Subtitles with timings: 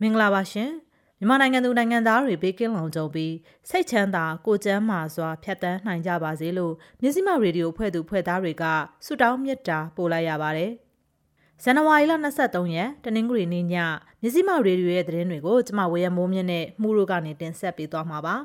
[0.00, 0.70] မင်္ဂလာပါရှင်
[1.18, 3.34] မြန်မာနိုင်ငံသူနိုင်ငံသားတွေဘေးကင်းလုံခြုံပြီး
[3.68, 8.64] စိတ်ချမ်းသာကိုကျန်းမာစွာဖြတ်တန်းနိုင်ကြပါစေလို့မြစည်းမရေဒီယိုဖွဲ့သူဖွဲ့သားတွေက
[9.04, 10.72] ဆုတောင်းမေတ္တာပို့လိုက်ရပါတယ်
[11.62, 12.12] ဇန်နဝါရီလ
[12.44, 13.74] 23ရက်တနင်္ဂနွေနေ့ည
[14.22, 18.36] မြစည်းမရေဒီယိုရဲ့သတင်းတွေကိုကျမဝေယမိုးမြင့်နဲ့မှုတို့ကနေတင်ဆက်ပေးသွားမှာပါ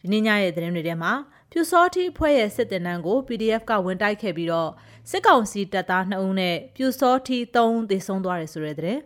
[0.00, 1.12] ဒီနေ့ညရဲ့သတင်းတွေထဲမှာ
[1.50, 4.70] ပြူစောတိဖွဲ့ရဲ့စစ်တင်တန်းကို PDF ကဝင်တိုက်ခဲ့ပြီးတော့
[5.10, 9.00] စစ်ကောင်စီတပ်သား2ဦးနဲ့ပြူစောတိ3ဦးသေဆုံးသွားတယ်ဆိုတဲ့သတင်း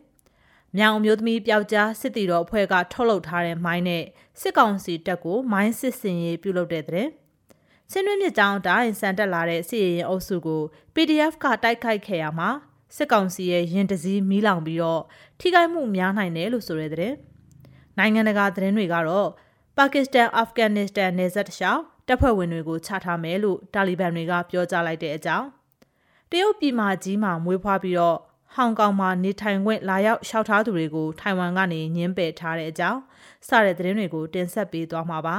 [0.78, 4.04] မြောင်အမျိုးသမီးပျောက်ကြားစစ်တီတော်အဖွဲ့ကထုတ်လုပ်ထားတဲ့မိုင်းနဲ့
[4.40, 7.08] စစ်ကောင်စီတပ်ကိုမိုင်းစစ်စင်ရေးပြုလုပ်တဲ့တဲ့
[7.90, 10.62] ဆင်းနှွှဲမြစ်ကြောင်းတိုင်းစံတက်လာတဲ့စစ်ရေးရင်အုပ်စုကို
[10.94, 12.50] PDF ကတိုက်ခိုက်ခဲ့ရမှာ
[12.96, 15.02] စစ်ကောင်စီရဲ့ရင်တစည်းမီးလောင်ပြီးတော့
[15.40, 17.12] ထိခိုက်မှုများနိုင်တယ်လို့ဆိုရတဲ့
[17.98, 19.28] နိုင်ငံတကာသတင်းတွေကတော့
[19.76, 25.46] ပါကစ္စတန်အာဖဂန်နစ္စတန်နယ်စပ်တလျှောက်တပ်ဖွဲ့ဝင်တွေကိုချထားမယ်လို့တာလီဘန်တွေကပြောကြားလိုက်တဲ့အကြောင်း
[26.30, 28.18] တရုတ်ပြည်မှာကြီးမှာမွေးဖွားပြီးတော့
[28.54, 33.00] ဟောင်ကောင်မှာနေထိုင်ခွင့်လာရောက်လျှောက်ထားသူတွေကိုထိုင်ဝမ်ကနေညှင်းပယ်ထားတဲ့အကြောင်း
[33.48, 35.36] စတဲ့သတင်းတွေကိုတင်ဆက်ပေးသွားမှာပါ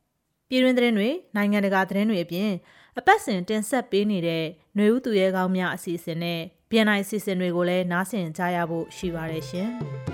[0.48, 2.50] ။ပြည်တွင်းသတင်းတွေနိုင်ငံတကာသတင်းတွေအပြင်
[2.98, 4.44] အပတ်စဉ်တင်ဆက်ပေးနေတဲ့
[4.76, 9.70] ຫນွေဦးသူရဲကောင်းများအစီအစဉ်နဲ့ BNI အစီအစဉ်တွေကိုလည်းနားဆင်ကြရဖို့ရှိပါတယ်ရှင်။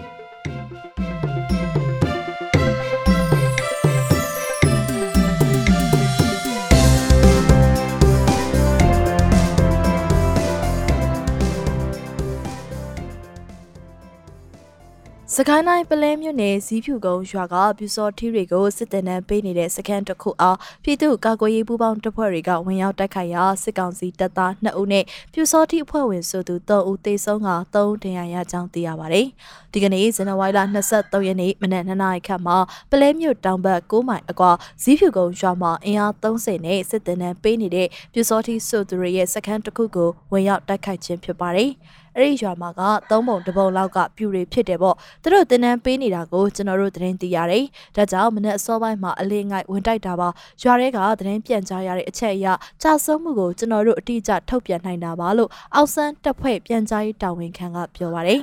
[15.49, 29.27] ကိုင်းတိုင်းပလဲမြို့နယ်ဇီးဖြူကုန်းရွာကပြူစော်ထီးတွေကိုစစ်တပ်နဲ့ပေးနေတဲ့စခန်းတစ်ခုအားပြည်သူ့ကာကွယ်ရေးပူးပေါင်းတပ်ဖွဲ့တွေကဝင်ရောက်တိုက်ခိုက်ရာစစ်ကောင်စီတပ်သား2ဦးနဲ့ပြူစော်ထီးအဖွဲ့ဝင်ဆိုသူ3ဦးသေဆုံးက3ဦးဒဏ်ရာရကြောင်းသိရပါတယ်။
[29.73, 30.61] ဒီကနေ့ဇန်နဝါရီလ
[30.95, 32.59] 23ရက်နေ့မနက်2နာရီခန့်မှာ
[32.91, 34.53] ပလဲမြို့တောင်ဘက်9မိုင်အကွာ
[34.83, 41.73] ဇီးဖြူကုန်းရွာမှာအင်အား30နဲ့စစ်တပ်နဲ့ပေးနေတဲ့ပြူစော်ထီးဆိုသူတွေရဲ့စခန်းတစ်ခုကိုဝင်ရောက်တိုက်ခိုက်ခြင်းဖြစ်ပါတယ်။
[42.16, 47.65] အဲ့ဒီရွာမှာကသုံးပုံတစ်ပုံလောက်ကပြူတွေဖြစ်တယ်ပေါ့သူတို့တင်တန်းပေးနေတာကိုကျွန်တော်တို့သတင်းသိရတယ်
[47.97, 50.28] ဒါကြောင့်မနေ့အစောပိုင်းမှာအလေးငိုက်ဝင်တိုက်တာပါ
[50.62, 52.47] ရွာတွေကသတင်းပြန်ကြားရတဲ့အချက်အရ
[52.82, 58.41] ကြာဆုံးမှုကိုကျွန်တော်တို့အတိအကျထုတ်ပြန်နိုင်တာပါလို့အောက်ဆန်းတပ်ဖွဲ့ပြန်ကြားရေးတာဝန်ခံကပြောပါတယ်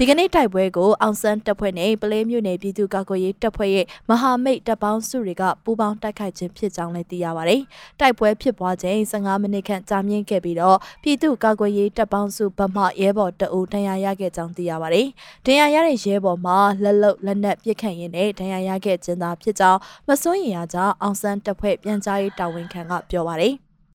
[0.00, 7.60] ဒီကနေ့တိုက်ပွဲကိုအောင်ဆန်းတပ်ဖွဲ့နဲ့ပလဲမြို့နယ်ပြည်သူ့ကာကွယ်ရေးတပ်ဖွဲ့ရဲ့မဟာမိတ်တပ်ပေါင်းစုတွေကပူးပေါင်းတိုက်ခိုက်ခြင်းဖြစ်ကြောင်းလည်းသိရပါတယ်။
[8.00, 15.06] တိုက်ပွဲဖြစ်ပွားချိန်15မိနစ်ခန့်ကြာမြင့်ခဲ့ပြီးတော့ပြည်သူ့ကာကွယ်ရေးတပ်ပေါင်းစုဗမာရဲဘော်တအူဒဏ်ရာရခဲ့ကြောင်းသိရပါတယ်။
[15.46, 23.54] ဒဏ်ရာရတဲ့ရဲဘော်မှာလက်လုတ်လက်နက်ပစ်ခတ်ရင်းနဲ့ဒဏ်ရာရခဲ့ခြင်းသာဖြစ်ကြောင်းမစိုးရင်ရကြောင်းအောင်ဆန်းတပ်ဖွဲ့ပြန်ကြားရေးတာဝန်ခံကပြောပါတယ်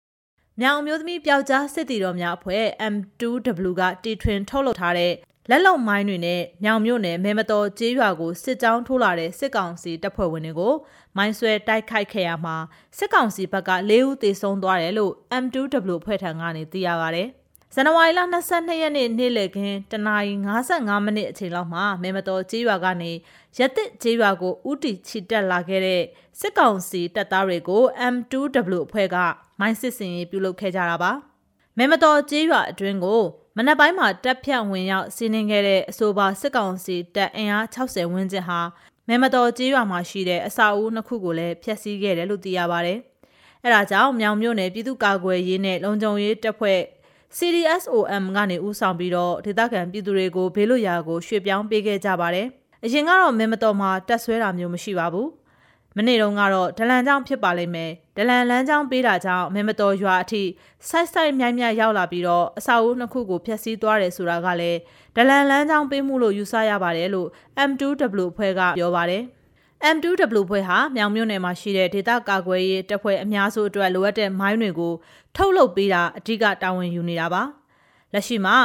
[0.59, 2.63] ။မြောင်မျိုးသမီးပျောက်ကြားစစ်တီတော်များအဖွဲ့
[2.93, 5.13] M2W ကတီထွင်ထုတ်လုပ်ထားတဲ့
[5.49, 10.73] လက်လုံမိုင်းတွေနဲ့ညောင်မြို့နယ်မဲမတော်ကျေးရွာကိုစစ်ကြောင်းထိုးလာတဲ့စစ်ကောင်စီတပ်ဖွဲ့ဝင်တွေကို
[11.17, 12.55] မိုင်းဆွဲတိုက်ခိုက်ခဲ့ရမှာ
[12.97, 17.23] စစ်ကောင်စီဘက်က၄ဦးသေဆုံးသွားတယ်လို့ M2W ဖွဲ့ထံကနေသိရပါဗျ။
[17.73, 18.21] ဇန်နဝါရီလ
[18.51, 20.33] 22ရက်နေ့နေ့လယ်ခင်းတနာရီ
[20.69, 23.11] 55မိနစ်အချိန်လောက်မှာမဲမတော်ကျေးရွာကနေ
[23.57, 26.01] ရတစ်ကျေးရွာကိုဥတီချီတက်လာခဲ့တဲ့
[26.39, 27.83] စစ်ကောင်စီတပ်သားတွေကို
[28.13, 29.15] M2W အဖွဲ့က
[29.59, 31.11] မိုင်းစစ်စင်ရေးပြုလုပ်ခဲ့ကြတာပါ။
[31.77, 33.21] မဲမတော်ကျေးရွာအတွင်းကို
[33.57, 38.59] မနက်ပိုင်းမှာတပ်ဖြတ်ဝင်ရောက်စီးနင်းခဲ့တဲ့အဆိုပါစစ်ကောင်စီတပ်အင်အား60ဝန်းကျင်ဟာ
[39.07, 42.93] မဲမတော်ကျေးရွာမှာရှိတဲ့အစာအုပ်နှစ်ခုကိုလည်းဖျက်ဆီးခဲ့တယ်လို့သိရပါဗျ။
[43.63, 46.79] အဲဒါကြောင့်မြောင်မြို့နယ်ပြည်သူ့ကာကွယ်ရေးနဲ့လုံခြုံရေးတပ်ဖွဲ့
[47.37, 52.47] CDSOM ကနေဦးဆောင်ပြီးတော့ဒေသခံပြည်သူတွေကိုဘေးလွတ်ရာကိုရွှေ့ပြောင်းပေးခဲ့ကြပါတယ်။
[52.83, 55.27] အရင်ကတော့မဲမတော်မှာတက်ဆွဲတာမျိုးမရှိပါဘူး။
[55.97, 60.43] မနေ့တုန်းကတော့ဒလန်ကြောင့်ဖြစ်ပါလိမ့်မယ်ဒလန်လန်းကြောင့်ပေးတာကြောင့်မဲမတော်ရွာအထိ
[60.89, 64.79] ဆိုက်ဆိုက်မြိုင်မြိုင်ရောက်လာပြီးတော့အစာအုပ်နှစ်ခုကိုဖျက်ဆီးသွားတယ်ဆိုတာကလည်း
[65.15, 67.27] ဒလန်လန်းကြောင့်ပေးမှုလို့ယူဆရပါတယ်လို့
[67.69, 69.23] M2W ဖွဲ့ကပြောပါတယ်
[69.95, 74.93] M2W ဖွဲ့ဟာမြောင်မြို့နယ်မှာရှိတဲ့ဒေသကာကွယ်ရေးတပ်ဖွဲ့အများစုအတွက်လိုအပ်တဲ့မိုင်းတွေကို
[75.35, 77.43] ထုတ်လုပ်ပေးတာအဓိကတာဝန်ယူနေတာပါ
[78.13, 78.55] လက်ရှိမှာ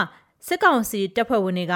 [0.47, 1.75] စစ်ကောင်စီတပ်ဖွဲ့ဝင်တွေက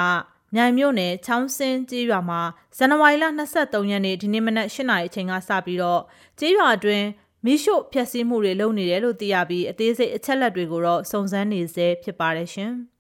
[0.55, 2.41] မြိုင်မြို့နယ်ချောင်းစင်းကျေးရွာမှာ
[2.77, 6.03] ဇန်နဝါရီလ23ရက်နေ့ဒီနေ့မနက်8နာရီအချိန်ကစပြီးတော့
[6.39, 7.07] ကျေးရွာအတွင်း
[7.45, 12.73] မိရှို့ဖျက်ဆီးမှုတွေလုပ်နေတယ်လို့သိရပြီးအသေးစိတ်အချက်လက်တွေကိုတော့စုံစမ်းနေဆဲဖြစ်ပါတယ်ရှင်။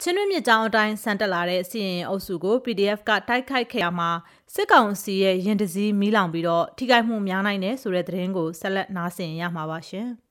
[0.00, 4.10] ချင်းတွင်းမြစ်ကြောင်းအတိုင်းဆန်တက်လာတဲ့စီရင်အုပ်စုကို PDF ကတိုက်ခိုက်ခဲ့ရမှာ
[4.54, 10.08] စစ်ကောင်စီရဲ့ရင်တစည်းမီးလောင်ပြီးတော့ထိခိုက်မှုများနိုင်တယ်ဆိုတဲ့သတင်းကိုဆက်လက်နားဆင်ရမှာပါရှင်။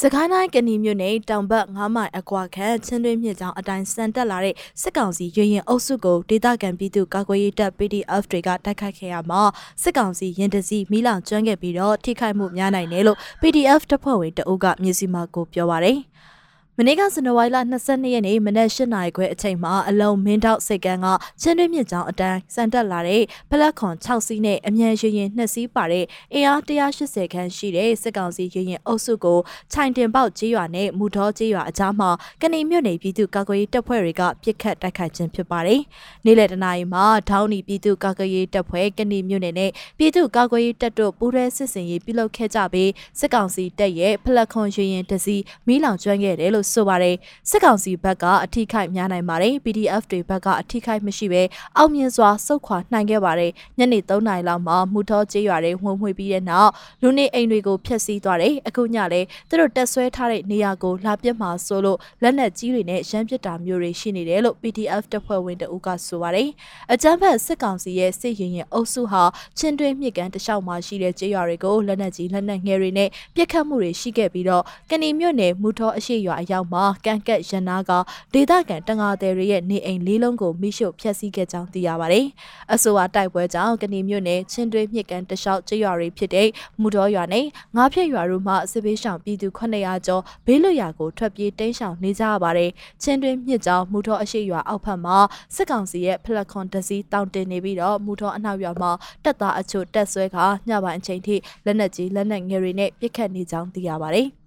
[0.00, 9.42] စကိုင်းတိုင်းကဏီမြို့နယ်တောင်ဘက်9မိုင်အကွာခန့်ချင်းတွင်းမြစ်ကြောင်အတိုင်းစံတက်လာတဲ့စစ်ကောင်စီရွရင်အုပ်စုကိုဒေသခံပြည်သူကာကွယ်ရေးတပ် PDF တွေကတိုက်ခိုက်ခဲ့ရမှာ
[9.82, 15.98] စစ်ကောင်စီရင်တစီမိလောင်ကျွမ်းခဲ့ပြီးတော့ထိခိုက်မှုများနိုင်တယ်လို့ PDF တပ်ဖွဲ့ဝင်တအုပ်ကမြစီမာကိုပြောပါတယ်။
[16.78, 21.06] မနေ့ကဇန်နဝါရီလ22ရက်နေ့မနက်၈နာရီခွဲအချိန်မှာအလုံးမင်းတောက်စိတ်ကန်းက
[21.40, 29.38] ချင်းတွင်းမြစ်ကြောင်အတန်းစံတက်လာတဲ့ဖလက်ခွန်6စီးနဲ့အမြန်ရင်ရင်2စီးပါတဲ့အင်အား180ခန်းရှိတဲ့စစ်ကောင်စီရင်ရင်အုပ်စုကို
[29.72, 32.10] ခြိုင်တင်ပေါက်ကြေးရွာနဲ့မူတော်ကြေးရွာအကြားမှာ
[32.42, 35.80] ကနေမြို့နယ်ပြည်သူကာကွယ်ရေးတပ်ဖွဲ့တွေကပြစ်ခတ်တိုက်ခိုက်ခြင်းဖြစ်ပါတယ်။
[36.24, 45.36] နေ့လယ်တနာရီမှာဒေါင်းနီပြည်သူကာကွယ်ရေးတပ်ဖွဲ့ကနေမြို့နယ်နဲ့ပြည်သူကာကွယ်ရေးတပ်တို့ပူးရဲစစ်စင်ရေးပြုလုပ်ခဲ့ကြပြီးစစ်ကောင်စီတပ်ရဲ့ဖလက်ခွန်ရင်ရင်တစီ
[45.66, 47.16] မီးလောင်ကျွမ်းခဲ့တယ်လို့လို့ဆိုပါတယ်
[47.50, 51.42] စစ်ကောင်စီဘက်ကအထိခိုက်များနိုင်ပါတယ် PDF တွေဘက်ကအထိခိုက်မရှိဘဲ
[51.76, 56.70] အောင်မြင်စွာစုခွာနိုင်ခဲ့ပါတယ်ညနေ3နာရီလောက်မှာမူထောကျေးရွာတွေဝင်မှွေပြီးတဲ့နောက်
[57.02, 66.48] လူနေအိမ်တွေကိုဖျက်ဆီးသွားတယ်အခုညလည်းသူတို့တက်ဆွဲထားတဲ့နေရာကိုလာပြစ်မှာဆိုလို့လက်နက်ကြီးတွေနဲ့ရမ်းပစ်တာမျိုးတွေရှိနေတယ်လို့ PDF တပ်ဖွဲ့ဝင်တအုပ်ကဆိုပါတယ်
[66.92, 69.22] အကြမ်းဖက်စစ်ကောင်စီရဲ့စစ်ရင်ရင်အုပ်စုဟာ
[69.58, 77.90] ချင်းတွင်းမြစ်ကန်တလျှောက်မှာရှိတဲ့ကျေးရွာတွေကိုလက်နက်ကြီးလက်နက်ငယ်တွေနဲ့ပစ်ခတ်မှုတွေရှိခဲ့ပြီးတော့ကဏီမြို့နယ်မူထောအရှိရွာအရောက်မှာကန်ကက်ရနာက
[78.34, 82.26] ဒေသခံတငါသည်တွေရဲ့နေအိမ်လေးလုံးကိုမိရှို့ဖျက်ဆီးခဲ့ကြောင်းသိရပါတယ်။
[82.72, 86.48] အဆိုပါတိုက်ပွဲကြောင့်ကဏီမြို့နယ်ချင်းတွင်းမြစ်ကန်တလျှောက်ကျေးရွာတွေဖြစ်တဲ့
[86.80, 87.46] မူတော်ရွာနဲ့
[87.76, 92.70] ငါးဖြက်ရွာတို့မှစစ်ပေးဆောင်ပြည်သူ900ကျော်ဘေးလွတ်ရာကိုထွက်ပြေးတိမ်းရှောင်နေကြရပါတယ်။
[93.02, 95.18] ချင်းတွင်းမြစ်ကြောင့်မူတော်အရှိရွာအောက်ဖက်မှာ
[95.54, 98.90] စစ်ကောင်စီရဲ့ဖလက်ခွန်တစီတောင်တင်နေပြီးတော့မူတော်အနောက်ရွာမှာ
[99.24, 104.28] တပ်သားအချို့တက်ဆွဲခါညပိုင်းအချိန်ထိလက်နက်ကြီးလက်နက်ငယ်တွေနဲ့ပစ်ခတ်နေကြောင်းသိရပါတယ်။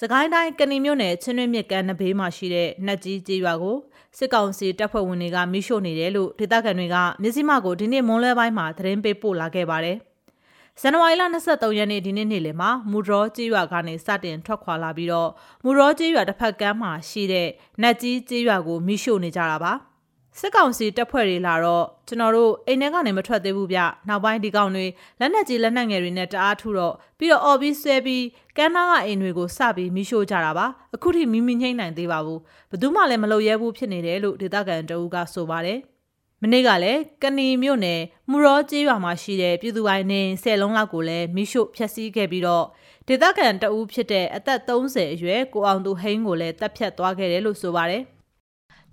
[0.00, 3.76] စကိုင်းတိုင်းကဏီမြို့နယ်ချင်းတွင်းမြစ်ကမ်းနဘေးမှာရှိတဲ့နှက်ကြီးကျေးရွာကို
[4.18, 9.96] စစ်ကောင်စီတပ်ဖွဲ့ဝင်တွေကမိရှို့နေတယ်လို့ဒေသခံတွေကမြစည်းမကိုဒီနေ့မွန်းလွဲပိုင်းမှာသတင်းပေးပို့လာခဲ့ပါတယ်။
[10.80, 15.30] ဇန်နဝါရီလ23ရက်နေ့ဒီနေ့နေ့လယ်မှာမူရောကျေးရွာကနေစတင်ထွက်ခွာလာပြီးတော့
[15.64, 17.48] မူရောကျေးရွာတစ်ဖက်ကမ်းမှာရှိတဲ့
[17.80, 19.72] နှက်ကြီးကျေးရွာကိုမိရှို့နေကြတာပါ။
[20.38, 24.86] စစ်ကောင်စီတပ်ဖွဲ့တွေလာတော့ကျွန်တော်တို့အိမ်ထဲကနေမထွက်သေးဘူးဗျနောက်ပိုင်းဒီကောင်တွေ
[25.20, 28.24] လက်နက်ကြီးလက်နက်ငယ်တွေနဲ့တအားထုတော့ပြီးတော့အော်ပြီးဆွဲပြီး
[28.56, 32.40] ကမ်းနားကအိမ်တွေကိုစပြီးမိရှို့ကြတာပါအခုထိမိမိငိမ့်နိုင်သေးပါဘူး
[32.70, 35.78] ဘယ်သူမှလည်းမလုပ်ရဲဘူးဖြစ်နေတယ်လို့ဒေသခံတအူးကဆိုပါတယ်
[36.42, 38.00] မနေ့ကလည်းကဏီမြို့နယ်
[38.30, 42.66] မူရောကျေးရွာမှာရှိတဲ့ပြည်သူပိုင်းနေဆယ်လုံးလောက်ကိုလည်းမိရှို့ဖျက်ဆီးခဲ့ပြီးတော့
[43.08, 48.02] ဒေသခံတအူးဖြစ်တဲ့အသက်30အရွယ်ကိုအောင်သူဟိန်းကိုလည်းတပ်ဖြတ်သွားခဲ့တယ်လို့ဆိုပါတယ်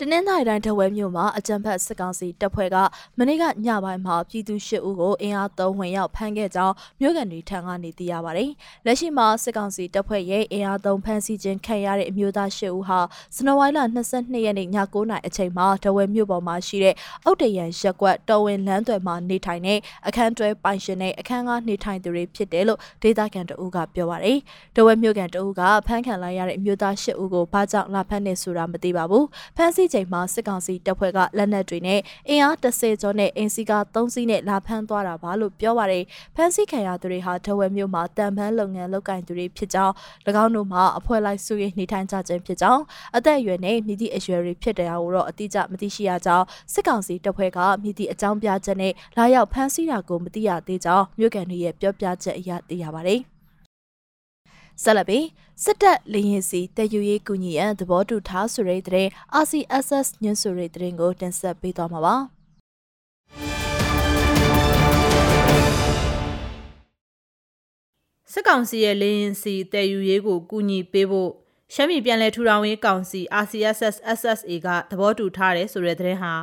[0.01, 2.77] တနင်္သာရီတိုင်းထဝဲမြို့မှာအကြံဖက်စစ်ကောင်စီတပ်ဖွဲ့က
[3.17, 8.49] မနေ့ကညပိုင်းမှာပြည်သူ၈ဦးကိုအင်အားသုံးဝင်ရောက်ဖမ်းခဲ့ကြောင်းမြို့ကန်တွေထံကနေသိရပါတယ်။
[8.85, 12.99] လက်ရှိမှာစစ်ကောင်စီတပ်ဖွဲ့ရဲ့အင်အားသုံးဖမ်းဆီးခြင်းခံရတဲ့အမျိုးသား၈ဦးဟာ
[13.35, 13.79] ဇန်နဝါရီလ
[14.13, 16.95] 22ရက်နေ့ည9:00နာရီအချိန်မှာထဝဲမြို့ပေါ်မှာရှိတဲ့
[17.25, 24.37] အောက်တရန်ရက်ကွက်တော်ဝင်လမ်းသွယ်မှာနေထိုင်တဲ့အခန်းတွဲပိုင်ရှင်နဲ့အခန်းကားနေထိုင်သူတွေဖြစ်တယ်လို့ဒေသခံတအုပ်ကပြောပါတယ်။
[24.75, 29.25] ထဝဲမြို့ကန်တအုပ်ကဖမ်းခံလိုက်ရတဲ့အမျိုးသား၈ဦးကိုဘာကြောင့်လာဖမ်းနေဆိုတာမသိပါဘူး။
[29.57, 31.99] ဖမ်းဆီးချိန်မှာစစ်ကောင်စီတပ်ဖွဲ့ကလက်နက်တွေနဲ့
[32.29, 36.03] အင်အား30ကျော်နဲ့အင်စီကာ3စီးနဲ့လာဖမ်းသွားတာပါလို့ပြောပါတယ်။
[36.35, 39.93] ဖမ်းဆီးခံရသူတွေဟာထဝယ်မြို့မှာတံပန်းလုပ်ငန်းလုပ်ကိုင်သူတွေဖြစ်ကြောင်း၎
[40.43, 42.83] င်းတို့မှာအဖွဲ့လိုက်စုရေးနေထိုင်ကြခြင်းဖြစ်ကြောင်း
[43.17, 53.21] အသက်အရွယ်နဲ့မြစ်သည့်အရွယ်တွေဖြစ်တယ်ကိုတော့အတိအကျမသိရှိရကြောင်းစစ်ကောင်စီတပ်ဖွဲ့ကမြစ်သည့်အကြောင်းပြချက်နဲ့လာရောက်ဖမ်းဆီးတာကိုမသိရသေးကြောင်းမြို့ကန်တွေရဲ့ပြောပြချက်အရသိရပါတယ်။
[54.83, 55.25] ဆက်လက်ပြီး
[55.63, 59.07] စစ်တပ်လရင်စီတည်ယူရေးကူညီရန်သဘောတူထားဆိုတဲ့တဲ့
[59.43, 62.15] RCSS ညွှန်ဆိုတဲ့တဲ့ကိုတင်ဆက်ပေးသွားမှာပါ
[68.31, 71.31] စစ်ကောင်စီရဲ့လင်းစီတည်ယူရေးကိုကူညီပေးဖို့
[71.73, 76.33] ရှမ်းပြည်ပြည်လဲထူထောင်ရေးကောင်စီ RCSS SSA ကသဘောတူထားတယ်ဆိုတဲ့သတင်းဟာ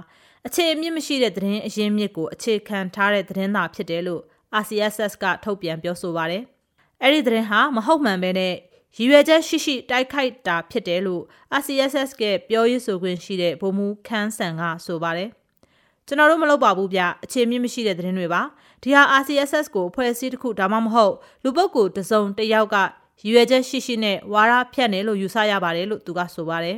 [0.46, 4.22] အခြေအမြင့်မရှိတဲ့သတင်းအရင်းမြစ်ကိုအခြေခံထားတဲ့သတင်းသာဖြစ်တယ်လို့
[4.62, 6.42] RCSS ကထုတ်ပြန်ပြောဆိုပါတယ်။
[7.02, 8.54] အဲ့ဒီသတင်းဟာမဟုတ်မှန်ပဲနဲ့
[8.96, 11.22] ရည်ရွယ်ချက်ရှိရှိတိုက်ခိုက်တာဖြစ်တယ်လို့
[11.60, 15.30] RCSS ကပြောရေးဆိုခွင့်ရှိတဲ့ဗိုလ်မှူးခန်းဆန်ကဆိုပါတယ်
[16.06, 18.42] ကျွန်တော်တို့မလုပ်ပါဘူးဗျအခြေမြင့်မရှိတဲ့သတင်းတွေပါ
[18.82, 22.76] ဒီဟာ RCSS ကိုဖွဲ့စည်းတစ်ခုဒါမှမဟုတ်လူပုဂ္ဂိုလ်တစုံတစ်ယောက်က
[23.22, 26.76] ရည်ရွယ်ချက်ရှိရှိနဲ့ဝါရဖြတ်နေလို့ယူဆရပါတယ်လို့သူကဆိုပါတယ်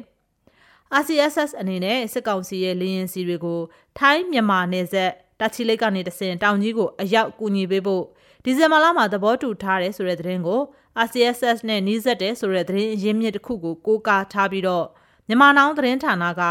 [1.01, 3.61] RCSS အနေနဲ့စစ်ကောင်စီရဲ့လေရင်စီတွေကို
[3.99, 8.05] ထိုင်းမြန်မာနယ်စပ်တာချီလိတ်ကနေတဆင်တောင်ကြီးကိုအရောက်ကူညီပေးဖို့
[8.49, 10.61] ဒီဇင်ဘာလမှာသဘောတူထားတယ်ဆိုတဲ့သတင်းကို
[11.07, 14.87] RCSS နဲ့နှီးစပ်တယ်ဆိုတဲ့သတင်းရင်းမြစ်တစ်ခုကိုကိုးကားထားပြီးတော့
[15.29, 16.43] မြန်မာနောင်သတင်းဌာနက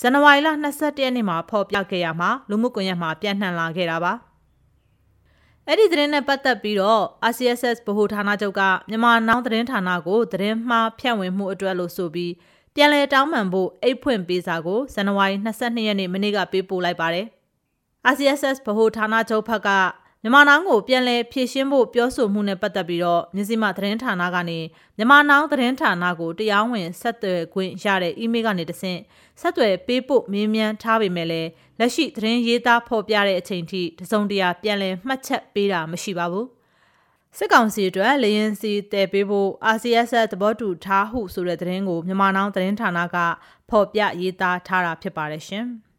[0.00, 4.12] ဇန်နဝါရီလ22ရက်နေ့မှာဖော်ပြခဲ့ရမှာလူမှုကွန်ရက်မှာပြန့်နှံ့လာခဲ့တာပါ
[5.66, 12.32] အဲ့ဒီသတင်းနဲ့ပတ်သက်ပြီးတော့ RCSS ဗဟိုဌာနချုပ်ကမြန်မာနောင်သတင်းဌာနကိုသတင်းမှားဖြန့်ဝေမှုအတွက်လို့ဆိုပြီး
[12.74, 17.26] ပြန်လည်တောင်းပန်ဖို့အိတ်ဖွင့်ပေးစာကိုဇန်နဝါရီ22ရက်နေ့မနေ့ကပေးပို့လိုက်ပါတယ်။
[18.12, 19.70] RCSS ဗဟိုဌာနချုပ်ဘက်က
[20.24, 24.58] မြန်မာနောင်ကိုပြန်လည်ဖြည့်ရှင်းဖို့ပြောဆိုမှုနဲ့ပတ်သက်ပြီးတော့မြစည်းမသတင်းဌာနကနေ
[24.96, 29.00] မြန်မာနောင်သတင်းဌာနကိုတရားဝင်ဆက်သွယ်ခွင့်ရတဲ့အီးမေးလ်ကနေတဆင့်
[29.40, 36.46] ဆက်သွယ်ပေးဖို့မေးမြန်းထားပေမဲ့လည်းလက်ရှိသတင်းရေးသားဖော်ပြတဲ့အချိန်ထိတစုံတရာပြန်လည်မှတ်ချက်ပေးတာမရှိပါဘူး
[37.38, 43.16] စစ်ကောင်စီအတွက်လေရင်စီတည်ပေးဖို့ RCS သဘောတူထားဟုဆိုတဲ့သတင်းကိုမြန်မာနောင်သတင်းဌာနက
[43.70, 45.66] ဖော်ပြရေးသားထားတာဖြစ်ပါတယ်ရှင်။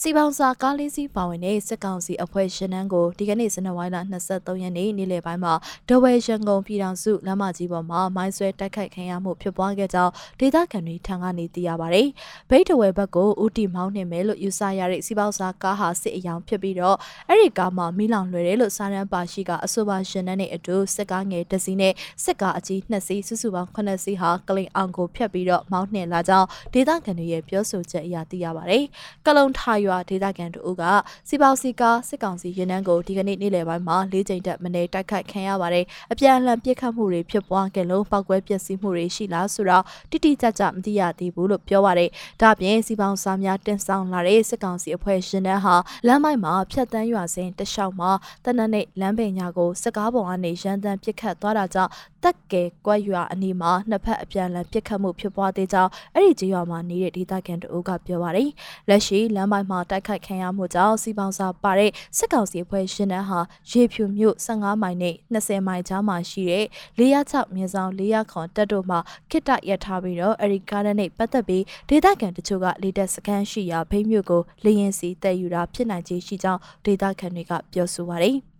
[0.00, 5.54] စီပေါင်းစာကားလေးစီးပါဝင်တဲ့စစ်ကောင်စီအဖွဲ့ရှင်နှန်းကိုဒီကနေ့ဇန်နဝါရီလ23ရက်နေ့နေ့လယ်ပိုင်းမှာ
[5.88, 12.08] ဒဝဲရန်ကုန်ပြည်တော်စုလမ်းမကြီးပေါ်မှာမိုင်းဆွဲတိုက်ခိုက်ခံရမှုဖြစ်ပွားခဲ့ကြောင်းဒေသခံတွေထံကနေသိရပါတယ်။
[12.50, 16.96] ဗိတ်ဒဝဲဘက်ကိုဦးတီမောင်းနေမယ်လို့ယူဆရတဲ့စီပေါင်းစာကားဟာစစ်အယောင်ဖြစ်ပြီးတော့
[17.28, 21.92] အဲ့ဒီကားမှာမီးလောင်လွယ်တယ်လို့စာရန်ပါရှိကအဆိုပါရှင်နှန်းနဲ့အတူစစ်ကားငယ်တစ်စီးနဲ့
[22.24, 28.84] စစ်ကားအကြီးနှစ်စီးစုစုပေါင်း9စီးဟာကလိန်အောင်ကိုဖျက်ပြီးတော့မောင်းနှင်လာကြောင်းဒေသခံတွေရဲ့ပြောဆိုချက်အရသိရပါတယ်။
[29.26, 30.82] ကလုံထာရွာဒေသခံတို့က
[31.28, 42.10] စီပေါစီကားစစ်ကောင်စီရင်နှန်းကိုဒီကနေ့နေ့လယ်ပိုင်းမှာ၄ချိန်တက်မနေတိုက်ခိုက်ခံရပါတယ်အပြန်အလှန်ပစ်ခတ်မှုတွေဖြစ်ပွားခဲ့လို့ပောက်ကွဲပျက်စီးမှုတွေရှိလားဆိုတော့တိတိကျကျမသိရသေးဘူးလို့ပြောပါတယ်
[42.40, 45.76] ဒါ့ပြင်စီပေါင်းစားများတင်ဆောင်လာတဲ့စစ်ကောင်စီအဖွဲ့ရှင်နှန်းဟာ
[46.06, 48.10] လမ်းမိုက်မှာဖြတ်တန်းရွာစဉ်တလျှောက်မှာ
[48.44, 51.90] တနက်နေ့လမ်းပင်ညာကိုစစ်ကားပေါ်ကနေရန်တမ်းပစ်ခတ်သွားတာကြောင့်
[52.24, 58.50] တက်ကဲကွက်ရွာအနီးမှာနှစ်ဖက်အပြန်အလှန်ပစ်ခတ်မှုဖြစ်ပွားသေးကြောင်းအဲ့ဒီကြေးရွာမှာနေတဲ့ဒေသခံတို့ကပြောပါတယ်
[58.88, 63.40] လက်ရှိလမ်းမိုက်မှာတိုက်ခိုက်ခံရမှုကြောင့်စီပေါင်းစာပါတဲ့စစ်ကောင်စီအဖွဲ့ရှင်နှန်းဟာ
[63.70, 66.66] ရေဖြူမြို့15မိုင်နဲ့20မိုင်ကြားမှာရှိတဲ့
[66.98, 68.98] 406မြင်းဆောင်400ခွန်တက်တို့မှာ
[69.30, 78.53] ခိတရထားပြီးတော့အရီကားနဲ့ပတ်သက်ပြီးဒေသခံတချို့ကလေတက်စခန်းရှိရာဖိမြို့ကိုလေရင်စီတက်ယူတာဖြစ်နိုင်ခြေရှိကြောင်းဒေသခံတွေကပြောဆိုပါတယ်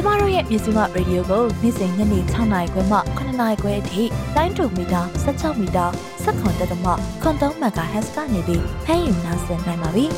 [0.00, 4.02] ကျမတို့ရဲ့မြစီမရေဒီယိုကိုနေ့စဉ်ညနေ6နာရီခွဲမှ9နာရီခွဲအထိ
[4.36, 5.84] တိုင်းတူမီတာ16မီတာ
[6.24, 6.86] 17တက်သမ
[7.22, 10.04] ခွန်3 MHz ကနေပြီးဖမ်းယူနိုင်စင်နိုင်ပါပြီ။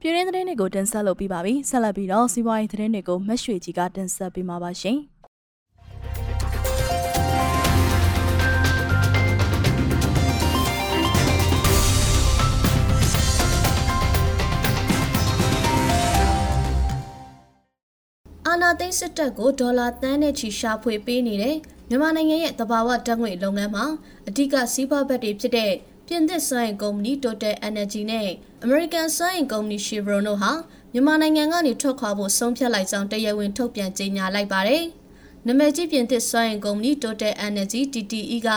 [0.00, 4.98] ပြည်ရင်းသတင်းတွေကိုတင်ဆက်လုပ်ပြီးပါပြီ။ဆက်လက်ပြီးတော့စီးပွားရေးသတင်းတွေကိုမက်ရွှေကြီးကတင်ဆက်ပေးမှာပါရှင်။
[18.48, 21.56] အာနာသိန်းစစ်တပ်ကိုဒေါ်လာတန်းနဲ့ချီရှာဖွေပေးနေတဲ့
[21.88, 23.84] မြန်မာနိုင်ငံရဲ့တဘာဝဓာတ်ငွေလုပ်ငန်းမှာ
[24.28, 25.72] အဓိကစီးပွားဘက်တွေဖြစ်တဲ့
[26.06, 28.28] ပြင်သစ်စွမ်းအင်ကုမ္ပဏီ Total Energy နဲ့
[28.64, 30.52] American စွမ်းအင်ကုမ္ပဏီ Chevron တို့ဟာ
[30.92, 34.84] မြန်မာနိုင်ငံကနေထွက်ခွာဖို့ဆုံးဖြတ်လိုက်ကြောင်းတရားဝင်ထုတ်ပြန်ကြေညာလိုက်ပါတယ်။
[35.46, 38.50] နမည်ကြီးပြင်သစ်စွမ်းအင်ကုမ္ပဏီ Total Energy TTE က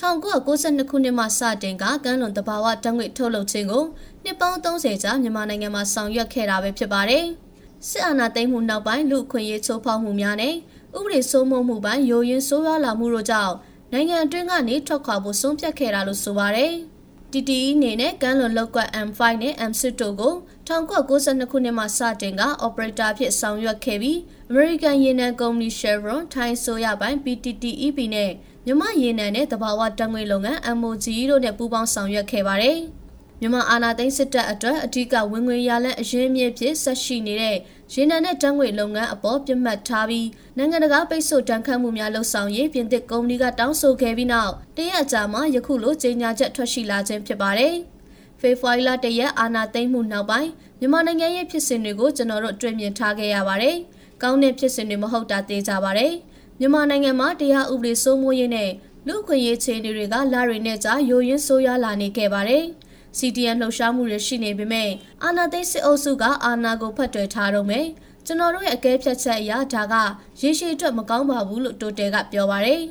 [0.00, 3.84] 1992ခုနှစ်မှစတင်ကကမ်းလွန်တဘာဝဓာတ်ငွေထုတ်လုပ်ခြင်းကို
[4.24, 7.26] နှစ်ပေါင်း30ကြာမြန်မာနိုင်ငံမှာဆောင်ရွက်ခဲ့တာပဲဖြစ်ပါတယ်။
[7.88, 10.54] စစ်အာဏာသိမ်းမှုနောက်ပိုင်းလူခွင့်ရေးချိုးဖောက်မှုများနဲ့
[10.96, 13.54] ဥပဒေစိုးမိုးမှုပိုင်းယိုယွင်းဆိုးရွားလာမှုတို့ကြောင့်
[13.92, 16.72] နိုင်ငံအတွင်းကနေထွက်ခွာဖို့ဆုံးဖြတ်ခဲ့တာလို့ဆိုပါတယ်။
[17.32, 20.34] TTE အနေနဲ့ကမ်းလွန်လောက်ကွက် M5 နဲ့ M6 တို့ကို
[20.68, 24.18] 1992ခုနှစ်မှာစတင်က operator ဖြစ်ဆောင်ရွက်ခဲ့ပြီး
[24.50, 28.30] American ရေနံကုမ္ပဏီ Chevron ထိုင်းဆိုရပိုင်း PTTEP နဲ့
[28.66, 32.80] မြမရေနံနဲ့တဘာဝတံငွေလုပ်ငန်း MOGE တို့နဲ့ပူးပေါင်းဆောင်ရွက်ခဲ့ပါတယ်။
[33.42, 37.56] မြန်မာအာဏာသိမ်းစစ်တပ်အတွက်အထူးကဝင်ငွေရလန့်အရင်းမြစ်ဖြစ်ဆက်ရှိနေတဲ့
[37.92, 47.74] ရေနံနဲ့တံငွေလုပ်ငန်းအပေါ်ပြတ်မှတ်ထားပြီးနိုင်ငံတကာပိတ်ဆို့တန်ခတ်မှုများလှုပ်ဆောင်ရေးပြင်သစ်ကုမ္ပဏီကတောင်းဆိုခဲ့ပြီးနောက်တရက်ကြာမှယခုလိုကြေညာချက်ထွက်ရှိလာခြင်းဖြစ်ပါတယ်။
[48.40, 53.76] ဖေဖော်ဝါရီလတရက်အာဏာသိမ်းမှုနောက်ပိုင်းမြန်မာနိုင်ငံရဲ့ဖြစ်စဉ်တွေကိုကျွန်တော်တို့တွေ့မြင်ထားခဲ့ရပါတယ်။
[54.22, 56.12] ကောင်းတဲ့ဖြစ်စဉ်တွေမဟုတ်တာသိကြပါတယ်။
[56.58, 58.70] မြန်မာနိုင်ငံမှာတရားဥပဒေစိုးမိုးရေးနဲ့
[59.06, 62.64] လူ့အခွင့်အရေးခြေအနေတွေကလာရီနဲ့ကြာယိုယွင်းဆိုးရွားလာနေခဲ့ပါတယ်။
[63.18, 64.90] CDN လှုပ်ရှားမှုတွေရှိနေပေမဲ့
[65.24, 67.86] အာနာသိစစ်အုပ်စုကအာနာကိုဖတ်တွယ်ထားတော့မယ်
[68.26, 69.94] ကျွန်တော်တို့ရဲ့အကဲဖြတ်ချက်အရဒါက
[70.40, 72.82] ရေရှည်အတွက်မကောင်းပါဘူးလို့တိုတယ်ကပြောပါတယ်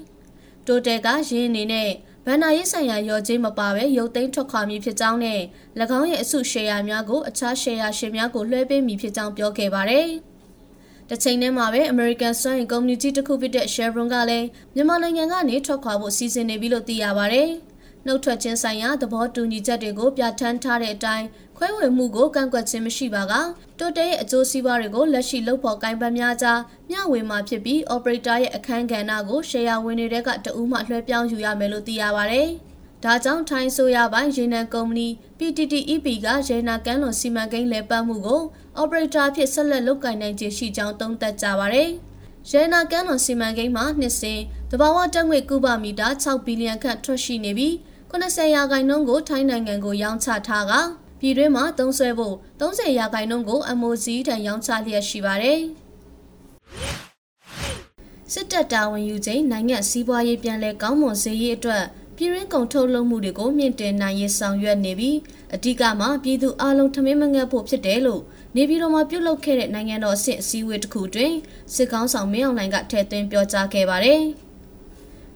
[0.67, 1.89] တိုတယ်ကရင်းအနေနဲ့
[2.25, 5.41] ဗန်နာရေးဆိုင်ရာရော်ကြေးမပါဘဲရုပ်သိမ်းထွက်ခွာမည်ဖြစ်ကြောင်းနဲ့၎
[5.99, 10.07] င်းရဲ့အစုရှယ်ယာများကိုအခြားရှယ်ယာရှင်များကိုလွှဲပေးမည်ဖြစ်ကြောင်းပြောခဲ့ပါတယ်။
[11.09, 17.49] တစ်ချိန်တည်းမှာပဲ American Sun ကုမ္ပဏီကြီးတစ်ခုဖြစ်တဲ့ Chevron ကလည်းမြန်မာနိုင်ငံကနေထွက်ခွာဖို့စီစဉ်နေပြီလို့သိရပါတယ်။
[18.10, 21.25] နှုတ်ထွက်ခြင်းဆိုင်ရာသဘောတူညီချက်တွေကိုပြဋ္ဌာန်းထားတဲ့အတိုင်း
[21.58, 23.34] ခွဲဝေမှုကိုကန့်ကွက်ခြင်းမရှိပါက
[23.80, 32.44] တိုတဲရဲ့အကျိုးစီးပွားတွေကိုလက်ရှိလုပ်ဖော်ကိုင်ပတ်များကြားမျှဝေမှာဖြစ်ပြီး operator ရဲ့အခန်းကဏ္ဍကို share ဝင်တွေကတအူးမှလွှဲပြောင်းယူရမယ်လို့သိရပါဗျ။
[33.04, 38.42] ဒါကြောင့်ထိုင်းဆိုရပိုင်းရေနံကုမ္ပဏီ PTTEP ကရေနာကမ်းလွန်စီမံကိန်းလည်ပတ်မှုကို
[38.82, 41.86] operator ဖြစ်ဆက်လက်လုပ်ကိုင်နိုင်ခြင်းရှိကြောင်းသုံးသပ်ကြပါဗျ။
[42.51, 44.39] ရေနာကမ်းလွန်စီမံကိန်းမှာနှစ်စဉ်
[44.72, 47.75] တဘာဝတက်ငွေကုဗမီတာ6ဘီလီယံခန့်ထွက်ရှိနေပြီး
[48.12, 50.74] 80ရာခိုင်နှုန်းကိုထိုင်းနိုင်ငံကိုရောင်းချထားက
[51.20, 55.60] ပြည်တွင်းမှာသုံးစွဲဖို့30ရာခိုင်နှုန်းကို MOC ထံရောင်းချလျက်ရှိပါတယ်။
[58.34, 61.84] စစ်တပ်တာဝန်ယူချိန်နိုင်ငံစီးပွားရေးပြန်လည်ကောင်းမွန်စေရေးအတွက်
[62.16, 65.18] ပြည်ရင်းကုန်ထုတ်လုပ်မှုတွေကိုမြင့်တင်နိုင်ရေးဆောင်ရွက်နေပြီး
[65.56, 68.22] အဓိကမှာပြည်သူအလုံးထမင်းမငတ်ဖို့ဖြစ်တယ်လို့
[68.56, 71.34] နေပြည်တော်မှာပြုလုပ်ခဲ့တဲ့နိုင်ငံတော်အဆင့်အစည်းအဝေးတစ်ခုတွင်
[71.74, 74.22] စစ်ကောင်းဆောင်မင်းအောင်လှိုင်ကထည့်သွင်းပြောကြားခဲ့ပါတယ်။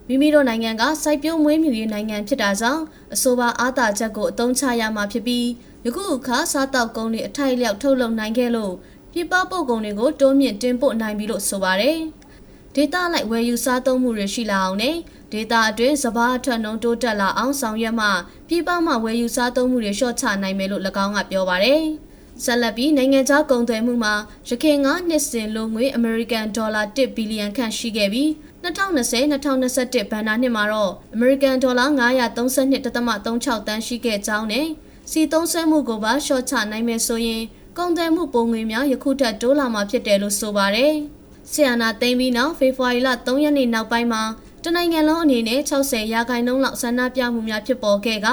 [0.08, 2.84] မိမိတို့နိုင်ငံကစိုက်ပျိုးမွေးမြူရေးနိုင်ငံဖြစ်တာကြောင့်
[3.14, 5.48] အဆိုပါအားသာချက်ကိုအသုံးချရမှာဖြစ်ပြီး
[5.86, 8.74] ယခုအခါစားတောက်ကုန်းတွေအထိုက်လျောက်ထုတ်လုပ်နိုင်ခဲ့လို့
[9.14, 12.00] ပြပပို့ကုန်တွေကိုတိုးမြင့်တင်ပို့နိုင်ပြီလို့ဆိုပါတယ်။
[12.76, 14.96] ဒေတာလိုက်ဝယ်ယူစားသုံးမှုတွေရှိလာအောင်နဲ့
[15.32, 18.08] ဒေတာအတွင်းစဘာအထွက်နှုန်းတိုးတက်လာအောင်ဆောင်ရွက်မှ
[18.48, 21.84] ပြပမှဝယ်ယူစားသုံးမှုတွေလျှော့ချနိုင်မယ်လို့၎င်းကပြောပါတယ်။
[22.44, 24.14] ဆက်လက်ပြီးနိုင်ငံခြားကုန်သွယ်မှုမှာ
[24.48, 28.30] ရခိုင်ကနှစ်စဉ်လိုငွေအမေရိကန်ဒေါ်လာ1ဘီလီယံခန့်ရှိခဲ့ပြီး
[28.64, 34.68] 2020-2021ဘဏ္ဍာနှစ်မှာတော့အမေရိကန်ဒေါ်လာ932.36တန်းရှိခဲ့ကြောင်းနဲ့
[35.12, 37.44] စီသုံးဆွဲမှုကိုပါရှော့ချနိုင်မယ်ဆိုရင်
[37.78, 40.94] ကုန်သွယ်မှုပုံငွေများယခုထက်တိုးလာမှာဖြစ်တယ်လို့ဆိုပါတယ်။
[41.52, 44.24] ဆီယနာသိမ်းပြီးနောက်ဖေဖော်ဝါရီလ3ရက်နေ့နောက်ပိုင်းမှာ
[44.64, 48.28] တနိုင်ငံလုံးအနေနဲ့60ရာခိုင်နှုန်းလောက်ဆန္ဒပြမှုများဖြစ်ပေါ်ခဲ့က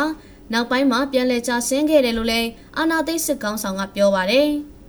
[0.52, 4.50] နောက်ပိုင်းမှာပြန်လည်ကျဆင်းခဲ့တယ်လို့လည်းအာနာသိစစ်ကောင်းဆောင်ကပြောပါတယ်။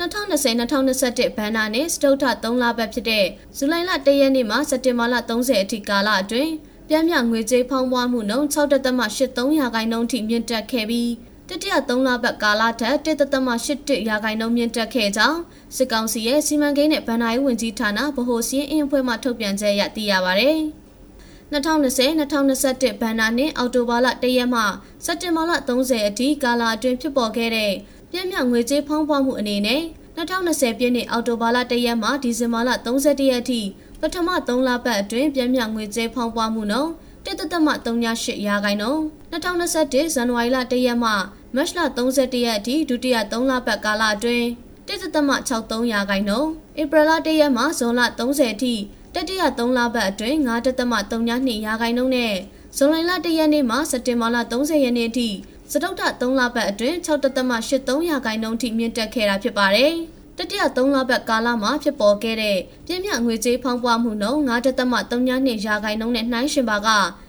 [0.00, 6.52] 2020-2021ဘဏ္ဍာနဲ့စတုထ3လပတ်ဖြစ်တဲ့ဇူလိုင်လ1ရက်နေ့မှစက်တင်ဘာလ30အထိကာလအတွင်း
[6.88, 11.10] ပြန်မြငွေကြေးဖောင်းပွားမှုနှုန်း6.83ရာခိုင်နှုန်းထိမြင့်တက်ခဲ့ပြီး
[11.48, 15.40] တတိယ3လပတ်ကာလထက်1.81ရာခိုင်နှုန်းမြင့်တက်ခဲ့ကြောင်း
[15.76, 20.50] စစ်ကောင်စီရဲ့စီမံကိန်းနဲ့ဗဏ္ဍာရေးဝန်ကြီးဌာနဗဟိုစီးအင်းအဖွဲ့မှထုတ်ပြန်ချက်အရသိရပါဗျ။
[21.52, 24.62] 2020-2021ဘဏ္ဍာနှစ်အောက်တိုဘာလ1ရက်မှ
[25.04, 27.72] စက်တင်ဘာလ30အထိကာလအတွင်းဖြစ်ပေါ်ခဲ့တဲ့
[28.16, 29.82] ပြည့်မြငွေကြေးဖောင်းပွားမှုအနေနဲ့
[30.16, 33.60] 2020ပြည့်နှစ်အောက်တိုဘာလ1ရက်မှဒီဇင်ဘာလ31ရက်အထိ
[34.00, 36.90] ပထမ3လပတ်အတွင်းပြည့်မြငွေကြေးဖောင်းပွားမှုနှုန်း
[37.24, 39.00] 1.38ရာခိုင်နှုန်း
[39.32, 41.10] 2021ဇန်နဝါရီလ1ရက်မှ
[41.54, 44.46] မတ်လ31ရက်အထိဒုတိယ3လပတ်ကာလအတွင်း
[44.88, 46.48] 1.63ရာခိုင်နှုန်း
[46.80, 48.74] ဧပြီလ1ရက်မှဇွန်လ30အထိ
[49.14, 52.34] တတိယ3လပတ်အတွင်း9.32ရာခိုင်နှုန်းနဲ့
[52.76, 55.28] ဇွန်လ1ရက်နေ့မှစက်တင်ဘာလ30ရက်နေ့အထိ
[55.70, 59.92] စတုတ္ထ3လပတ်အတွင်း6.83ရာခိုင်နှုန်းထိမြင့်တက်ခဲ့တာဖြစ်ပါတယ်။
[60.38, 66.88] တတိယ3လပတ်ကာလမှာဖြစ်ပေါ်ခဲ့တဲ့ပြင်းပြငွေကြေးဖောင်းပွားမှုနှုန်း9.32ရာခိုင်နှုန်းနဲ့နှိုင်းယှဉ်ပါက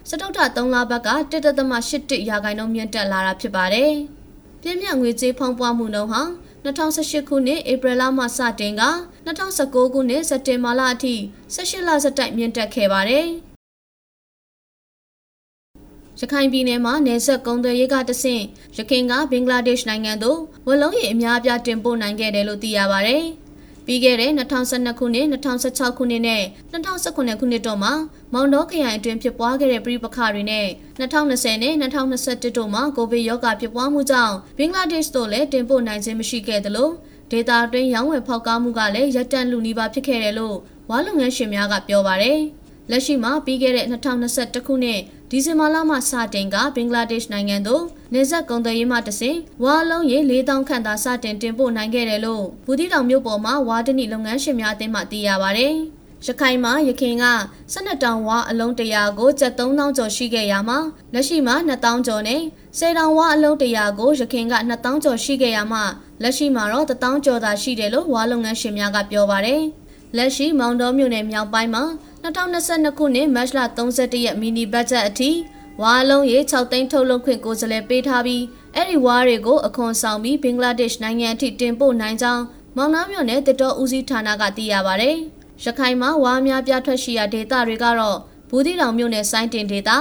[0.09, 3.91] စတုတ္ထ3လပတ်က1.81ရာခိုင်နှုန်းမြင့်တက်လာတာဖြစ်ပါတယ်။
[4.61, 6.21] ပြင်းပြငွေကြေးဖောင်းပွားမှုနှုန်းဟာ
[6.65, 8.83] 2018ခုနှစ်ဧပြီလမှစတင်က
[9.27, 11.15] 2019ခုနှစ်စက်တင်ဘာလအထိ
[11.55, 13.27] 18လစတိုက်မြင့်တက်ခဲ့ပါတယ်။
[16.19, 18.43] ရခိုင်ပြည်နယ်မှာနယ်စပ်ကုန်းသွယ်ရေးကတဆင့်
[18.77, 23.17] ရခိုင်ကဘင်္ဂလားဒေ့ရှ်နိုင်ငံသို့ဝလုံးရီအများအပြားတင်ပို့နိုင်ခဲ့တယ်လို့သိရပါဗျ။
[23.85, 27.93] ပြီးခဲ့တဲ့2012ခုနှစ်2016ခုနှစ်နဲ့2019ခုနှစ်တို့မှာ
[28.33, 30.67] မောင်တော်ခရိုင်အတွင်းဖြစ်ပွားခဲ့တဲ့ပြည်ပခါတွေနဲ့
[30.99, 36.89] 2020နဲ့2021တို့မှာကိုဗစ်ရောဂါဖြစ်ပွားမှုကြောင့်ဘင်္ဂလားဒေ့ရှ်တို့လည်းတင်ပို့နိုင်ခြင်းမရှိခဲ့သလို
[37.31, 40.57] ဒေတာအတွင်းရောင်းဝယ်ဖောက်ကားမှုကလည်းရပ်တန့်လူနီးပါးဖြစ်ခဲ့တယ်လို့
[40.89, 42.39] ဝါလုံငန်းရှင်များကပြောပါရယ်
[42.91, 44.99] လက်ရှိမှာပြီးခဲ့တဲ့2021ခုနှစ်
[45.31, 55.67] ဒီဇင်ဘာလမှစတင်ကဘင်္ဂလားဒေ့ရှ်နိုင်ငံသို့နေဆက်ကုန်သွယ်ရေးမှတဆင်ဝါလုံးရေ4000ခန့်သာစတင်တင်ပို့နိုင်ခဲ့တယ်လို့ဘူးတီတောင်မြို့ပေါ်မှာဝါဒနိလုပ်ငန်းရှင်များအသင်းမှသိရပါဗျ။
[56.25, 57.25] ရခိုင်မှာရခင်က
[57.73, 60.77] 12တောင်ဝါအလုံး100ကိုကျပ်3000ကျော်ရှိခဲ့ရမှာ
[61.13, 62.41] လက်ရှိမှာ2000ကျော်နဲ့
[62.79, 65.83] 10တောင်ဝါအလုံး100ကိုရခင်က2000ကျော်ရှိခဲ့ရမှာ
[66.21, 69.63] လက်ရှိမှာတော့1000ကျော်သာရှိတယ်လို့ဝါလုပ်ငန်းရှင်များကပြောပါတယ်။
[70.17, 71.83] လက်ရှိမောင်တော်မြို့နယ်မြောက်ပိုင်းမှာ
[72.25, 75.31] 2022ခုနှစ်မတ်လ31ရက်မီနီဘတ်ဂျက်အထိ
[75.81, 78.43] ဝါလုံးရေ6သိန်းထုတ်လုပ်ခွင့်ကိုယ်စားလှယ်ပေးထားပြီး
[78.75, 82.43] အဲ့ဒီဝါတွေကိုအခွန်ဆောင်ပြီးဘင်္ဂလားဒေ့ရှ်နိုင်ငံအထိတင်ပို့နိုင်ကြောင်း
[82.75, 85.11] မောင်နှမြို့နယ်တတော်ဦးစီးဌာနကသိရပါဗျ။
[85.63, 88.17] ရခိုင်မှာဝါများပြထွက်ရှိရာဒေသတွေကတော့
[88.49, 89.91] ဘူးသီးတောင်မြို့နယ်စိုင်းတင်ဒေသ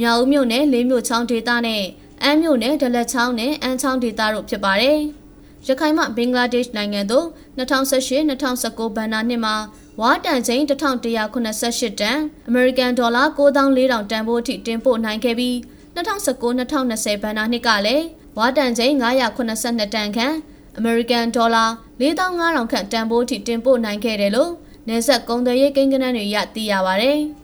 [0.00, 1.82] မြောက်ဦးမြို့နယ်လေးမြို့ချောင်းဒေသနဲ့
[2.22, 5.00] အမ်းမြို့နယ်ဒလက်ချောင်းနဲ့အမ်းချောင်းဒေသတို့ဖြစ်ပါတယ်။
[5.66, 7.26] ရခိုင်မှဘင်္ဂလားဒေ့ရှ်နိုင်ငံသို့
[7.58, 9.54] 2018-2019ဘဏ္ဍာနှစ်မှာ
[10.00, 12.18] ဝါတန်ချိန်1188တန်
[12.48, 15.54] အမေရိကန်ဒေါ်လာ9400တန်ဖိုးအထိတင်ပို့နိုင်ခဲ့ပြီး
[15.96, 18.04] 2019-2020ဘဏ္ဍာနှစ်ကလည်း
[18.38, 20.34] ဝါတန်ချိန်982တန်ခန့်
[20.78, 21.64] အမေရိကန်ဒေါ်လာ
[22.00, 24.52] 4500ခန့်တန်ဖိုးအထိတင်ပို့နိုင်ခဲ့တယ်လို့
[24.88, 27.12] နေဆက်ကုန်သွယ်ရေးကိန်းဂဏန်းတွေရသိရပါဗျ။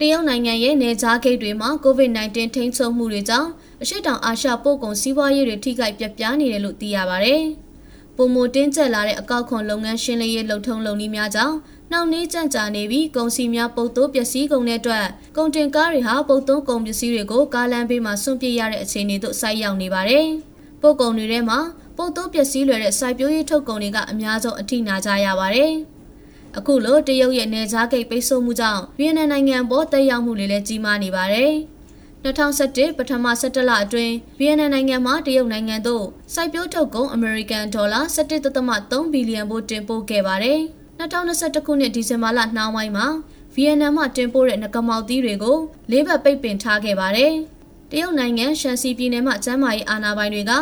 [0.00, 3.50] တရုတ်နိုင်ငံရဲ့နေကြားဂိတ်တွေမှာ COVID-19 ထိန်းချုပ်မှုတွေကြောင့်
[3.82, 7.34] အရှိတောင်အာရှပို့ကုန်စီးပွားရေးတွေထိခိုက်ပြပြနေတယ်လို့သိရပါဗျ။
[8.16, 11.56] ပုံမတင်းကျပ်လာတဲ့အကောက်ခွန်လုပ်ငန်းရှင်းလင်းရေးလှုပ်ထုံးလုပ်နည်းများကြောင့်
[11.90, 20.26] နှောင့်နှေးကြန့်ကြာနေပြီးကုန်စည်များပုတ်သိုးပစ္စည်းကုန်တဲ့အတွက်ကုန်တင်ကားတွေဟာပုတ်သိုးကုန်ပစ္စည်းတွေကိုကားလမ်းဘေးမှာစွန့်ပစ်ရတဲ့အခြေအနေသို့ဆိုက်ရောက်နေပါတယ်။
[20.82, 21.58] ပို့ကုန်တွေထဲမှာ
[21.96, 25.72] ပုတ်သိုးပစ္စည်းတွေတဲ့စိုက်ပျိုးရေးထုတ်ကုန်တွေကအများဆုံးအထိနာကြရပါတယ်။
[26.58, 31.52] အခုလိုတရုတ်ရဲ့နေကြားဂိတ်ပိတ်ဆို့မှုကြောင့်ဗီယက်နမ်နိုင်ငံပေါ်တက်ရောက်မှုတွေလည်းကြီးမားနေပါတယ်။
[32.24, 36.04] 2017ပထမ17လအတွင်းဗီယက်နမ်နိုင်ငံမှတရုတ်နိုင်ငံသို့
[36.34, 40.60] စိုက်ပျိုးထုတ်ကုန်အမေရိကန်ဒေါ်လာ17.3ဘီလီယံဘို့တင်ပို့ခဲ့ပါတယ်။
[41.00, 43.12] 2021ခုနှစ်ဒီဇင်ဘာလနှောင်းပိုင်းမှာဗ
[43.54, 45.58] ဗီယက်နမ်မှတင်ပို့တဲ့ငကမောက်သီးတွေကို
[45.90, 47.32] လေးဘက်ပိတ်ပင်ထားခဲ့ပါတယ်။
[47.90, 50.52] တရုတ်နိုင်ငံရှန်စီပြည်နယ်မှကျန်းမာရေးအာဏာပိုင်တွေက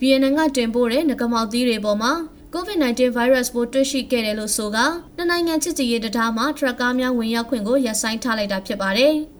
[0.00, 2.12] ဗီယက်နမ်ကတင်ပို့တဲ့ငကမောက်သီးတွေပေါ်မှာ
[2.54, 4.78] COVID-19 virus ပိုးတွေ့ရှိခဲ့တယ်လို့ဆိုက
[5.16, 9.14] နှစ်နိုင်ငံချစ်ကြည်ရေးတရားမှာထရက်ကားများဝင်ရောက်ခွင့်ကိုရပ်ဆိုင်းထားလိုက်တာဖြစ်ပါတယ်။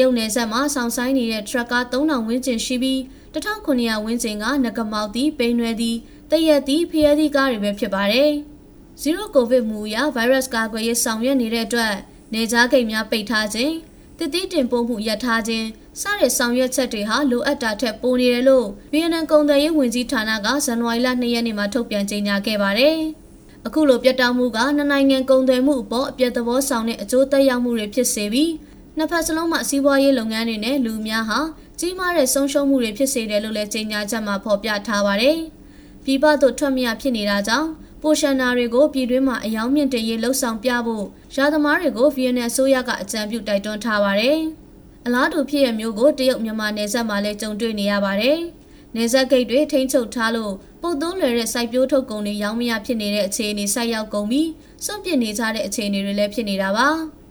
[0.00, 2.98] ရုတ်နယ်စပ်မှာဆောင်းဆိုင်နေတဲ့ထရက်ကား3000ဝန်းကျင်ရှိပြီး
[3.34, 5.98] 1900ဝန်းကျင်ကငကမောက်သီးပိန်ရွယ်သီး
[6.30, 8.32] တရက်သီးဖျဲသီးကားတွေပဲဖြစ်ပါတယ်။
[9.02, 11.94] Zero COVID မူအရ virus ကာကွယ်ရေးဆောင်ရွက်နေတဲ့အတွက်
[12.34, 13.74] နေကြားဂိတ်များပိတ်ထားခြင်း
[14.18, 15.66] တည်တည်တင်ပို့မှုရပ်ထားခြင်း
[16.00, 22.98] စတဲ့ဆောင်ရွက်ချက်တွေဟာလိုအပ်တာထက်ပိုနေတယ်လို့ဗီယက်နမ်ကုန်သွယ်ရေးဝန်ကြီးဌာနကဇန်နဝါရီလ2ရက်နေ့မှာထုတ်ပြန်ကြေညာခဲ့ပါတယ်။
[23.66, 28.50] အခုလိုပြတ်တောက်မှုကနှစ်နိုင်ငံကုန်သွယ်မှုအပေါ်အပြတ်သဘောဆောင်တဲ့အကျိုးသက်ရောက်မှုတွေဖြစ်စေပြီး
[28.96, 31.38] နှစ်ဖက်စလုံးမှာစီးပွားရေးလုပ်ငန်းတွေနဲ့လူများဟာ
[31.78, 35.38] ကြီးမားတဲ့ဆုံးရှုံးမှုတွေဖြစ်စေတယ်လို့လည်းကြေညာချက်မှာဖော်ပြထားပါတယ်။
[36.04, 37.68] ပြည်ပသို့ထွက်မရဖြစ်နေတာကြောင့်
[38.02, 44.38] ပိုရှန်နာတွေကိုပြည်တွင်းမှာအယောင်မြင့်တင်ရေးလှုပ်ဆောင်ပြဖို့ရာသမားတွေကိုဗီယက်နမ်အစိုးရကအကြံပြုတိုက်တွန်းထားပါတယ်။
[45.06, 48.38] အလားတူဖြစ်ရမျိုးကိုတရုတ်မြန်မာနယ်စပ်မှာလည်းကြုံတွေ့နေရပါတယ်။
[48.94, 50.52] နယ်စပ်ဂိတ်တွေထိန်းချုပ်ထားလို့
[50.82, 54.48] ပုတ်သွန်းလွယ်တဲ့စိုက်ပျိုးထုတ်ကုန်တွေရောင်းမရဖြစ်နေတဲ့အခြေအနေဆိုက်ရောက်ကုန်ပြီး
[54.84, 56.88] စွန့်ပစ်နေကြတဲ့အခြေအနေတွေလည်းဖြစ်နေတာပါ။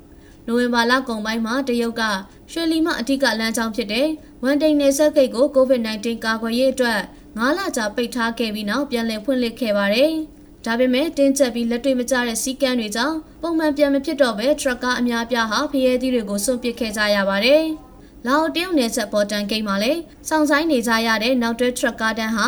[0.48, 2.04] နိုဝင်ဘာလကုန်ပိုင်းမှာတရုတ်က
[2.52, 4.08] ရွှေလီမှအထက်ကလမ်းကြောင်းဖြစ်တဲ့
[4.44, 7.00] ဝန်တိန်နယ်စပ်ဂိတ်ကို COVID-19 ကာကွယ်ရေးအတွက်
[7.38, 10.12] 9လကြာပိတ်ထားခဲ့ပြီးနောက်ပြန်လည်ဖွင့်လှစ်ခဲ့ပါတယ်။
[10.66, 17.64] ဒါပေမဲ့တင်းကျပ်ပြီးလက်တွေ့မကျတဲ့စီးကမ်းတွေကြောင့်ပုံမှန်ပြန်မဖြစ်တော့ပဲထရက်ကားအများပြားဟာဖျဲသီးတွေကိုစွန့်ပစ်ခဲ့ကြရပါတယ်။
[18.26, 22.48] လာအိုတရုတ်နယ်စပ်ပေါ်တန်ဂိတ်မှာလည်းစောင့်ဆိုင်နေကြရတဲ့နောက်တွဲထရက်ကားတန်းဟာ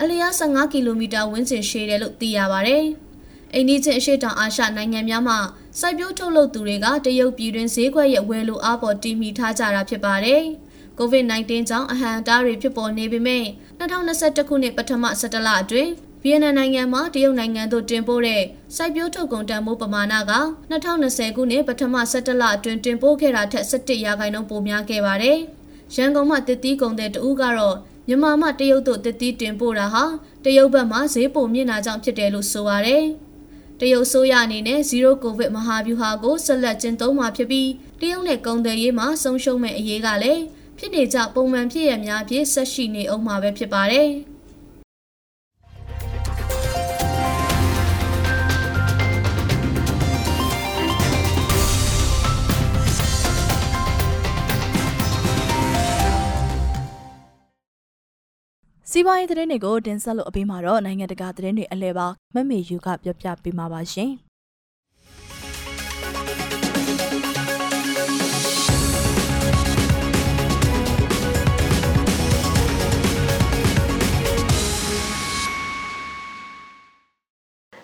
[0.00, 2.84] အလျား15ကီလိုမီတာဝန်းကျင်ရှည်တယ်လို့သိရပါတယ်။
[3.54, 5.38] အိန္ဒိချင်းအရှေ့တောင်အာရှနိုင်ငံများမှာ
[5.80, 10.42] စိုက်ပျိုးထုတ်လုပ်သူတွေကတရုတ်ပြည်တွင်းဈေးကွက်ရဲ့ဝယ်လိုအားပေါ်တည်မီထားကြတာဖြစ်ပါတယ်။
[10.98, 13.44] COVID-19 ကြောင့်အဟံတားတွေဖြစ်ပေါ်နေပေမဲ့
[13.78, 15.90] 2021ခုနှစ်ပထမ17လအတွင်း
[16.22, 18.42] ဗီယက်နမ်နိုင်ငံမှာတရုတ်နိုင်ငံသို့တင်ပို့တဲ့
[18.76, 20.32] စိုက်ပျိုးထုတ်ကုန်တန်ဖိုးပမာဏက
[20.70, 25.38] 2020ခုနှစ်ပထမ17လအတွင်းတင်ပို့ခဲ့တာထက်17ရာခိုင်နှုန်းပိုများခဲ့ပါတယ်။
[25.96, 27.76] ရန်ကုန်မှာတစ်တီးကုန်တဲ့တဦးကတော့
[28.08, 30.04] မြန်မာမှတရုတ်သို့တစ်တီးတင်ပို့တာဟာ
[30.44, 33.04] တရုတ်ဘက်မှဈေးပိုမြင့်တာကြောင့်ဖြစ်တယ်လို့ဆိုပါတယ်။
[33.80, 40.42] တရုတ်ဆိုရအနေနဲ့0ကိုဗစ်မဟာဗျူဟာကိုဆက်လက်ကျင့်သုံးမှာဖြစ်ပြီးတရုတ်နဲ့ကုန်သွယ်ရေးမှာဆုံးရှုံးမဲ့အရေးကလည်း
[40.78, 44.10] ဖြစ်နေကြပုံမှန်ဖြစ်ရများဖြစ်ဆက်ရှိနေအောင်မှာပဲဖြစ်ပါတယ်။
[58.92, 64.12] စီးပွားရေးသတင်းတွေကိုတင်ဆက်လို့အပြီးမှာတော့နိုင်ငံတကာသတင်းတွေအလဲပါမမေယူကပြောပြပေးမှာပါရှင်။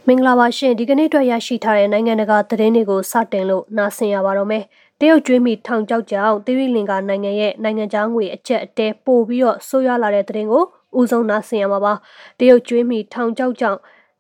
[0.09, 4.65] မင်္ဂလာပါရှင်ဒီကနေ့အတွက်ရရှိထားတဲ့နိုင်ငံတကာသတင်းတွေကိုစတင်လို့နားဆင်ရပါတော့မယ်
[5.01, 10.65] တရုတ်ကျွေးမီထောင်ကြောက်ကြောင်သီရိလင်္ကာနိုင်ငံရဲ့နိုင်ငံခြားငွေအကျက်အတဲပို့ပြီးတော့ဆိုးရွားလာတဲ့သတင်းကို
[10.99, 11.93] ဦးဆုံးနားဆင်ရမှာပါ
[12.39, 13.79] တရုတ်ကျွေးမီထောင်ကြောက်ကြောင်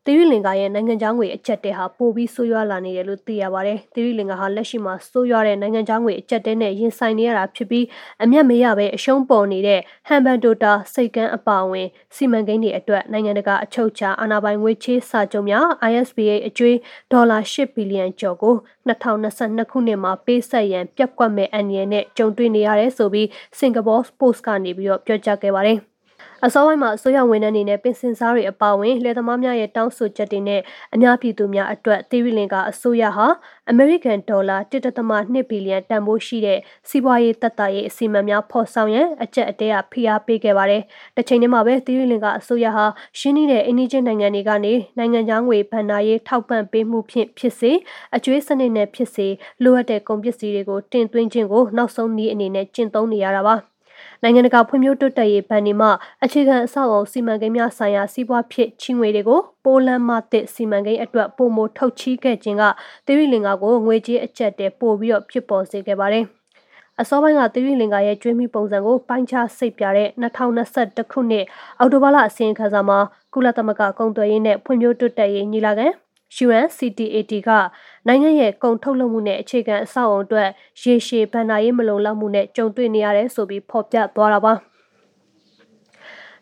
[0.09, 7.85] သီရိလင်္ကာရဲ့နိုင်ငံခြားငွေအကျက်တဲဟာပိုပြီးဆိုးရွားလာနေတယ်လို့သိရပါတယ်။သီရိလင်္ကာဟာလက်ရှိမှာဆိုးရွားတဲ့နိုင်ငံခြားငွေအကျက်တဲနဲ့ရင်ဆိုင်နေရတာဖြစ်ပြီး
[8.23, 16.77] အမျက်မရပဲအရှုံးပေါ်နေတဲ့ဟန်ဘန်ဒိုတာစိတ်ကန်းအပါအဝင်စီမံကိန်းတွေအတွက်နိုင်ငံတကာအချုပ်ချာအာဏာပိုင်ငွေချေးစာချုပ်များ ISBA အကျွေး
[17.12, 18.55] ဒေါ်လာ8ဘီလီယံကျော်ကို
[18.89, 25.81] 2022ခုနှစ်မှာပေးဆက်ရန်ပြက်ကွက်မဲ့အန်ရီနဲ့ကြုံတွေ့နေရတယ်ဆိုပြီးစင်ကာပူပို့စ်ကနေပြီးတော့ပြောကြားခဲ့ပါတယ်။
[26.44, 30.61] အစောပိုင်းမှာအစိုးရဝန်ထမ်းတွေနဲ့ပင်စင်စားတွေအပါအဝင်လယ်သမားများရဲ့တောင်းဆိုချက်တွေနဲ့
[30.94, 33.27] အများပြည်သူများအတွက်သီရိလင်္ကာအစိုးရဟာ
[33.70, 40.83] အမေရိကန်ဒေါ်လာ1.2ဘီလီယံတန်ဖိုးရှိတဲ့စီးပွားရေးတပ်သားရေးအစီအမံများဖော်ဆောင်ရန်အကြက်အတဲအဖိအားပေးခဲ့ပါတယ်။
[41.16, 42.87] တစ်ချိန်တည်းမှာပဲသီရိလင်္ကာအစိုးရဟာ
[43.18, 47.72] ရှင်းနေတဲ့အိန္ဒိယနိုင်ငံတွေကနေနိုင်ငံခြားငွေဗန်နာရေးထောက်ပံ့ပေးမှုဖြင့်ဖြစ်စေ
[48.16, 49.29] အကျွေးစနစ်နဲ့ဖြစ်စေ
[49.62, 53.57] လိုအပ်တဲ့ကုန်ပစ္စည်းတွေကိုတင်သွင်းခြင်းကိုနောက်ဆုံးနည်းအနေနဲ့ကျင့်သုံးနေရတာပါ။
[54.22, 55.88] နိုင်ငံတကာဖွံ့ဖြိုးတိုးတက်ရေးဘဏ်တွေမှ
[56.24, 62.62] အခြေခံအဆောက်အအုံစီမံကိန်းများဆိုင်ရာစီးပွားဖြစ်ချီးငွေတွေကိုပိုလန်မှသစ်စီမံကိန်းအတွက်ပုံမထုတ်ချီးခဲ့ခြင်းက
[63.07, 66.24] သီရိလင်္ကာကိုငွေကြေးအကျပ်တဲပို့ပြီးတော့ဖြစ်ပေါ်စေခဲ့ပါတယ်။
[67.00, 71.44] အစောပိုင်းကသီရိလင်္ကာရဲ့ကျွေးမိပုံစံကိုပိုင်းခြားစိတ်ပြတဲ့2021ခုနှစ်
[71.79, 72.98] အောက်တိုဘာလအစည်းအဝေးခန်းစာမှာ
[73.35, 75.88] ကုလသမဂ္ဂကုန်သွယ်ရေးနဲ့ဖွံ့ဖြိုးတိုးတက်ရေးညီလာခံ
[76.44, 77.50] UNCTAD က
[78.07, 80.49] နိုင်ငံရဲ့ကုန်ထုတ်လုပ်မှုနဲ့အခြေခံအဆောက်အုံအတွက်
[80.83, 84.53] ရေရှည်ဗန်နာရေးမလုံလောက်မှုနဲ့ကြုံတွေ့နေရတယ်ဆိုပြီးဖော်ပြသွားတာပါ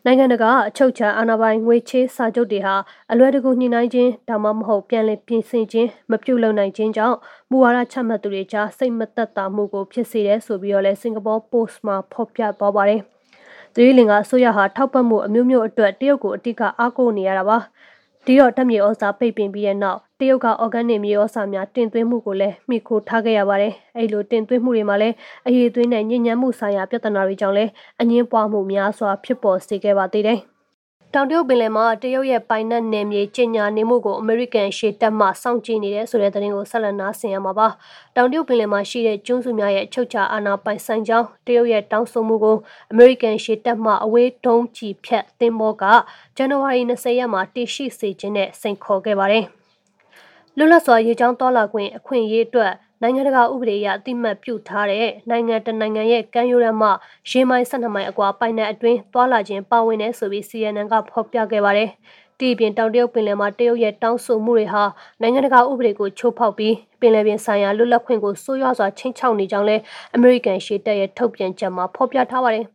[0.05, 2.75] နိုင်ငံတကာအချုပ်ချာအာဏာပိုင်ငွေချေးစာချုပ်တွေဟာ
[3.11, 7.17] အလွယ်တကူညှိနှိုင်းခြင်းဒါမှမဟုတ်ပြန်လည်ပြင်ဆင်ခြင်းမပြုလုပ်နိုင်ခြင်းကြောင့်
[7.49, 13.01] မူဝါဒချမှတ်သူတွေကြားစိတ်မသက်သာမှုကိုဖြစ်စေတယ်ဆိုပြီးတော့လဲစင်ကာပူပို့စ်မှာဖော်ပြသွားပါတယ်။
[13.73, 17.57] သီရိလင်္ကာအစိုးရဟာထောက်ပံ့မှုအမျိုးမျိုးအတွက်တရုတ်ကိုအတိအကအားကိုးနေရတာပါ။
[18.27, 25.15] ဒီတော့ဓာတ်မြေဩဇာပိတ်ပင်ပြီးတဲ့နောက်တရုတ်ကအော်ဂန်နစ်မြေဩဇာများတင်သွင်းမှုကိုလည်းမိခိုထားခဲ့ရပါတယ်။အဲ့လိုတင်သွင်းမှုတွေမှာလည်း
[25.47, 30.39] အရေးသွင်းတဲ့ညဉ့်ညမ်းမှုဆိုင်ရာပြဿနာတွေကြောင့်လည်းအငင်းပွားမှုများစွာဖြစ်ပေါ်စေခဲ့ပါသေးတယ်။
[31.17, 37.67] တောင်တရုတ်ပင်လယ်မှာတရုတ်ရဲ့ပိုင်နက်နယ်မြေကျညာနေမှုကိုအမေရိကန်ရှေ့တပ်မှစောင့်ကြည့်နေတဲ့ဆိုတဲ့သတင်းကိုဆက်လက်နားဆင်ရမှာပါ။
[38.15, 42.57] တောင်တရုတ်ပင်လယ်မှာရှိတဲ့ကျွန်းစုများရဲ့အချုပ်ချာအာဏာပိုင်ဆိုင်ကြောင်းတရုတ်ရဲ့တောင်းဆိုမှုကို
[42.91, 45.83] အမေရိကန်ရှေ့တပ်မှအဝေးဒုံးချီဖြတ်သင်္ဘောက
[46.35, 49.45] ဇန်နဝါရီ20ရက်မှာတည်ရှိစေခြင်းနဲ့စိန်ခေါ်ခဲ့ပါတယ်။
[50.57, 52.73] လွတ်လပ်စွာရေကြောင်းတော်လာခွင့်အခွင့်အရေးအတွက်
[53.05, 56.89] နိုင်ငံတကာဥပဒေအရအတိမတ်ပြုထားတဲ့နိုင်ငံတနိုင်ငံရဲ့ကမ်းရိုးတန်းမှ
[57.29, 61.89] ရေမိုင်12မိုင်အကွာပိုင်နယ်အတွင်းသွာလာခြင်းပါဝင်နေဆိုပြီး CNN ကဖော်ပြခဲ့ပါတယ်။
[62.39, 64.83] ဒီပြင်တောင်တရုတ်ပင်လယ်မှာတရုတ်ရဲ့တောင်းဆိုမှုတွေဟာ
[65.21, 69.81] နိုင်ငံတကာဥပဒေကိုချိုးဖောက်ပြီးပင်လယ်ပြင်ဆိုင်ရာလွတ်လပ်ခွင့်ကိုဆိုးရွားစွာချိန်ချောက်နေကြောင်းလည်း
[70.15, 72.74] အမေရိကန်ရှေ့တပ်ရဲ့ထုတ်ပြန်ချက်မှာဖော်ပြထားပါတယ်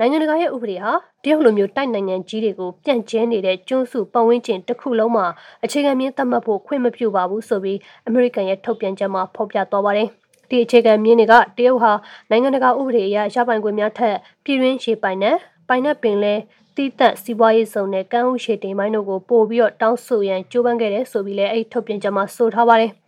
[0.00, 0.92] နိုင်ငံတကာရဲ့ဥပဒေဟာ
[1.24, 5.26] တရုတ်လိုမျိုးတိုက်နိုင်ငံကြီးတွေကိုပြန့်ကျဲနေတဲ့ကျွန်းစုပတ်ဝန်းကျင်တစ်ခုလုံးမှာ
[5.64, 10.08] အခြေခံမြင့်သတ်မှတ်ဖို့ခွင့်မပြုပါဘူးဆိုပြီးအမေရိကန်ရဲ့ထုတ်ပြန်ချက်မှာဖော်ပြသွားပါတယ်။
[10.50, 11.92] ဒီအခြေခံမြင့်တွေကတရုတ်ဟာ
[12.30, 15.36] နိုင်ငံတကာဥပဒေအရရပိုင်ခွင့်များထက်ပြည်တွင်းရှေပိုင်နဲ့
[15.68, 16.34] ပိုင်နဲ့ပင်လဲ
[16.76, 22.92] တိသက်စီးပွားရေးစုံနဲ့ကမ်းဥရှေတိမ်ပိုင်းတို့ကိုပို့ပြီးတော့တောင်းဆိုရန်ကြိုးပမ်းခဲ့တယ်ဆိုပြီးလည်းအဲ့ထုတ်ပြန်ချက်မှာဆိုထားပါတယ်။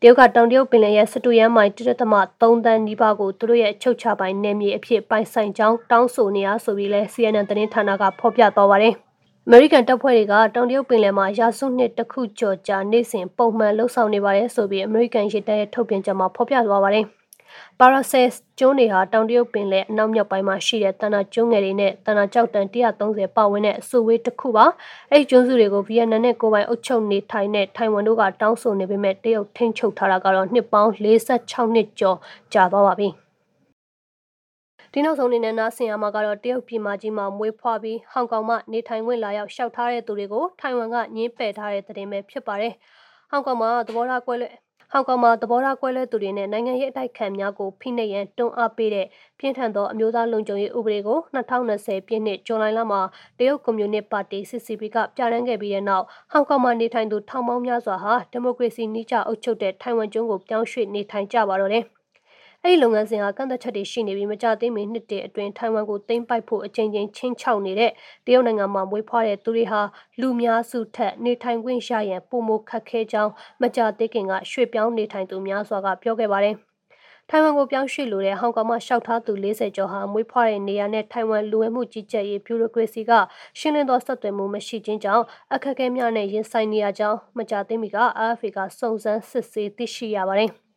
[0.00, 8.94] တရုတ်ကတောင်တရုတ်ပင်လယ်ရဲ့စတူရန်မိုင်1.3တန်းနီးပါးကိုသူတို့ရဲ့ချုပ်ချပိုင်နယ်မြေအဖြစ်ပိုင်ဆိုင်ကြောင်းတောင်းဆိုနေရဆိုပြီးလဲ CNN သတင်းဌာနကဖော်ပြသွားပါတယ်။
[9.46, 17.06] အမေရိကန်တပ်ဖွဲ့တွေကတောင်တရုတ်ပင်လယ်မှာရာစုနှစ်တစ်ခုကျော်ကြာနေစဉ်ပုံမှန်လှုပ်ဆောင်နေပါတယ်ဆိုပြီးအမေရိကန်ရေတပ်ရဲ့ထုတ်ပြန်ချက်မှာဖော်ပြသွားပါတယ်။
[17.80, 18.26] ပါရာဆယ်
[18.58, 24.66] ကျွန်းတွေဟာတောင်တရုတ်ပင်လယ်အနောက်မြောက်ပိုင်းမှာရှိတဲ့တန်နာကျွန်းငယ်တွေနဲ့တန်နာကြောက်တန်130ပတ်ဝန်းတဲ့အစုဝေးတစ်ခုပါ
[25.10, 32.18] အဲ့ဒီကျွန်းစုတွေကိုဗီယက်နမ်နဲ့ကိုယ်ပိုင်အုပ်ချုပ်နေထိုင်တဲ့ထိုင်ဝမ်တို့ကတောင်းဆိုနေပေမဲ့တရုတ်ထိန်းချုပ်ထားတာကတော့နှစ်ပေါင်း46နှစ်ကျော်
[32.52, 33.10] ကြာသွားပါပြီ
[34.92, 42.72] ဒီနောက်ဆုံးအနေနဲ့နားဆင်ရမှာကတော့တရုတ်ပြည်မကြီးမှာမွေးဖွားပြီးဟောင်ကောင်မှနေထိုင်ခွင့်လာရောက်ရှောက်ထားတဲ့သူတွေကိုထိုင်ဝမ်ကညှင်းပယ်ထားတဲ့တဲ့တင်ပဲဖြစ်ပါတယ်။
[43.30, 44.50] ဟောင်ကောင်မှာသဘောထားကွဲလွဲ
[44.92, 49.06] ဟောင်ကောင်မှာသဘောထားကွဲလွဲသူတွေနဲ့နိုင်ငံရေးအတိုက်ခံများကိုဖိနှိပ်ရန်တွန်းအားပေးတဲ့
[49.38, 53.00] ပြင်းထန်သောအမျိုးသားလုံခြုံရေးဥပဒေကို2020ပြည့်နှစ်ဇွန်လလမှာ
[53.38, 61.86] တရုတ်ကွန်မြူနစ်ပါတီ CCP ကပြဋ္ဌာန်းခဲ့ပြီးတဲ့နောက်ဟောင်ကောင်မှာနေထိုင်သူထောင်ပေါင်းများစွာဟာဒီမိုကရေစီနှိကျအုပ်ချုပ်တဲ့ထိုင်ဝမ်ကျွန်းကိုပြောင်းရွှေ့နေထိုင်ကြပါတော့တယ်။
[62.64, 67.90] အဲ့ဒီလုပ်ငန်းစဉ်ဟာကန့်သက်ချက်တွေရှိနေပြီးမကြသေးမီနှစ်တည်းအတွင်းထိုင်ဝမ်ကိုသိမ်းပိုက်ဖို့အကြိမ်ကြိမ်ချင်းချောက်နေတဲ့
[68.26, 69.80] တရုတ်နိုင်ငံမှာမွေးဖွားတဲ့သူတွေဟာ
[70.20, 76.56] လူများစုထက်နေထိုင်ခွင့်ရရန်ပုံမခက်ခဲကြောင်းမကြသေးခင်ကရွှေ့ပြောင်းနေထိုင်သူများစွာကပြောခဲ့ပါတယ်
[77.30, 83.12] ထိုင်ဝမ်ကိုပြောင်းရွှေ့လိုတဲ့ဟောင်ကောင်မှာရှောက်ထားသူ40ကျော်ဟာမွေးဖွားတဲ့နေရာနဲ့ထိုင်ဝမ်လူဝင်မှုကြီးကြပ်ရေးဗျူရိုကရေစီက
[83.58, 87.96] ရှင်းလင်းသောဆက်သွယ်မှုမရှိခြင်းကြောင့်အခက်အခဲများနဲ့ရင်ဆိုင်နေရကြောင်းမကြသေးမီက
[88.26, 90.52] AFA ကစုံစမ်းစစ်ဆေးသိရှိရပါတယ်။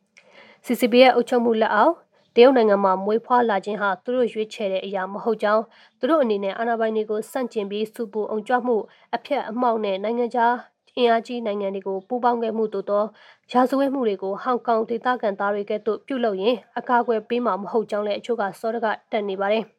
[0.66, 1.94] CCB ရဲ့အုပ်ချုပ်မှုလက်အောက်
[2.34, 5.62] တရုတ်နိုင်ငံမှာမွေးဖွားလာခြင်းဟာသူတို့ရွေးချယ်တဲ့အရာမဟုတ်ကြောင်း
[5.98, 8.76] သူတို့အနေနဲ့အာဏာပိုင်တွေကိုစန့်ကျင်ပြီးစုပူအောင်ကြွမှု
[9.14, 10.54] အဖျက်အမှောက်နဲ့နိုင်ငံခြား
[10.96, 13.04] အင်အားကြီးနိုင်ငံတွေကိုပူးပေါင်းခဲ့မှုတို့သော
[13.52, 19.64] ရာဇဝတ်မှုတွေကိုဟောင်ကောင်ဒေသခံသားတွေကဲ့သို့ပြုလုပ်ရင်အကာအကွယ်ပေးမှာမဟုတ်ကြောင်းလည်းအချို့ကစောတကတက်နေပါတယ်။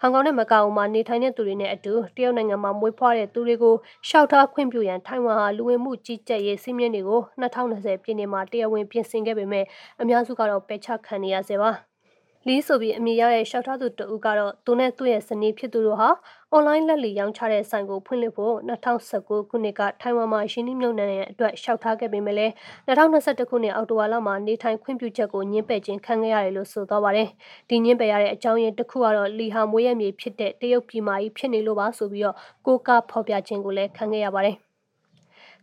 [0.00, 3.74] ဟောင်ကောင်နဲ့မကာအိုမှာနေထိုင်တဲ့သူတွေနဲ့အတူတရုတ်နိုင်ငံမှာမွေးဖွားတဲ့သူတွေကို
[4.08, 9.64] ရှောက်ထားခွင့်ပြုရန်ထိုင်ဝမ်ဟာလူဝင်မှုကြီးကြပ်ရေးစည်းမျဉ်းတွေကို2020ပြည်နှစ်မှာတရားဝင်ပြင်ဆင်ခဲ့ပေမဲ့
[10.00, 11.72] အများစုကတော့ပယ်ချခံနေရဆဲပါ။
[12.48, 16.08] လီဆိုပြီးအမည်ရတဲ့ရှောက်ထားသူတဦးကတော့သူနဲ့သူ့ရဲ့ဇနီးဖြစ်သူတို့ဟာ
[16.52, 22.52] အွန်လိုင်းလက်လီရောင်းချတဲ့ဆိုင်ကိုဖွင့်လှစ်ဖို့2019ခုနှစ်ကထိုင်ဝမ်မှာရှင်းနှမြုပ်နှံတဲ့အတွက်ရှောက်ထားခဲ့ပေမဲ့လည်း
[22.88, 27.28] 2021ခုနှစ်အောက်တိုဘာလမှာနေထိုင်ခွင့်ပြုချက်ကိုညှင်းပယ်ခြင်းခံခဲ့ရတယ်လို့ဆိုသွားပါတယ်။
[27.68, 34.58] ဒီညှင်းပယ်ရတဲ့အကြောင်းရင်းတစ်ခုကတော့လီဟာမွေးရမြေဖြစ်တဲ့တရုတ်ပြည်မကြီးဖြစ်နေလို့ပါဆိုပြီးတော့ကိုကဖော်ပြခြင်းကိုလည်းခံခဲ့ရပါတယ်။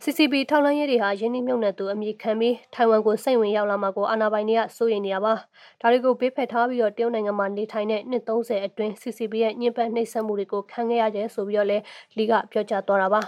[0.03, 5.33] CCP ထောက်လှမ်းရေးတွေဟာရင်းနှီးမြှုပ်နှံသူအမည်ခံပြီးထိုင်ဝမ်ကိုစိတ်ဝင်ရောက်လာမှာကိုအာဏာပိုင်တွေကစိုးရိမ်နေရပါ
[5.81, 11.83] ဒါတွေကိုဘေးဖယ်ထားပြီးတော့တရုတ်နိုင်ငံမှာနေထိုင်တဲ့နှစ်30အတွင်း CCP ရဲ့ညှဉ်းပန်းနှိပ်စက်မှုတွေကိုခံခဲ့ရတယ်ဆိုပြီးတော့လည်း
[12.17, 13.21] လီကပြောကြားသွားတာပါ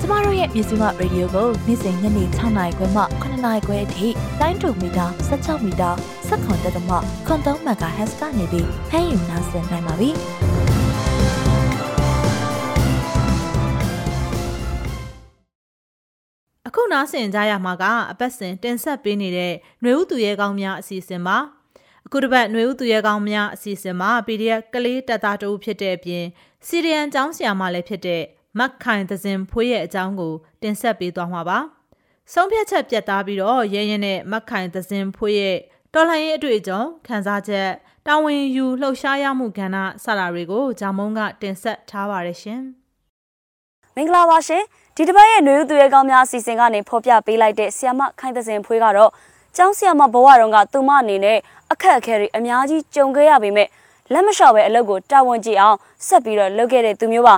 [0.00, 4.06] ကျမတို့ရဲ့မြစီမရေဒီယိုကိုနေ့စဉ်ညနေ6နာရီခွဲမှ9နာရီခွဲအထိ
[4.40, 5.90] တိုင်းတူမီတာ16မီတာ
[6.28, 6.90] စက္ကန့်တက်သမ
[7.26, 10.10] ခွန်3 MHz ကနေပြီးဖမ်းယူနိုင်နိုင်ပါပြီ။
[16.67, 21.37] အခုနားဆင်ကြရမှာကအပတ်စဉ်တင်ဆက်ပေးနေတဲ့ຫນွေဥသူရဲကောင်းများအစီအစဉ်ပါ
[22.05, 26.25] အခုတစ်ပတ်ຫນွေဥသူရဲကောင်းများအစီအစဉ်မှာ PDF ကလေးတပ်သားတဦးဖြစ်တဲ့အပြင်
[26.67, 28.23] စီရီယန်ကျောင်းဆရာမလည်းဖြစ်တဲ့
[28.57, 31.59] မက်ခိုင်သဇင်ဖွေးရဲ့အကြောင်းကိုတင်ဆက်ပေးသွားမှာပါ
[32.33, 35.57] ဆုံးဖြတ်ချက်ပြတ်သားပြီးတော့ရဲရင်နဲ့မက်ခိုင်သဇင်ဖွေးရဲ့
[35.93, 37.69] တော်လှန်ရေးအတွေ့အကြုံခံစားချက်
[38.07, 42.78] တာဝန်ယူလှုပ်ရှားရမှုကဏ္ဍစတာတွေကိုဂျာမုံကတင်ဆက်ထားပါရရှင်မ
[44.00, 44.62] င်္ဂလာပါရှင်
[44.96, 49.10] ဒီတစ်ပတ်ရဲ့ຫນွေဥသူရဲကောင်းများအစီအစဉ်ကနေဖော်ပြပေးလိုက်တဲ့ဆီယမခိုင်သစင်ဖွေးကတော့
[49.56, 51.38] ကျောင်းဆီယမဘဝတုန်းကသူမအနေနဲ့
[51.72, 53.68] အခက်အခဲတွေအများကြီးကြုံခဲ့ရပေမဲ့
[54.12, 57.34] လက်မလျှော့ပဲအလုပ်ကိုတာဝန်ကျအောင်ဆက်ပြီးတော့လုပ်ခဲ့တဲ့သူမျိုးပါ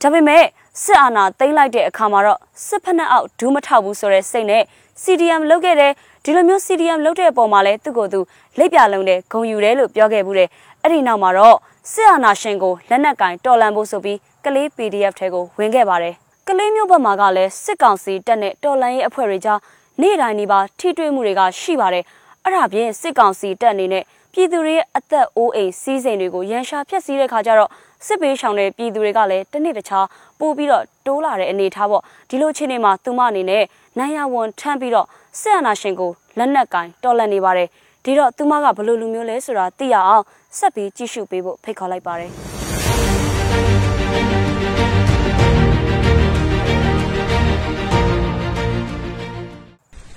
[0.00, 0.44] ဒါပေမဲ့
[0.82, 4.62] စစ်အာဏာသိမ်းလိုက်တဲ့အခါမှာတော့စစ်ဖက်နှက်အောက်ဒူးမထောက်ဘူးဆိုတဲ့စိတ်နဲ့
[5.02, 5.92] CDM လုပ်ခဲ့တဲ့
[6.24, 8.20] ဒီလိုမျိုး CDM လုပ်တဲ့အပေါ်မှာလည်းသူ့ကိုယ်သူ
[8.58, 10.48] လက်ပြလုံးတဲ့ဂုံယူတယ်လို့ပြောခဲ့ဘူးတဲ့
[10.82, 11.56] အဲ့ဒီနောက်မှာတော့
[11.92, 16.14] စစ်အာဏာရှင်ကိုလက်နက်ကင်တော်လန်ဖို့ဆိုပြီး ကလေး PDF ထဲကိုဝင်ခဲ့ပါတယ်
[16.48, 19.58] ကလေးမျိုးဘက်မှာကလည်းစစ်ကောင်စီတပ်နဲ့တော်လန်ရေးအဖွဲ့တွေကြား
[20.00, 22.04] နေ့တိုင်းနေပါထိတွေ့မှုတွေကရှိပါတယ်
[22.44, 27.70] အဲ့ဒါပြင်စစ်ကောင်စီတပ်အနေနဲ့ပြည်သူတွေရဲ့အသက်အိုးအိမ်စီးစိမ်တွေကိုရန်ရှာဖျက်ဆီးတဲ့ခါကျတော့
[28.06, 30.06] စစ်ပေးရှောင်တဲ့ပြည်သူတွေကလည်းတစ်နေ့တစ်ခြား
[30.40, 33.64] ပို့ပြီးတော့တိုးလာတဲ့အနေထားပေါ့ဒီလိုချင်းနေမှာသူမအနေနဲ့
[33.98, 35.06] နိုင်ရဝန်ထမ်းပြီးတော့
[35.40, 37.68] စစ်အာဏာရှင်ကိုလက်နက်ကင်တော်လှန်နေပါတယ်
[38.04, 40.24] ဒီတော့သူမကဘလို့လူမျိုးလဲဆိုတာသိရအောင်
[40.58, 42.65] ဆက်ပြီးကြည့်ရှုပေးဖို့ဖိတ်ခေါ်လိုက်ပါတယ်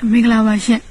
[0.07, 0.81] မင်္ဂလာပါရှင်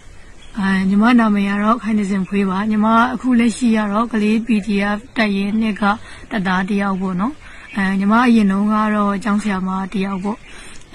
[0.58, 5.82] အဲညီမနာမည်ကတော့ခိုင်နေစင်ဖွေးပါညီမအခုလက်ရှိရတော့ကလေး PDF တက်ရင်နှစ်က
[6.30, 7.34] တသားတယောက်ပေါ့နော်
[7.76, 10.38] အဲညီမအရင်တုန်းကတော့အကြောင်းဆရာမတယောက်ပေါ့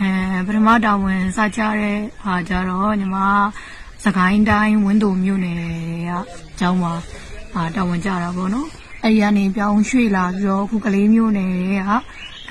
[0.01, 3.17] အဲပထမတာဝန်စကြတဲ့ဟာကြတော့ညီမ
[4.03, 5.59] စကိုင်းတိုင်းဝင်းတုံမြို့နယ်
[6.09, 6.23] ကအ
[6.59, 6.93] ကြောင်းမှာ
[7.55, 8.67] အာတာဝန်ကြတာပေါ့နော်
[9.03, 11.51] အဲ့ဒီကနေပြောင်းရွှေ့လာပြီးတော့အခုကလေးမြို့နယ်
[11.89, 11.91] က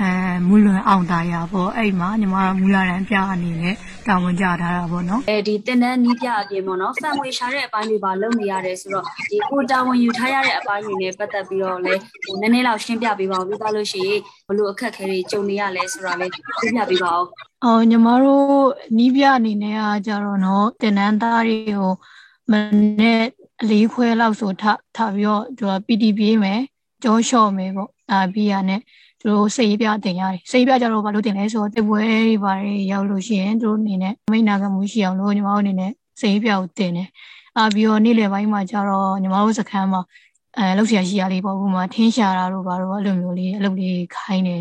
[0.00, 0.10] အဲ
[0.46, 3.74] မူလွန်အောင်တာယာပေါ့အဲ့မှာညီမမူလာရန်ပြအနေနဲ့
[4.06, 17.26] တာဝန်ကြထားတာပေါ့နော်အဲဒီတင်တန်းနီးပြအပြင်ပေါ့နော်ဖန်ဝေရှာတဲ့အပိုင်းတွေပါလုပ်နေရတယ်ဆိုတော့ဒီကိုတာဝန်ယူထားရတဲ့အပိုင်းတွေနဲ့ပတ်သက်ပြီးတော့လည်းဟိုနည်းနည်းလောက်ရှင်းပြပေးပါဦးပြီးသားလို့ရှိရင်ဘလို့အခက်အခဲတွေကြုံနေရလဲဆိုတာလည်းရှင်းပြပေးပါဦး
[17.64, 18.66] အော်ညီမတို့
[18.98, 21.92] နီးပြအနေနဲ့ကကြတော့နော်တင်နန်းသားတွေကို
[22.50, 22.52] မ
[23.00, 23.22] နေ့
[23.62, 24.64] အလေးခွဲလောက်ဆိုထ
[24.96, 26.60] ထပြီးတော့သူက PT ပြေးမယ်
[27.02, 28.80] ကြောလျှော့မယ်ပေါ့အာပြီးရနဲ့
[29.22, 37.08] သူတို့စိတ်ပြတင်ရတယ်စိတ်ပြကြတော့ဘာလို့တင်လဲဆိုတော့တစ်ပွဲတွေဘာတွေရောက်လို့ရှိရင်သူတို့အနေနဲ့မိတ်နာကမှုရှိအောင်လို့ညီမတို့အနေနဲ့စိတ်ပြကိုတင်တယ်
[37.56, 40.00] အာပြီးတော့နေ့လယ်ပိုင်းမှာကြတော့ညီမတို့စခန်းမှာ
[40.58, 44.60] အဲလောက်ဆရာရှိရလေးပေါ့ဥပမာထင်းရှာတာတို့ဘာတို့အဲ့လိုမျိုးလေးအလုပ်လေးခိုင်းတယ်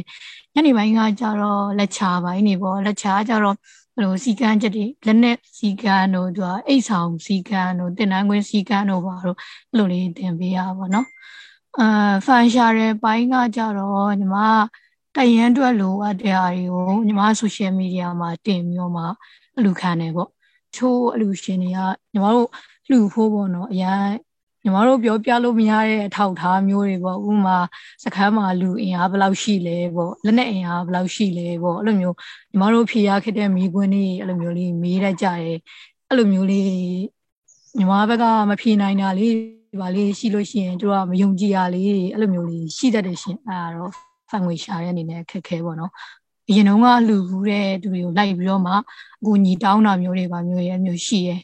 [0.54, 3.56] ညနေပိုင်းကကြတော့လက်ချာပိုင်းနေပေါ့လက်ချာကြတော့
[3.95, 9.38] ဘယ်လိုစီကန်းချက်တွေလက်နဲ့စီကန်းတို့သူကအိတ်ဆောင်စီကန်းတို့တင်တန်းခွင်းစီကန်းတို့ဘာတို့
[9.71, 11.08] အဲ့လိုလေးတင်ပေးရပါတော့
[11.79, 11.84] အာ
[12.25, 14.38] ဖန်ရှာတဲ့ပိုင်းကကြတော့ညီမ
[15.15, 19.03] တရန်တွက်လိုအပ်တဲ့အားတွေကိုညီမဆိုရှယ်မီဒီယာမှာတင်ပြီးတော့မှ
[19.57, 20.29] အလူခံတယ်ပေါ့
[20.75, 21.79] ချိုးအလူရှင်တွေက
[22.13, 22.47] ညီမတို့
[22.89, 24.05] လှူဖို့ပေါ့နော်အရင်
[24.63, 27.57] ညီမတို့ပြောပြလို့မရတဲ့အထောက်ထားမျိုးတွေပေါ့ဥပမာ
[28.03, 32.15] စခန်းမှာလူအင်အားဘယ်လောက်ရှိလဲပေါ့လက်နဲ့အင်အားဘယ်လောက်ရှိလဲပေါ့အဲ့လိုမျိုး
[32.51, 35.57] ညီမတို့ဖြေရခဲ့တဲ့မိကွန်းတွေအဲ့လိုမျိုးလေးမေးတတ်ကြတယ်
[36.10, 36.69] အဲ့လိုမျိုးလေး
[37.77, 39.36] ညီမဘက်ကမဖြေနိုင်တာလေး
[39.81, 43.91] ပါလေးရှိလို့ရှိရင်တို့ကမယုံကြည်ရလေးအဲ့လိုမျိုးလေးရှိတတ်တယ်ရှင်အဲ့ဒါတော့
[44.29, 45.91] ဖန်ငွေရှာတဲ့အနေနဲ့ခက်ခဲပေါ့နော်
[46.49, 51.39] အရင်တုန်းကလူဘူးတဲ့သူတွေကိုလိုက်ပြီးတော့မှအကူညီတောင်းတာမျိုးတွေပါမျိုးရဲ့မျိုးရှိရဲ့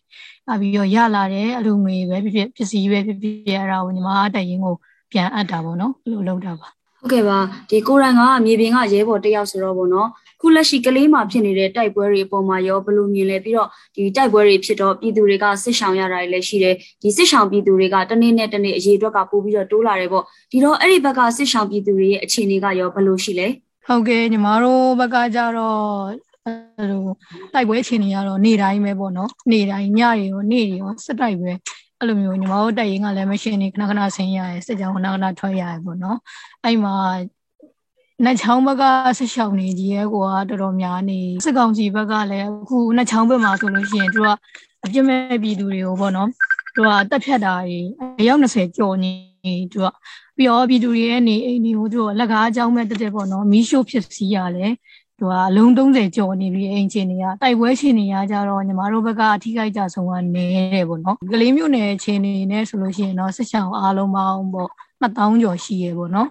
[0.51, 4.75] အပြီးတော့ရလာတဲ့အလူငွေပဲဖြစ်ဖြစ်ပစ္စည်းပဲဖြစ်ဖြစ်အဲ့ဒါကိုညီမတရင်ကို
[5.11, 6.67] ပြန်အပ်တာပေါ့နော်အဲ့လိုလုပ်တာပါ
[6.99, 10.09] ဟုတ်ကဲ့ပါဒီကိုရန်ကမြေပြင်ကရဲဘော်တယောက်ဆိုတော့ဗောနော်
[10.41, 23.47] ခုလက်ရှိကလေးမှာဖြစ်နေတဲ့တိုက်ပွဲတွေအပေါ်မှာရောဘယ်လိုမြင်လဲပြီးတော့ဒီတိုက်ပွဲတွေဖြစ်တော့ပြည်သူတွေကစစ်ဆောင်ရတာတွေလည်းရှိတယ်ဒီစစ်ဆောင်ပြည်သူတွေကတနေ့နဲ့တနေ့အရေးအတွက်ကပို့ပြီးတော့တိုးလာတယ်ဗောဒီတော့အဲ့ဒီဘက်ကစစ်ဆောင်ပြည်သူတွေရဲ့အခြေအနေကရောဘယ်လိုရှိလဲ
[23.87, 25.81] ဟုတ်ကဲ့ညီမတို့ဘက်ကကြတော့
[26.45, 27.03] အဲ့လို
[27.53, 31.51] တိုက်ပွဲအခြေအနေကတော့နေ့တိုင်းပဲပေါ့နော်နေ့တိုင်းညတွေရောနေ့တွေရောစစ်တိုက်ပဲ
[31.99, 36.17] အဲ့လိုမျိုးညီမတို့တိုက်ရင်ကလည်းမရှင်းနေခဏခဏဆင်းရရဲစစ်ကြောင်းခဏခဏထွက်ရရဲပေါ့နော်
[36.63, 36.95] အဲ့မှာ
[38.25, 38.83] နှချောင်းဘက်က
[39.17, 44.27] ဆက်ရှောင်နေကြီးရဲ့ကိုကတော်တော်များနေစစ်ကောင်စီဘက်ကလည်းအခုနှချောင်းဘက်မှာဆိုလို့ရှိရင်သူက
[44.85, 46.29] အပြစ်မဲ့ပြည်သူတွေကိုပေါ့နော်
[46.75, 47.79] သူကတက်ဖြတ်တာတွေ
[48.19, 49.11] အယောက်20ကျော်နေ
[49.73, 49.87] သူက
[50.37, 54.67] ပြီးတော့ပြည်သူတွေရဲ့နေအိမ်တွေကိုသူကလက်ကားအကြောင်းမဲ့တက်တက်ပေါ့နော်မီးရှို့ဖြစ်စီရလဲ
[55.19, 64.69] သူကအလုံး30ကျော်နေပြီအိမ်ချင်းတွေကတိုက်ပွဲချင်းတွေကကြတော့ညီမတို့ဘက်ကအထိခိုက်ကြဆုံးကနေတယ်ပေါ့နော်ကလေးမျိုးနယ်ချင်းနေနဲ့ဆိုလို့ရှိရင်တော့စစ်ဆောင်အားလုံးပေါင်းပေါ့
[65.01, 66.29] 2000ကျော်ရှိရပေါ့နော်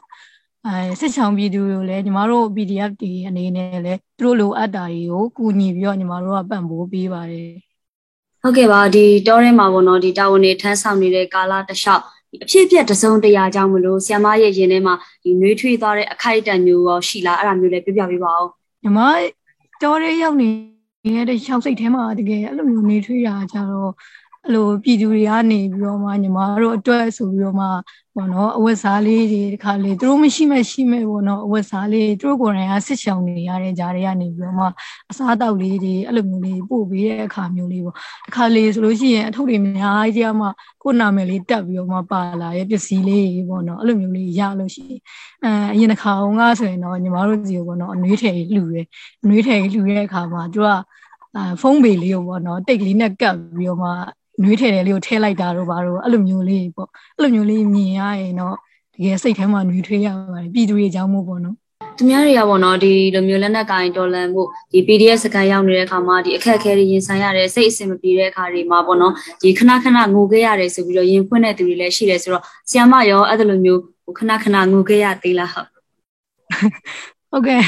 [0.66, 7.50] အဲစစ်ဆောင်ပြည်သူတွေလည်းညီမတို့ PDF တွေအနေနဲ့လည်းသူတို့လိုအပ်တာတွေကိုကူညီပြီးတော့ညီမတို့ကပံ့ပိုးပေးပါတယ်
[8.42, 18.48] ဟုတ်ကဲ့ပါဒီတောထဲမှာဗောနော်ဒီတာဝန်တွေထမ်းဆောင်နေတဲ့ကာလတစ်လျှောက်ဒီအဖြစ်အပျက်တစ်စုံတစ်ရာကြောင့်မလို့ဆီယမရဲ့ရင်ထဲမှာဒီနှွေးထွေးသွားတဲ့အခိုက်အတန့်မျိုးရောရှိလားအဲ့ဒါမျိုးလည်းပြပြပေးပါဦး
[18.82, 18.98] ညီမ
[19.82, 20.50] တော်ရဲရောက်နေ
[21.28, 23.92] တဲ့ရှောက်စိတ်ထဲမှာတကယ်အဲ့လိုမျိုးနေထွေးတာကြတော့
[24.46, 27.66] အဲ့လိုပြည်သူတွေကနေပြီးတော့မှညီမတို့အတွက်ဆိုပြီးတော့မှ
[28.16, 34.66] ပေါ့နော်အဝတ်စားလေးတွေဒီခါလေးသူတို့မရှိမဲ့ရှိမဲ့ပေါ့နော်အဝတ်စားလေးသူတို့ကိုယ်တိုင်ကစစ်ချောင်နေရတဲ့ဂျာတွေကနေပြီးတော့မှ
[35.10, 37.94] အစားအသောက်လေးတွေအဲ့လိုမျိုးလေးပို့ပေးတဲ့အခါမျိုးလေးပေါ့
[38.26, 40.46] ဒီခါလေးဆိုလို့ရှိရင်အထုပ်တွေအများကြီးတရားမှ
[40.82, 45.00] ကိုယ်နာမည်လေးတက်ပြီးတော့မှပါလာရဲ့ပစ္စည်းလေးပေါ့နော်အဲ့လိုမျိုးလေးရလို့ရှိရင်
[45.44, 48.86] အဲအရင်တစ်ခါအောင်ကဆိုရင်တော့ညီမတို့စီကိုပေါ့နော်အနှွေးထည်လှူတယ်
[49.22, 50.68] အနှွေးထည်လှူတဲ့အခါမှာသူက
[51.36, 53.90] အဲဖုန်းပေလေးကိုပေါ့နော်တိတ်ကလေးနဲ့ကပ်ပြီးတော့မှ
[54.42, 58.54] နွေးထည်တယ်လေးကိုထည့်လိုက်တာတော့ဘာလို့အဲ့လိုမျိုးလေးပေါ့အဲ့လိုမျိုးလေးမြင်ရရင်တော့
[58.94, 61.56] တကယ်စိတ်ထဲမှာနွေးထွေးရပါတယ်ပြည်သူတွေအကြောင်းမို့ပေါ့နော်
[61.98, 69.12] သူများတွေကပေါ့နော်ဒီလိုမျိုးလက်နက်ကင်ဒေါ်လန်မှုဒီ PDF စကန်ရောက်နေတဲ့အခါမှာဒီအခက်အခဲတွေရင်ဆိုင်ရတယ်စိတ်အဆင်မပြေတဲ့အခါတွေမှာပေါ့နော်
[69.42, 73.80] ဒီခဏခဏငိုခဲ့ရတယ်ဆိုပြီးတော့ရင်ဖွင့်တဲ့သူတွေလည်းရှိတယ်ဆိုတော့ဆီယမရောအဲ့လိုမျိုး
[74.18, 75.68] ခဏခဏငိုခဲ့ရသေးလားဟုတ်
[77.36, 77.60] ဟုတ်ကဲ့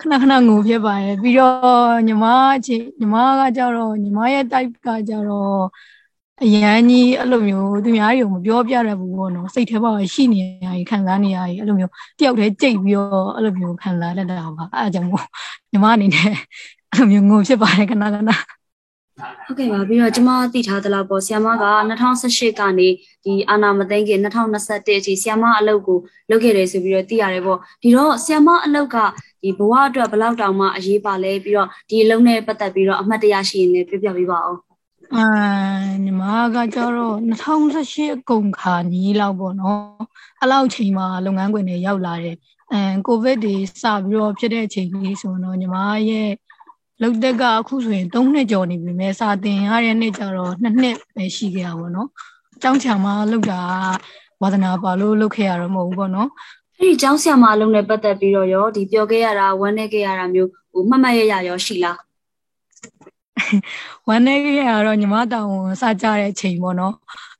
[0.00, 2.24] ခဏခဏငိုဖြစ်ပါရဲ့ပြီးတော့ညီမ
[2.66, 5.62] ချင်းညီမကကြတော့ညီမရဲ့ type ကကြတော့
[6.42, 15.24] အရန်ကြီးအဲ့လိုမျိုးသူများတွေကိုမပြောပြရဘူးပေါ့နော်စိတ်ထဲမှာရှိနေရရင်ခံစားနေရရင်အဲ့လိုမျိုးတယောက်တည်းကြိတ်ပြီးတော့အဲ့လိုမျိုးခံစားတတ်တာပါအဲ့ဒါကြောင့်မို့
[15.72, 16.28] ညီမအနေနဲ့
[16.92, 18.59] အဲ့လိုမျိုးငိုဖြစ်ပါတယ်ခဏခဏ
[19.46, 21.54] ဟုတ်ကဲ့ပါပြီးတော့ကျမသိထားသလောက်ပေါ့ဆီယမက
[21.90, 22.88] 2018ကနေ
[23.24, 25.98] ဒီအာနာမသိန်းက2021အထိဆီယမအလုပ်ကို
[26.30, 28.96] လုပ်ခဲ့တယ်ဆိုပြီးတော့သိရတယ်ပေါ့ဒီတော့ဆီယမအလုပ်က
[29.42, 34.56] ဒီဘဝအတွက်ဘယ်လောက်တောင်မှအရေးပါလဲပြီးတော့ဒီအလုပ်နဲ့ပတ်သက်ပြီးတော့အမှတ်တရရှိရင်လည်းပြောပြပေးပါဦး
[35.16, 35.26] အာ
[36.04, 36.22] ညီမ
[36.54, 37.16] ကကျတော့
[37.60, 39.80] 2018အကုန်ခါနီးလောက်ပေါ့နော်
[40.40, 42.36] အဲ့လောက်ချိန်မှာလုပ်ငန်းခွင်တွေရောက်လာတယ်
[42.72, 45.76] အဲကိုဗစ်တွေစပြီးတော့ဖြစ်တဲ့အချိန်ကြီးဆိုတော့ညီမ
[46.08, 46.30] ရဲ့
[47.00, 52.08] လောက်တက်ကအခုဆိုရင်3နှစ်ကျော်နေပြီမဲ့စာတင်ရတဲ့နှစ်ကျတော့2နှစ်ပဲရှိခဲ့တာပေါ့နော်
[52.54, 53.60] အကြောင်းချာမှာလောက်တာ
[54.42, 56.28] ဝါသနာပါလို့လုပ်ခဲ့ရတော့မဟုတ်ဘူးပေါ့နော်
[56.78, 61.98] အဲ့ဒီကျောင်းဆရာမအလုံးနဲ့ပတ်သက်ပြီးတော့ရောဒီပြောခဲ့ရတာဝမ်းနေခဲ့ရတာမျိုးဟိုမှတ်မှတ်ရရရောရှိလား
[64.08, 66.94] ဝမ်းနေခဲ့ရတော့ညီမတောင်ဝန်စကြတဲ့အချိန်ပေါ့နော်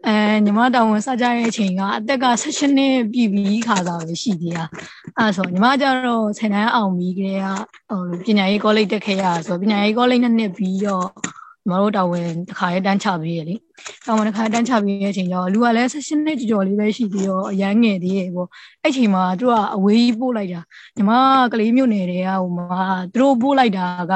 [0.07, 4.65] အဲညီမတောင်ဝန်စကြတဲ့အချိန်ကအသက်က16နှစ်ပြည့်ပြီးခါသာပဲရှိသေးတာ
[5.19, 7.47] အဲဆိုညီမကျတော့ဆယ်တန်းအောင်ပြီးကလေးက
[7.91, 11.07] ဟိုပညာရေးကောလိပ်တက်ခဲ့ရဆိုပညာရေးကောလိပ်နှစ်နှစ်ပြီးတော့
[11.65, 13.55] ညီမတို့တောင်ဝင်တစ်ခါရဲတန်းချပြီးရလေ
[14.07, 18.49] တောင်ဝင်တစ်ခါတန်းချပြီးတဲ့အချိန်ကျတော့လူကလည်း16နှစ်ကျော်လေးပဲရှိသေးတော့အရန်ငယ်သေးရဲ့ပေါ့
[18.83, 20.61] အဲ့ချိန်မှာသူကအဝေးကြီးပို့လိုက်တာ
[20.97, 21.11] ညီမ
[21.53, 22.83] ကလေးမျိုးနယ်တွေကဟိုမှာ
[23.13, 24.15] သူတို့ပို့လိုက်တာက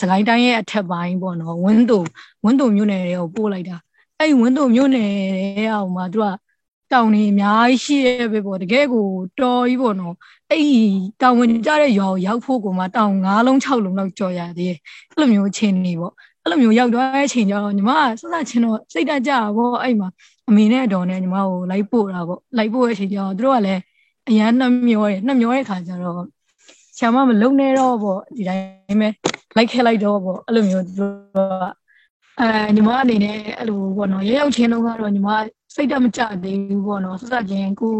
[0.00, 2.02] စကိုင်းတိုင်းရဲ့အထက်ပိုင်းပေါ့နော်ဝင်းတုံ
[2.44, 3.76] ဝင်းတုံမြို့နယ်တွေကိုပို့လိုက်တာ
[4.20, 5.10] အဲ့ဝင်းတုံမြို့နယ်
[5.58, 6.26] ရဲ့အောက်မှာသူက
[6.92, 9.06] တောင်နေအများကြီးရှိရဲ့ပဲပေါ့တကယ်ကို
[9.38, 10.14] တော်ကြီးပေါ့နော်
[10.50, 10.62] အဲ့
[11.22, 14.78] တောင်ဝင်ကြတဲ့ရွာကိုရောက်ဖို့ကိုမှတောင်၅လုံး၆လုံးလောက်ကြော်ရသေးတယ်
[15.10, 20.08] အဲ့လိုမျိုးချင်းနေပေါ့အဲ့လိုမျိုးရောက်သွားတဲ့အချိန်ကျတော့ညီမကစစချင်းတော့စိတ်တကြပေါ့အဲ့မှာ
[20.48, 23.80] အမေနဲ့အတော်နဲ့ညီမကိုလိုက်ပို့တာပေါ့လိုက်ပို့တဲ့အချိန်ကျတော့သူတို့ကလည်း
[24.28, 26.24] အရန်နှမျောတယ်နှမျောတဲ့ခါကျတော့
[26.96, 29.08] ဆရာမမလုံနေတော့ပေါ့ဒီတိုင်းပဲ
[29.56, 31.70] လိုက်ခဲလိုက်တော့ပေါ့အဲ့လိုမျိုးသူတို့
[32.40, 35.28] အဲညီမအနေနဲ့အဲ့လိုပေါ့နော်ရရောက်ချင်းတော့ကတော့ညီမ
[35.74, 37.96] စိတ်တမကြသေးဘူးပေါ့နော်စစချင်းကို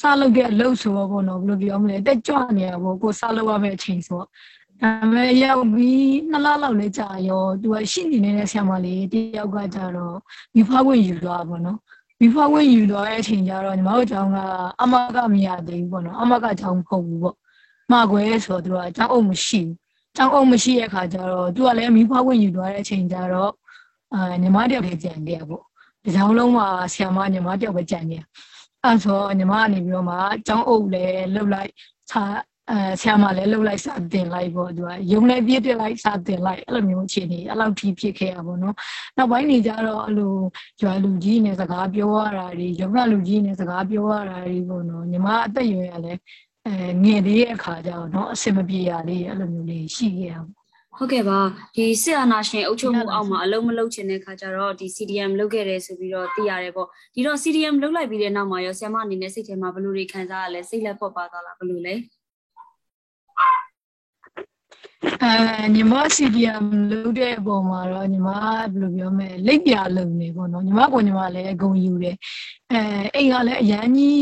[0.00, 4.28] စားလုပ်တဲ့အလုပ်ဆိုတော့ပေါ့နော်ဘယ်လိုပြောမလဲတက်ကြွနေရပေါ့ကိုစားလုပ်ရမယ့်အချိန်ဆိုတော့
[4.82, 10.16] ဒါပေမဲ့ရောက်ပြီးနှစ်လလောက်လဲကြာရောသူကရှိနေနေတဲ့ဆရာမလေးတယောက်ကကြတော့
[10.54, 11.78] မိဖခွင့်ယူသွားပါတော့
[12.20, 14.38] မိဖခွင့်ယူသွားတဲ့အချိန်ကျတော့ညီမတို့ကျောင်းက
[14.82, 17.36] အမကမရသေးဘူးပေါ့နော်အမကကျောင်းမဟုတ်ဘူးပေါ့
[17.90, 19.85] မှာခွဲဆိုတော့သူကကျောင်းအုပ်မရှိဘူး
[20.16, 23.52] ကျောင်းအုပ်မရှိတဲ့အခါကျတော့သူကလည်းမိဖွားဝင်ယူသွားတဲ့အချိန်ကျတော့
[24.14, 25.62] အာညီမတယောက်လေးကြံခဲ့ပေါ့
[26.04, 28.22] ဒီကြောင်လုံးမှာဆရာမညီမတယောက်ပဲကြံခဲ့
[28.84, 31.70] အဲဆိုညီမကနေပြီးတော့မှကျောင်းအုပ်လည်းလှုပ်လိုက်
[32.10, 32.22] စာ
[32.70, 40.34] အဲဆရာမလည်းလှုပ်လိုက်စာတင်လိုက်ပေါ့သူကယုံလည်းပြည့်တက်လိုက်စာတင်လိုက်အဲ့လိုမျိုးအခြေအနေအဲ့လောက်ထိဖြစ်ခဲ့ရပါတော့နောက်ပိုင်းနေကြတော့အဲ့လို
[40.80, 46.12] ကျွမ်းလူကြီးနဲ့စကားပြောရတာတွေရုံးလူကြီးနဲ့စကားပြောရတာတွေပေါ့နော်ညီမအသက်ရွယ်ရလဲ
[46.67, 50.61] အဲငယ်သေးတဲ့အခါကျတော့เนาะအဆင်မပြေရလေးအဲ့လိုမျိုးလေးရှိခဲ့ရပါ
[50.97, 51.39] ဟုတ်ကဲ့ပါ
[51.75, 61.95] ဒီစစ်အာဏာရှင်အုပ်ချုပ်မှုအောက်မှာအလုံးမလုံးချင်တဲ့ခါကျတော့ဒီ CDM လုပ်ခဲ့တယ်ဆိုပြီးတော့သိရတယ်ပေါ့ဒီတော့ CDM လုပ်လိုက်ပြီးတဲ့နောက်မှာရောဆရာမအနေနဲ့စိတ်ထဲမှာဘယ်လိုတွေခံစားရလဲစိတ်လက်ပေါ်ပါသွားလားဘယ်လိုလဲ
[65.23, 72.15] အဲညီမ CDM လုပ်တဲ့အပေါ်မှာတော့ညီမဘယ်လိုပြောမလဲလက်ပြလုံနေပေါ့နော်ညီမကညီမလည်းအကုန်ယူတယ်
[72.71, 72.81] အဲ
[73.15, 74.21] အိမ်ကလည်းအရန်ကြီး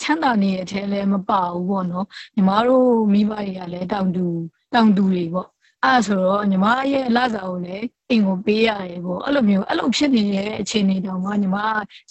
[0.00, 4.26] ချမ်းသာနေတဲ့အထဲလည်းမပါဘူးပေါ့နော်ညီမတို့မိဘတွေကလည်းတောင်တူ
[4.74, 5.48] တောင်တူတွေပေါ့
[5.84, 11.56] အဲ့ဆိုတော့ညီမရဲ့လစာကိုလည်းအိမ်ကိုပေးရတယ်ပေါ့အဲ့လိုမျိုးအဲ့လိုဖြစ်နေတဲ့အခြေအနေတောင်မှညီမ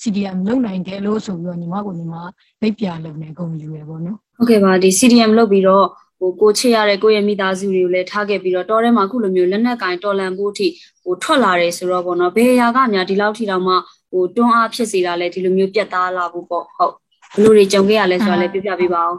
[0.02, 2.16] CDM လုပ်နိုင်တယ်လို့ဆိုပြီးတော့ညီမကိုညီမ
[2.62, 5.86] လက်ပြလုပ်နေကုန်ယူရပေါ့နော်ဟုတ်ကဲ့ပါဒီ CDM လုပ်ပြီးတော့
[6.20, 10.68] ဟိုကိုချစ်ရတဲ့ကိုရဲ့မိသားစုတွေကိုလည်းထားခဲ့ပြီးတော့တောထဲမှာအခုလိုမျိုးလက်နက်ကင်တော်လန်ဖို့အထိ
[11.04, 13.76] ဟိုထွက်လာတယ်ဆိုတော့ပေါ့နော်ဘယ်အရာကများဒီလောက်ထိတောင်မှ
[14.12, 16.94] ဟိုတွန်းအားဖြစ်စေတာလဲဒီလိုမျိုးပြတ်သားလာဖို့ပေါ့ဟုတ်
[17.34, 19.16] ဘယ်လိုတွေကြုံခဲ့ရလဲဆိုတာလည်းပြပြပေးပါဦး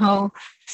[0.00, 0.24] ဟုတ်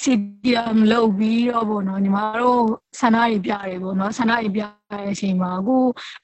[0.03, 2.62] CDM လုပ်ပြီးတော့ပေါ့နော်ညီမတို့
[3.01, 5.76] ဆန္ဒတွေပြရတယ်ပေါ့နော်ဆန္ဒတွေပြတဲ့အချိန်မှာအခု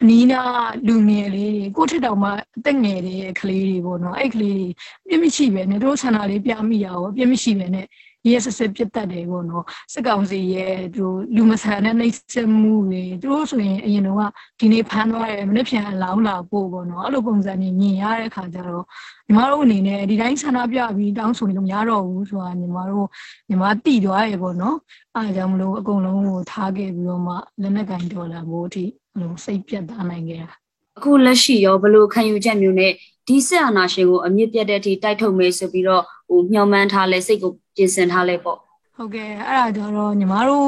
[0.03, 4.67] အနီးနားလူငယ်လေးတွေကိုထက်တောင်မှအသက်ငယ်တဲ့ကလေးတွေပေါ့နော်အဲ့ကလေးတွေ
[5.09, 7.87] ပြင်းမရှိပဲနဲ့တို့ဆန္ဒလေးပြမိရအောင်ပြင်းမရှိပဲနဲ့
[8.29, 11.05] ရဲဆက်ဆက်ပြတ်တတ်တယ်ပေါ့နော်စစ်ကောင်စီရဲ့သူ
[11.37, 18.85] လူမဆန်တဲ့နှိပ်စက်မှုတွေသူတို့ဆိုရင်အရင်တော့ဒီနေ့ဖမ်းသွားတယ်မနေ့ပြန်အလောင်းလာပို့ပေါ့နော်အဲ့လိုပုံစံကြီးမြင်ရတဲ့ခါကျတော့
[19.27, 23.07] ညီမတို့အနေနဲ့ဒီတိုင်းဆန္ဒပြပြီးတောင်းဆိုနေလို့မရတော့ဘူးဆိုတာညီမတို့
[23.49, 24.77] ညီမတိသွားရပေါ့နော်
[25.16, 28.85] အားကြောင့်မလို့အကုန်လုံးကိုထားခဲ့ပြီးတော့မှလက်နက်ကင်ဒေါ်လာဘိုးအထိ
[29.18, 30.53] ဟိုစိတ်ပြတ်သားနိုင်ခဲ့တာ
[30.99, 32.93] အခုလက်ရှိရောဘလို့ခံယူချက်မျိုးနဲ့
[33.29, 38.59] ဒီဆက်အာနာရှင်ကိုအမြင့်ပြတ်တဲ့အထိတိုက်ထုတ်မယ်ဆိုပြီးတော့ဟိုမျှော်မှန်းထားလဲစိတ်ကိုပြင်ဆင်ထားလဲပေါ့
[38.97, 40.66] ဟုတ်ကဲ့အဲ့ဒါကြတော့ညီမတို့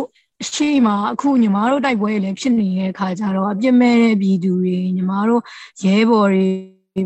[0.53, 5.43] ရှေ့မှာအခုညီမတို့တိုက်ပွဲတွေလည်းဖြစ်နေတဲ့ခါကြတော့အပြစ်မဲ့တဲ့ပြည်သူတွေညီမတို့
[5.85, 6.47] ရဲဘော်တွေ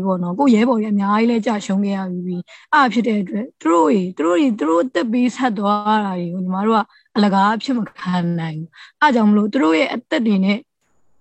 [0.05, 2.37] ပေါ့နော်ကိုရဲဘော်တွေအများကြီးလဲကြာရှုံးခဲ့ရပြီ
[2.73, 6.81] အဲ့ဖြစ်တဲ့အတွက်သူတို့တွေသူတို့တွေသူတို့တက်ပြီးဆက်သွားတာတွေကိုညီမတို့က
[7.15, 8.69] အလကားဖြစ်မခံနိုင်ဘူး
[9.01, 10.59] အဲ့ကြောင့်မလို့သူတို့ရဲ့အသက်တွေနဲ့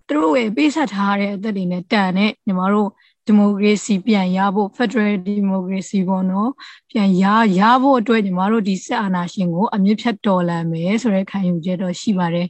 [0.09, 2.89] သူတို့ရဲ့ပေးဆက်ထားတဲ့အသက်တွေနဲ့တန်တဲ့ညီမတို့
[3.29, 6.51] ဒီမိုကရေစီပြန်ရဖို့ Federal Democracy ပေါ့နော်
[6.91, 7.25] ပြန်ရ
[7.59, 12.49] ရဖို့အတွက်ညီမတို့ဒီစစ်အာဏာရှင်ကိုအမြင့်ဖြတ်တော်လှန်မယ်ဆိုတဲ့ခံယူချက်တော့ရှိပါတယ်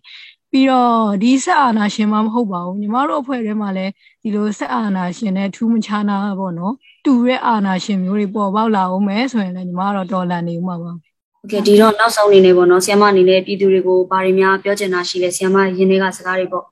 [0.50, 6.74] ပြီးတော့ဒီဆက်အာဏာရှင်မှမဟုတ်ပါဘူးညီမတို့အဖွဲ့ထဲမှာလည်းဒီလိုဆက်အာဏာရှင်နဲ့ထူးမခြားနာပေါ့နော်
[7.04, 16.64] တူတဲ့အာဏာရှင်မျိုးတွေပေါ်ပေါက်လာအောင်မယ်ဆိုရင်လည်းညီမတို့တော်လှန်နေဦးမှာပါဟုတ်ကဲ့ဒီတော့နောက်ဆုံးအနေနဲ့ပေါ့နော်ဆီယမအနေနဲ့ပြည်သူတွေကိုဘာတွေများပြောချင်တာရှိလဲဆီယမရင်းတွေကစကားတွေပေါ့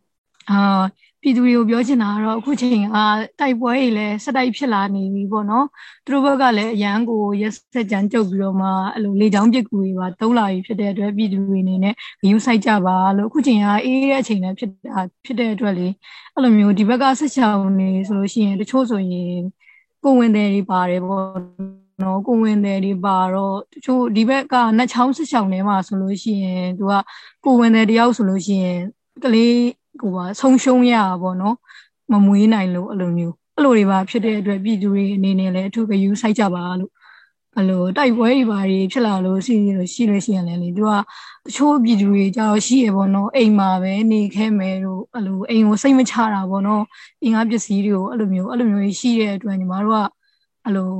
[0.50, 0.82] အာ
[1.26, 2.98] ပြည်သူတွေကိုပြောချင်တာကတော့အခုချိန်က
[3.40, 5.66] တိုက်ပွဲတွေလည်းစတိုက်ဖြစ်လာနေပြီပေါ့နော်
[6.04, 15.88] သူတို့ဘက်ကလည်းအရန်ကိုရက်စက်ကြမ်းကြုတ်ပြီးတော့မှအဲ့လိုလေချောင်းပစ်ကူတွေပါတုံးလာပြီဖြစ်တဲ့အတွက်ပြည်သူတွေအနေနဲ့ဂရုစိုက်ကြပါလို့အခုချိန်ကအေးတဲ့အချိန်လည်းဖြစ်တာဖြစ်တဲ့အတွက်လေ
[16.34, 19.40] အဲ့လိုမျိုးဒီဘက်ကဆက်ချောင်းနေဆိုလို့ရှိရင်တချို့ဆိုရင်
[20.04, 21.26] ကိုဝင်တယ်တွေပါတယ်ပေါ့
[22.02, 26.92] နော်ကိုဝင်တယ်တွေပါတော့တချို့ဒီဘက်ကနှချောင်းဆက်ချောင်းထဲမှာဆိုလို့ရှိရင်သူက
[27.44, 28.80] ကိုဝင်တယ်တယောက်ဆိုလို့ရှိရင်
[29.24, 29.56] ကလေး
[30.00, 31.56] ကိုပါဆုံးရှုံးရတာပေါ့နော်
[32.12, 36.92] မမွေးနိုင်လို့အဲ့လိုမျိုးအဲ့လိုတွေပါဖြစ်တဲ့အတွက်ပြည်သူတွေအနေနဲ့လည်းအထူးဂရုစိုက်ကြပါလို့
[37.56, 40.92] အဲ့လိုတိုက်ပွဲတွေပါတွေဖြစ်လာလို့ရှိလို့ရှိလို့ရှိရင်လည်းလေသူက
[41.46, 46.82] တချို့ပြည်သူတွေကြတော့ရှိရပေါ့နော်အိမ်မှာပဲနေခဲ့မယ်လို့အဲ့လိုအိမ်ကိုစိတ်မချတာပေါ့နော်
[47.22, 50.08] အင်္ဂါပစ္စည်းတွေကိုအဲ့လိုမျိုးအဲ့လိုမျိုးရှိတဲ့အတွက်ညီမတို့က
[50.64, 50.90] အဲ့လို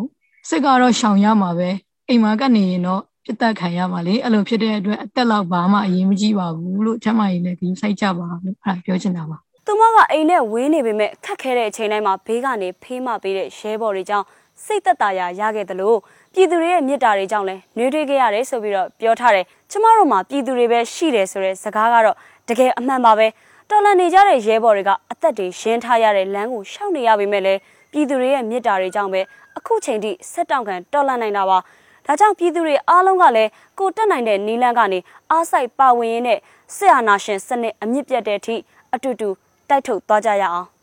[0.49, 1.69] စိတ်ကတော့ရှောင်ရမှာပဲ
[2.09, 14.27] အိမ်မှာကနေရင်တော့ ပြတ်တက်ခံရပါလေအဲ့လိုဖြစ်တဲ့အတွက်အသက်လောက်ဘာမှအရေးမကြီးပါဘူးလို့ကျမကြီးလည်းဒီစိုက်ကြပါလို့အဲ့ဒါပြောချင်တာပါသူမကအိမ်နဲ့ဝေးနေပေမဲ့ခက်ခဲတဲ့အချိန်တိုင်းမှာဘေးကနေဖေးမပေးတဲ့ရဲဘော်တွေကြောင့်
[14.65, 15.99] စိတ်သက်သာရာရခဲ့တယ်လို့
[16.35, 22.17] ပြည်သူတွေရဲ့မြစ်တာတွေကြောင့်လည်းနှွေးထွေးခဲ့ရတယ်ဆိုပြီးတော့ပြောထားတယ်ကျမတို့မှာပြည်သူတွေပဲရှိတယ်ဆိုတဲ့စကားကတော့
[22.49, 23.27] တကယ်အမှန်ပါပဲ
[23.71, 27.61] တော်လန်နေကြတဲ့ရဲဘော်တွေကအသက်တွေရှင်းထားရတဲ့လမ်းကိုရှောက်နေရပေမဲ့လည်း
[27.93, 29.21] ပြည်သူတွေရဲ့မြစ်တာတွေကြောင့်ပဲ
[29.59, 31.59] အခုချိန်ထိဆက်တောင်ခံတော်လန်နိုင်တာပါ
[32.07, 34.99] ဒါကြောင့်ပြည်သူတွေအားလုံးကလည်းကိုတက်နိုင်တဲ့နီလန်းကနေ
[35.31, 36.39] အားစိုက်ပါဝင်ရင်းနဲ့
[36.77, 38.57] ဆရာနာရှင်စနစ်အမြင့်ပြတ်တဲ့အထိ
[38.95, 39.29] အတူတူ
[39.69, 40.76] တိုက်ထုတ်သွားကြရအောင်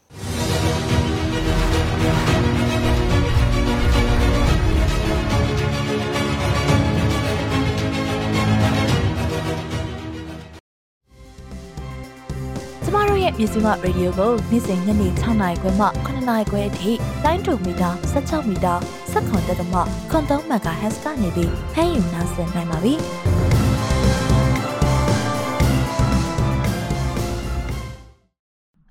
[12.94, 16.92] မတို့ရဲ့မြစီမရေဒီယိုကိုနေ့စဉ်ညနေ6နာရီခွဲမှ9နာရီခွဲအထိ
[17.24, 18.74] တိုင်းတူမီတာ16မီတာ
[19.12, 19.80] 7.3တက်မှ
[20.12, 22.94] ခွန်3 MHz ကနေပြီးဖမ်းယူနိုင်စင်နိုင်ပါပြီ။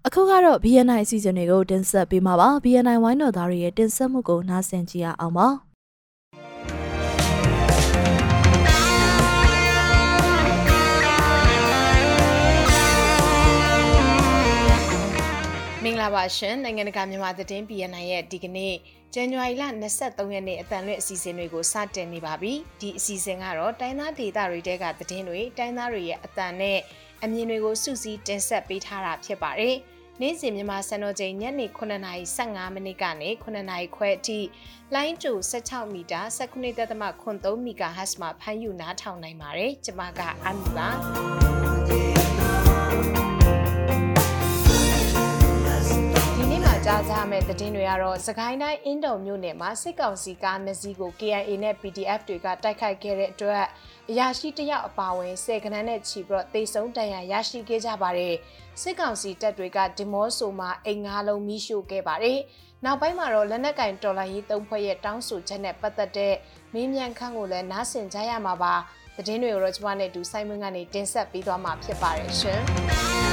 [0.07, 5.49] အခုကတော့ BNI အစီအစဉ်တွေကိုတင်ဆက်ပေးမှာပါ BNI ဝိုင်းတော်သားတွေရဲ့တင်ဆက်မှုကိုနားဆင်ကြရအောင်ပါ။
[16.05, 18.75] င်္ဂလာပါရှင်နိုင်ငံတကာမြန်မာသတင်း BNN ရဲ့ဒီကနေ့
[19.15, 19.65] ဇန်နဝါရီလ
[19.99, 26.79] 23ရက်နေ့အတန်လွင့်အစီအစဉ်တွေကိုစတင်နေပါပြီဒီအစီအစဉ်ကတော့တိုင်းသားဒေသတွေတဲကသတင်းတွေတိုင်းသားတွေရဲ့အတန်နဲ့
[27.23, 29.77] အမြင်တွေကိုစုစည်းတင်ဆက်ပေးထားတာဖြစ်ပါတယ်
[30.21, 34.41] နေ့စဉ်မြန်မာစံတော်ချိန်ညနေ9:15မိနစ်ကနေ9:00ခွဲအထိ
[34.95, 40.89] လိုင်းတူ16မီတာ19.3 MHz မှာဖမ်းယူနားထောင်နိုင်ပါတယ်ကျွန်မကအမီပါ
[46.87, 53.65] ကြားကြမယ့်သတင်းတွေကတော့စကိုင်းတိုင်းအင်းတုံမြို့နယ်မှာစစ်ကောင်စီကားနှစ်စီးကို KIA နဲ့ PDF တွေကတိုက်ခိုက်ခဲ့တဲ့အတွက်
[54.11, 58.35] အရာရှိတယောက်အပါအဝင်စေကနန်းနဲ့ချီပြီးတော့တေဆုံးတန်ရာရရှိခဲ့ကြပါတယ်
[58.83, 62.41] စစ်ကောင်စီတပ်တွေကဒီမော့ဆိုမှာအိမ်ငါးလုံးမိရှို့ခဲ့ပါတယ်
[62.85, 66.35] နောက်ပိုင်းမှာတော့လက်နက်ကင်တော်လိုင်းရေးသုံးဖွဲ့ရဲ့တောင်းဆိုချက်နဲ့ပတ်သက်တဲ့
[66.75, 68.75] မင်းမြန်ခန့်ကိုလည်းနားဆင်ကြရမှာပါ
[69.17, 73.32] သတင်းတွေကိုတော့ကျွန်မနဲ့တူဆိုင်မွန်းကနေတင်ဆက်ပေးသွားမှာဖြစ်ပါတယ်ရှင်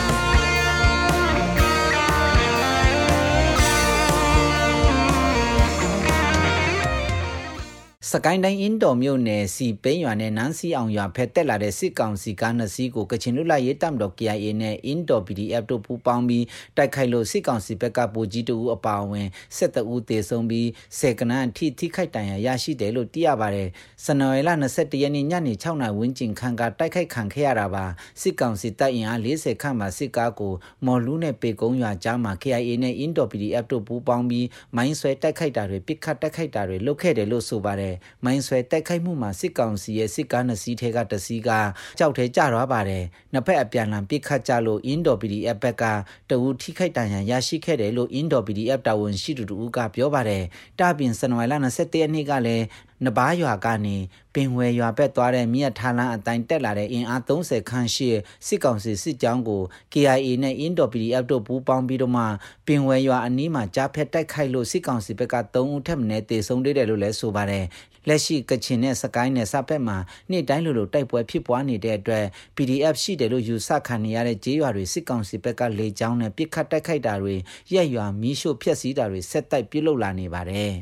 [8.13, 16.45] စကိုင်းတိုင်းအင်းတော်မြို့နယ်စီပိန်းရွာနဲ့နန်းစီအောင်ရွာဖက်တက်လာတဲ့စစ်ကောင်စီကားနှစ်စီးကိုကချင်လူလိုက်ရေးတပ်မတော် KIA နဲ့အင်းတော် PDF တို့ပူးပေါင်းပြီး
[16.77, 23.69] တိုက်ခိုက်လို့စစ်ကောင်စီဘက်ကပိုကြီးတူအပါအဝင်စစ်တအူးတေဆုံးပြီးဆယ်ကနန်းအထိထိခိုက်တန်ရာရရှိတယ်လို့သိရပါတယ်။
[24.05, 27.85] စနော်ရီလ22ရက်နေ့ညနေ6နာရီဝန်းကျင်ခန့်ကတိုက်ခိုက်ခံခဲ့ရတာပါ
[28.21, 30.53] စစ်ကောင်စီတပ်အင်အား40ခန့်မှစစ်ကားကို
[30.85, 37.95] မော်လူးနဲ့ပေကုန်းရွာကြားမှာ KIA နဲ့အင်းတော် PDF တို့ပူးပေါင်းပြီးမိုင်းဆွဲတိုက်ခိုက်တာတွေပစ်ခတ်တိုက်ခိုက်တာတွေလုပ်ခဲ့တယ်လို့ဆိုပါတယ်
[38.25, 41.49] မိုင်းဆွဲတိုက်ခိုက်မှုမှာစစ်ကောင်စီရဲ့စစ်ကားနှစ်စီးထဲကတစ်စီးက
[41.97, 45.83] ကြောက်ထဲကျသွားပါတယ်နှစ်ဖက်အပြန်အလှန်ပစ်ခတ်ကြလို့အင်းတော် PDF ဘက်က
[46.29, 50.43] တအူထိခိုက်တန်ရန်ရရှိခဲ့တယ်လို့အင်းတော် PDF တာဝန်ရှိသူတို့ကပြောပါတယ်
[50.79, 52.65] တာပြင်စနဝိုင်လ21ရက်နေ့ကလည်း
[53.05, 53.97] နဘားရွာကနေ
[54.33, 58.09] ပင်ဝဲရွာဘက်သွားတဲ့မြက်ထားလန်းအတိုင်းတက်လာတဲ့အင်အား30ခန့်ရှိ
[58.47, 59.61] စစ်ကောင်စီစစ်ကြောင်းကို
[59.93, 62.23] KIA နဲ့ Indo PDF တို့ပူးပေါင်းပြီးတော့မှ
[62.67, 67.65] ပင်ဝဲရွာအနီးမှာကြားဖက်တိုက်ခိုက်လို့စစ်ကောင်စီဘက်က3ဦးထက်မနည်းတေဆုံးသေးတယ်လို့လည်းဆိုပါတယ်
[68.07, 69.97] လက်ရှိကချင်နဲ့စကိုင်းနဲ့စပက်မှာ
[70.31, 72.25] နေ့တိုင်းလိုလိုတိုက်ပွဲဖြစ်ပွားနေတဲ့အတွက်
[72.55, 77.35] PDF ရှိတယ်လို့ယူဆခံနေရတဲ့ကြေးရွာတွေစစ်ကောင်စီဘက်ကလေကြောင်းနဲ့ပစ်ခတ်တိုက်ခိုက်တာတွေ
[77.73, 80.73] ရက်ရွာမီးရှို့ဖျက်ဆီးတာတွေဆက်တိုက်ပြုလုပ်လာနေပါတယ်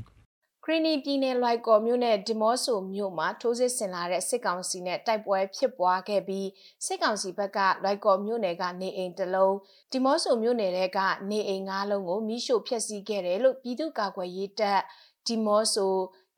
[0.70, 6.48] ခရီနီပြည်နယ်လွိုက်ကော်မြို့နယ်ဒီမော့ဆိုမြို့မှာထိုးစစ်ဆင်လာတဲ့စစ်ကောင်စီနဲ့တိုက်ပွဲဖြစ်ပွားခဲ့ပြီး
[6.86, 9.56] စစ်ကောင်စီဘက်ကလွိုက်ကော်မြို့နယ်ကနေအိမ်တစ်လုံး
[9.92, 11.00] ဒီမော့ဆိုမြို့နယ်ထဲက
[11.32, 14.80] နေအိမ်၅လုံးကိုမိရှို့ဖျက်ဆီးခဲ့တယ်လို့ပြည်သူ့ကာကွယ်ရေးတပ်
[15.28, 15.94] ဒီမော့ဆို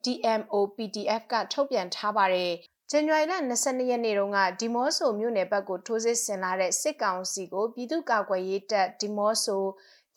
[0.06, 2.54] DMO PDF ကထုတ်ပြန်ထားပါတယ်
[2.92, 9.64] ဇန်နဝါရီလ22ရက်နေ့တုန်းကဒီမော့ဆိုမြို့နယ်ဘက်ကိုထိုးစစ်ဆင်လာတဲ့စစ်ကောင်စီကိုပြည်သူ့ကာကွယ်ရေးတပ်ဒီမော့ဆို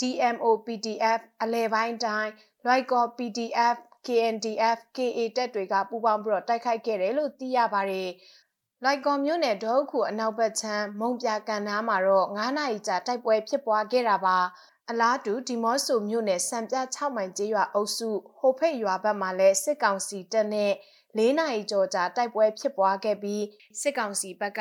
[0.00, 2.30] DMO PDF အလဲပိုင်းတိုင်း
[2.64, 3.76] လွိုက်ကော် PDF
[4.06, 8.10] KNDF KA တပ်တွေကပူးပေါင်းပြီးတော့တိုက်ခိုက်ခဲ့တယ်လို့သိရပါတယ်။
[8.84, 14.38] လိုက်ကော်မြို့နယ်ဒေါခုအနောက်ဘက်ချမ်းမုံပြကန်နားမှာတော့9နာရီကြာတိုက်ပွဲဖြစ်ပွားခဲ့တာပါ။
[14.90, 20.72] အလားတူဒီမော့ဆိုမြို့နယ်စံပြ6မိုင်ကျေးရွာအုပ်စုဟိုဖိတ်ရွာဘက်မှာလည်းစစ်ကောင်စီတပ်နဲ့
[21.18, 23.44] ၄နာရီကျော်ကြာတိုက်ပွဲဖြစ်ပွားခဲ့ပြီး
[23.80, 24.60] စစ်ကောင်စီဘက်က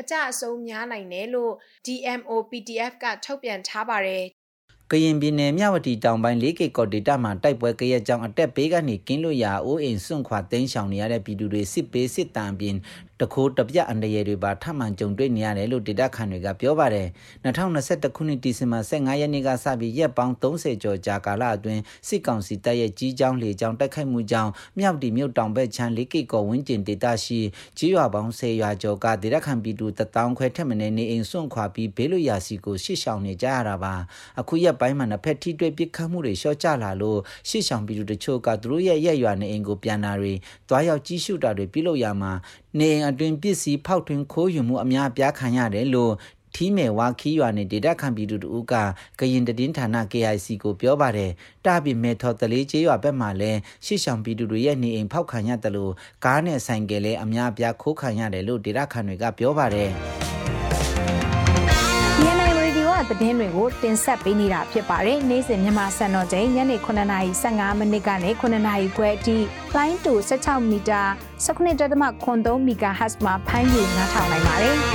[0.00, 1.52] အကြအဆုံးများနိုင်တယ်လို့
[1.86, 4.24] DMO PDF ကထုတ်ပြန်ထားပါတယ်
[4.92, 12.76] ကရင်ပြည်နယ်မြဝတီတောင်ပိုင်း၄ကီကော်ဒေတာမှာတိုက်ပွဲကြရကြောင်းအတက်ပေးကနေကင်းလို့ရာအိုးအိမ်စွန့်ခွာတင်းရှောင်နေရတဲ့ပြည်သူတွေစစ်ပေးစစ်တမ်းပြင်
[13.20, 17.08] တခိုးတပြအန်တရတွေပါထမှန်ကြုံတွေ့နေရတယ်လို့ဒေတာခန်တွေကပြောပါတယ်
[17.44, 27.40] 2021ခုနှစ်ဒီဇင်ဘာ15ရက်နေ့ကစပြီးရက်ပေါင်း30ကျော်ကြာကာလအတွင်းစစ်ကောင်စီတပ်ရဲ့ကြီးကြောင်းလေကြောင်းတိုက်ခိုက်မှုကြောင့်မြောက်တီမြို့တောင်ဘက်ချမ်း၄ကီကော်ဝင်းကျင်ဒေတာရှိ
[27.78, 33.94] ကြီးရွာပေါင်း10ရွာကျော်ကဒေတာခန်ပြည်သူ1000ခွဲထက်မနည်းနေအိမ်စွန့်ခွာပြီးဘေးလွရာစီကိုရှစ်ရှောင်နေကြရတာပါ
[34.40, 40.32] အခုရက်ပိုင်းမှာနှစ်ဖက်ထိတွေ့ပစ်ခတ်မှုတွေရှော့ကျလာလို့ရှစ်ရှောင်ပြည်သူတချို့ကသူတို့ရဲ့ရက်ရွာနေအိမ်ကိုပြန်လာတွေ
[40.68, 42.32] တွားရောက်ကြီးရှုတာတွေပြုလုပ်ရမှာ
[42.80, 46.14] နေအိမ်အတွင်ပစ္စည်းဖောက်ထွင်းခိုးယူမှုအများပြားခံရတယ်လို့
[46.54, 48.74] ထီးမယ်ဝါခီးရွာနဲ့ဒေတာခံပြည်သူတို့က
[49.20, 51.30] ကရင်တည်င်းဌာန KIC ကိုပြောပါတယ်
[51.64, 55.92] တပိမေထော်တလေးကျေးရွာဘက်မှာလည်းရှစ်ဆောင်ပြည်သူတွေရဲ့နေအိမ်ဖောက်ခံရတယ်လို့
[56.24, 59.90] ကားနဲ့ဆိုင်ကယ်လည်းအများပြားခိုးခံရတယ်လို့ဒေတာခံတွေကပြောပါတယ်
[63.10, 69.36] သတင်းတွေကိုတင်ဆက်ပေးနေတာဖြစ်ပါတယ်။နေ့စဉ်မြန်မာစံတော်ချိန်ညနေ9:15မိနစ်ကနေ9:00ခွဲအထိ
[69.74, 71.02] လိုင်းတူ16မီတာ
[71.44, 74.76] 19.3 MHz မှာဖမ်းယူနားထောင်နိုင်ပါတယ်။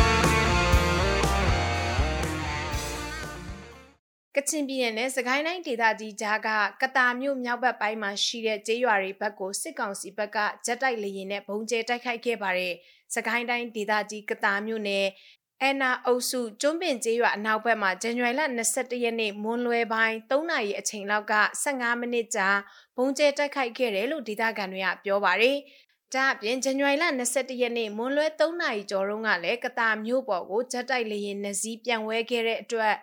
[4.35, 6.49] ကချင်ပြည်နယ်နဲ့စကိုင်းတိုင်းဒေသကြီးကြားက
[6.81, 12.73] ကတာမြို့မြောက်ဘက်ပိုင်းမှာရှိတဲ့ကျေးရွာတွေဘက်ကိုစစ်ကောင်စီဘက်ကဂျက်တိုက်လေယာဉ်နဲ့ဘုံကျဲတိုက်ခိုက်ခဲ့ပါတယ်။
[13.15, 15.05] စကိုင်းတိုင်းဒေသကြီးကတာမြို့နယ်
[15.63, 18.41] အန်နာအုပ်စုကျွန်းပင်ကျေးရွာအနောက်ဘက်မှာဇန်နဝါရီလ
[18.71, 22.49] 22ရက်နေ့မွန်းလွဲပိုင်း3နာရီအချိန်လောက်က15မိနစ်ကြာ
[22.97, 25.57] ဘုံကျဲတိုက်ခိုက်ခဲ့တယ်လို့ဒေသခံတွေကပြောပါတယ်။
[26.13, 32.95] ဒါအပြင်ဇန်နဝါရီလ22ရက်နေ့မွန်းလွဲ3နာရီကျော်တုန်းကလည်းကတာမြို့ပေါ်ကိုဂျက်တိုက်လေယာဉ်နှစီးပြန်ဝဲခဲ့တဲ့အတွက်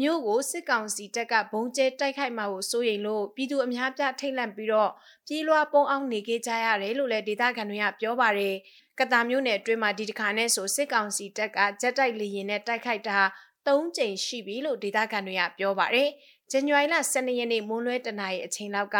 [0.00, 4.90] မြို့ကိုစစ်ကောင်စီတပ်ကဘုံကျဲတိုက်ခိုက်မှာကိုစိုးရိမ်လို့ပြည်သူအများပြထိတ်လန့်ပြီးတော့
[5.26, 8.54] ပြေးလွှားပုံအောင်နေခဲ့ကြရတယ်လို့လည်းဒေသခံတွေကပြောပါတယ်။
[8.98, 13.18] ကတာမျိုးနယ်အတွင်းမှာဒီတစ်ခါနဲ့ဆိုစစ်ကောင်စီတပ်ကဂျက်တိုက်လေယာဉ်နဲ့တိုက်ခိုက်တာ
[13.66, 16.08] ၃ကြိမ်ရှိပြီလို့ဒေသခံတွေကပြောပါတယ်။
[16.50, 18.98] ဇန်နဝါရီလ12ရက်နေ့မွန်းလွဲတနာရီအချိန်လောက်က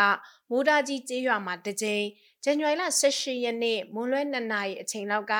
[0.50, 2.04] မိုးတာကြီးကျေးရွာမှာတစ်ကြိမ်
[2.44, 5.34] ဇန်နဝါရီလ18ရက်နေ့မွန်းလွဲ2နာရီအချိန်လောက်က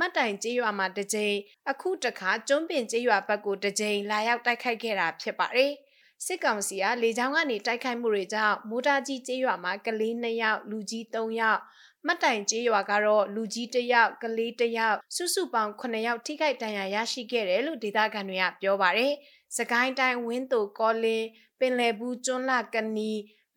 [0.00, 1.36] မှတ်တိုင်ကျေးရွာမှာတစ်ကြိမ်
[1.70, 5.72] အခုတခါကျွန်းပင်ကျေးရွာဘက်ကိုတစ်ကြိမ်လာရောက်တိုက်ခိုက်ခဲ့တာဖြစ်ပါတယ်။
[6.24, 11.60] စစ်ကောင်စီကလေကြောင်းကနေတိုက်ခိုက်မှုတွေကြောင့်မိုးတာကြီးကျေးရွာမှာကလေး2ယောက်လူကြီး3ယောက်
[12.06, 19.12] မှတ်တိုင်ကျေးရွာကတော့လူကြီးတစ်ယောက်ကလေးတစ်ယောက်စုစုပေါင်း9ယောက်ထိခိုက်ဒဏ်ရာရရှိခဲ့တယ်လို့ဒေသခံတွေကပြောပါတယ်။
[19.56, 21.26] စကိုင်းတိုင်းဝင်းတူကောလင်း
[21.58, 23.12] ပင်လယ်ဘူးကျွန်းလကနီ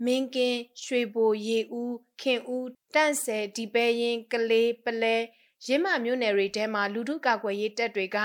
[0.06, 5.18] မင်းကင်းရွှေဘိုရေဦးခင်ဦးတန့်ဆယ်ဒီပဲရင်ကလေးပလဲ
[5.66, 8.20] ရင်းမမြို့နယ်တွေထဲမှာလူထုကာကွယ်ရေးတပ်တွေက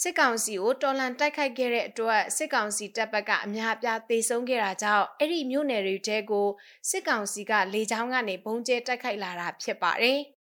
[0.00, 6.48] စစ်ကောင်စီကိုတော်လှန်တိုက်ခိုက်ခဲ့တဲ့အတွက်စစ်ကောင်စီတပ်ဘက်ကအများအပြားသေဆုံးခဲ့တာကြောင့်အဲ့ဒီမြို့နယ်တွေတဲကို
[6.90, 10.20] စစ်ကောင်စီကလေကြောင်းကနေဘုံကျဲတိုက်ခိုက်လာတာဖြစ်ပါတယ်။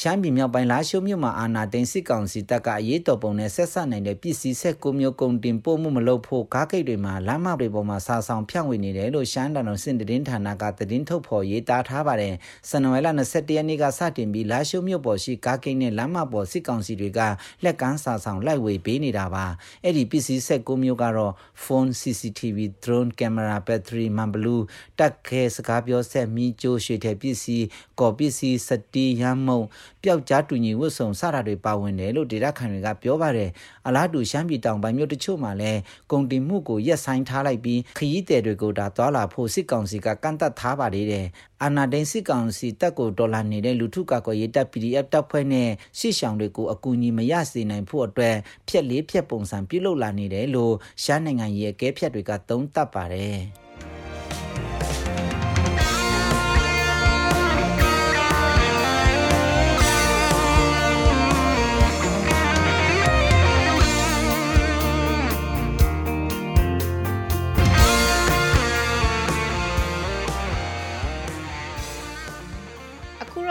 [0.00, 12.34] ရှမ်းပြည်မြောက်ပိုင်းလာရှိုးမြို့မှာအာနာသိန်းစစ်ကောင်စီတပ်ကအရေးတော်ပုံနဲ့ဆက်ဆက်နိုင်တဲ့ပြည်စည်းဆက်ကိုမျိုးကုန်တင်ပို့မှုမလုပ်ဖို့ကားဂိတ်တွေမှာလမ်းမတွေပေါ်မှာစာဆောင်ဖြန့်ဝေနေတယ်လို့ရှမ်းတန်တော်စင်တင်းဌာနကသတင်းထုတ်ဖော်ရေးသားထားပါတယ်။
[12.68, 17.20] စနဝဲလ21ရက်နေ့ကစတင်ပြီးလာရှိုးမြို့ပေါ်ရှိကားဂိတ်နဲ့လမ်းမပေါ်စစ်ကောင်စီတွေက
[17.64, 19.46] လက်ကမ်းစာဆောင်လိုက်ဝေပေးနေတာပါ။
[19.84, 21.32] အဲ့ဒီပြည်စည်းဆက်ကိုမျိုးကတော့
[21.64, 24.64] phone CCTV drone camera battery မန်ဘလူး
[24.98, 27.66] တက်ခဲစကားပြောဆက်မီကျိုးရွှေထည်ပစ္စည်း
[28.00, 29.62] ကော်ပစ္စည်းစတီးရမ်းမုံ
[30.02, 33.50] ပျောက်ကြားတူညီဝတ်စုံစတာတွေပါဝင်တယ်လို့ဒေတာခန်တွေကပြောပါတယ်
[33.86, 35.80] အလားတူရှမ်းပြည်တောင်ပိုင်းမြို့တချို့မှာလည်း
[36.10, 41.26] ကုန်တင်မှုကိုရက်ဆိုင်ထားလိုက်ပြီးခရီးသည်တွေကိုဒါသွာလာဖို့စစ်ကောင်စီကကန့်သက်ထားပါသေးတယ်
[41.62, 48.36] အာနာဒိန်စစ်ကောင်စီတပ်ကိုဒေါ်လာနေတဲ့လူထုကာကွယ်ရေးတပ် PDF တပ်ဖွဲ့နဲ့ရှေ့ဆောင်တွေကိုအကူအညီမရစေနိုင်ဖို့အတွက်
[48.68, 53.63] ဖြက်လေးဖြက်ပုံစံပြုလုပ်လာနေတယ်လို့ရှမ်းနိုင်ငံရဲ့အကဲဖြတ်တွေကသုံးသပ်ပါတယ်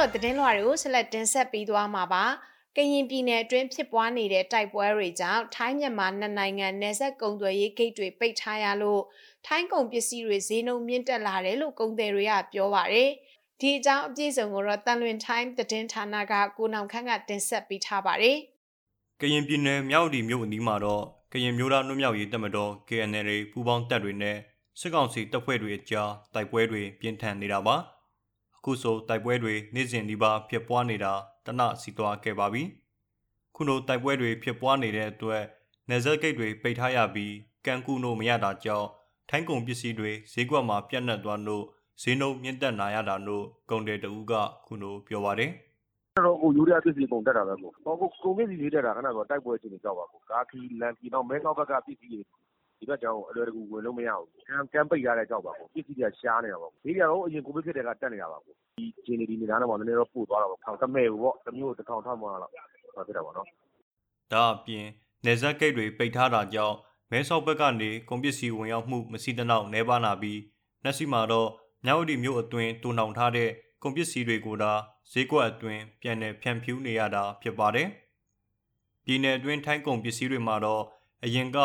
[0.04, 2.26] တော့သတင်းလွှာတွေကိုဆက်လက်တင်ဆက်ပေးသွားမှာပါ
[2.76, 9.01] ကရင်ပြည်နယ်အတွင်းဖြစ်ပွားနေတဲ့တိုက်ပွဲတွေကြောင့်ထိုင်းမြန်မာနှစ်နိုင်ငံနယ်စပ်ကုန်သွယ်ရေးဂိတ်တွေပိတ်ထားရလို့
[9.47, 13.10] ထိုင်းကုန်ပစ္စည်းတွေဈေးနှုန်းမြင့်တက်လာတယ်လို့ကုန်သည်တွေကပြောပါတယ်။
[13.62, 18.38] ဒီအကြောင်းအပြည့်စုံကိုတော့တန်လွင်ထိုင်းသတင်းဌာနကကိုနောင်ခန့်ကတင်ဆက်ပေးထားပါတယ်။
[19.22, 24.38] ကရင်ပြည်နယ်မြောက်ဒီမြို့အနီးမှာတော့ကရင်မျိုးသားနှုတ်မြောက်ရေးတပ်မတော် KNL ပူးပေါင်းတပ်တွေနဲ့
[24.80, 27.78] စစ်ကောင်စီတပ်ဖွဲ့တွေအကြားတိုက်ပွဲတွေပြင်းထန်နေတာပါ။
[28.64, 31.14] ခုဆိုတိုက်ပွဲတွေနေ့စဉ်ဒီပါဖြစ်ပွားနေတာ
[31.45, 32.64] တနစီသွားခဲ့ပါပြီ
[33.55, 35.43] ခုလိုတိုက်ပွဲတွေဖြစ်ပွားနေတဲ့အတွက်
[35.89, 37.34] နေဇက်ဂိတ်တွေပိတ်ထားရပြီး
[37.66, 38.88] ကန်ကူနိုမရတာကြောင့်
[39.30, 41.66] ထိုင်းကုန်ပစ္စည်းတွေဈေးကွက်မှာပြတ်နှက်သွားလို့
[42.01, 44.34] ဈေးနှုန်းမြင့်တက်လာရတာလို့ကုန်တယ်တဦးက
[44.66, 45.51] ခုလိုပြောပါတယ်
[46.26, 52.20] တော့ကိုယူရီးယားပစ္စည်းကုန်တက်တာပဲကိုဟောကိုကိုပစ္စည်းတွေတက်တာခဏတော့တိုက်ပွဲချင်းတွေကြောက်ပါကိုကာခီလန်ကီတော့မဲကောက်ဘက်ကပစ္စည်းတွေ
[52.84, 63.48] ဒီဘက်ကြောင်အလွယ်တကူ ဝင်လို့မရဘူးကမ်းကမ်းပိတ်ရတဲ့ကြောက်ပါကိုပစ္စည်းတွေက ရှားနေတာပါကိုဒီကတော့အရင် ကိုဗစ်ဖြစ်တဲ့ကတက်နေတာပါကိုဒီဂျင်းနေ ဒီနေသားနဲ့ပေါ့နည်းနည်းတော့ ပို့သွားတာပေါ့ထောင်တမဲ့ဘူးပေါ့တစ်မျိုးတစ်ထောင်ထောင်မှလောက် ဖြစ်တာပေါ့နော်
[64.34, 64.86] ဒါအပြင်
[65.26, 66.76] နေဇက်ဂိတ်တွေ ပိတ်ထားတာကြောင့်
[67.12, 70.40] မဲဆောက်ဘက်ကနေ ကုန်ပစ္စည်းဝင်ရောက်မှု မရှိတဲ့နောက်နှဲပါလာပြီး
[70.84, 71.50] နှက်စီမှာတော့
[71.86, 73.50] မြောက်ဒီမြို့အတွင်းတူနှောင်ထားတဲ့
[73.84, 74.74] ကုန်ပစ္စည်းတွေကိုသာ
[75.12, 77.88] ဈေးကွက်အတွင်း ပြန်လည်ဖြန့်ဖြူးနေရတာ ဖြစ်ပါတယ်။
[79.06, 80.84] ပြည်내အတွင်း ထိုင်းကုန်ပစ္စည်းတွေမှာတော့
[81.26, 81.58] အရင်က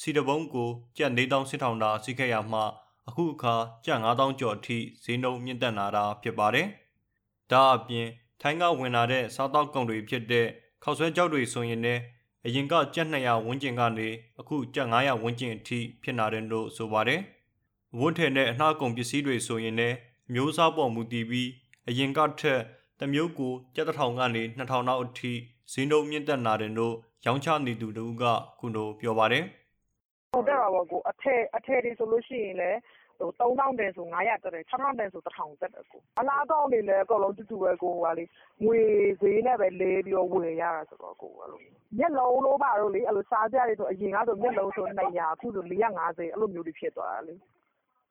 [0.00, 2.60] စီတပုံးကိုကျပ်4000စစ်ထောင်တာစီခဲ့ရမှ
[3.08, 3.54] အခုအခါ
[3.84, 6.66] ကျပ်9000ကျော်အထိဈေးနှုန်းမြင့်တက်လာတာဖြစ်ပါတယ်။
[7.50, 8.08] ဒါအပြင်
[8.40, 10.46] ထိုင်းကဝင်လာတဲ့စားတောက်ကုန်တွေဖြစ်တဲ့
[10.82, 12.02] ခောက်ဆွဲကြောက်တွေဆိုရင်လည်း
[12.46, 14.08] အရင်ကကျပ်200ဝန်းကျင်ကနေ
[14.40, 17.20] အခုကျပ်900ဝန်းကျင်အထိဖြစ်လာတယ်လို့ဆိုပါတယ်။
[17.98, 19.96] ဝတ်ထည်နဲ့အနှားကုန်ပစ္စည်းတွေဆိုရင်လည်း
[20.34, 21.48] မျိုးစားပေါ်မူတည်ပြီး
[21.88, 22.60] အရင်ကထက်
[23.00, 25.32] တမျိုးကိုကျပ်1000ကနေ2000လောက်အထိ
[25.72, 26.94] ဈေးနှုန်းမြင့်တက်လာတယ်လို့
[27.26, 28.24] ရောင်းချနေသူတို့က
[28.58, 29.44] ခုလိုပြောပါတယ်။
[30.32, 32.78] ဟုတ်တယ်ပါဘောကိုအထက်အထက်တွေဆိုလို့ရှိရင်လည်း
[33.18, 38.24] ဟို3000တန်ဆို900တက်တယ်6000တန်ဆို1000တက်တယ်ကိုအလားကောင်းနေလဲအကုန်လုံးတူတူပဲကိုကလေ
[38.64, 38.80] ငွေ
[39.20, 41.60] ဈေးနဲ့ပဲလဲပြီးတော့ဝယ်ရတာဆိုတော့ကိုအဲ့လို
[41.98, 47.34] မျက်လုံးလို့ပါတော့လေအဲ့လိုစားကြတွေဆိုအရင်ကဆိုမျက်လုံးဆို200အခုဆို450အဲ့လိုမျိုးတွေဖြစ်သွားတာလေ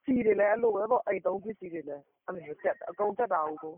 [0.03, 3.73] စီတွေလည်းအဲ့လိုပဲပေါ့အိမ်သုံးပစ္စည်းတွေလည်းအဲ့လိုမျိုးတက်တယ်အကုန်တက်တာဟုတ်ကို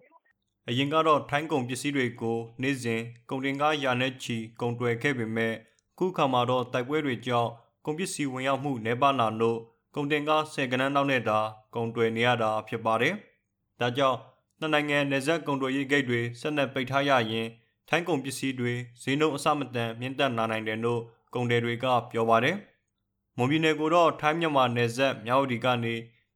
[0.70, 5.53] အရင်ကတော့ထိုင်းကုန်ပစ္စည်းတွေကိုနေ့စဉ်ကုန်တင်ကားရာနဲ့ချီကုန်တွယ်ခဲ့ပေမဲ့
[5.97, 7.51] ခုခါမှာတော့တိုက်ပွဲတွေကြောင့်
[7.86, 9.59] ကုန်ပစ္စည်းဝင်ရောက်မှုနှဲပါလာလို့
[9.95, 11.39] ကုန်တင်ကားဆယ်ကနန်းနောက်နဲ့တာ
[11.76, 13.13] ကုန်တွယ်နေရတာဖြစ်ပါတယ်။
[13.80, 14.18] ဒါကြောင့်
[14.59, 17.47] နှစ်နိုင်ငံနယ်စပ်ကုန်တွယ်ရေးဂိတ်တွေဆက်လက်ပိတ်ထားရရင်
[17.89, 21.01] ထိုင်းကုန်ပစ္စည်းတွေဈေးနှုန်းအဆမတန်မြင့်တက်လာနိုင်တယ်လို့
[21.34, 22.55] ကုန်တယ်တွေကပြောပါတယ်။
[23.38, 25.95] မွန်ပြည်နယ်ကိုတော့ထိုင်းမြန်မာနယ်စပ်မြောက်ဒီကနေ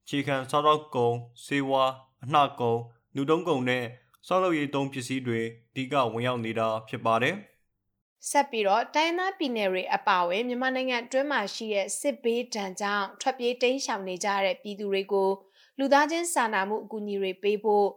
[0.09, 1.15] ခြေခံစားတော့ကုန်
[1.45, 1.83] စေဝါ
[2.23, 2.75] အနှကုံ
[3.15, 3.85] လူတုံးကုန်နဲ့
[4.27, 5.39] စောက်လုပ်ရေးသုံးပစ္စည်းတွေ
[5.71, 7.35] အဓိကဝင်ရောက်နေတာဖြစ်ပါတယ်။
[8.29, 15.29] ဆက်ပြီးတော့တိုင်းသားပြည်နယ်တွေအပါအဝင်မြန်မာနိုင်ငံအတွင်းမှာရှိတဲ့စစ်ဘေးဒဏ်ကြောင့်ထွက်ပြေးတိမ်းရှောင်နေကြတဲ့ပြည်သူတွေကို
[15.77, 17.87] လူသားချင်းစာနာမှုအကူအညီတွေပေးဖို့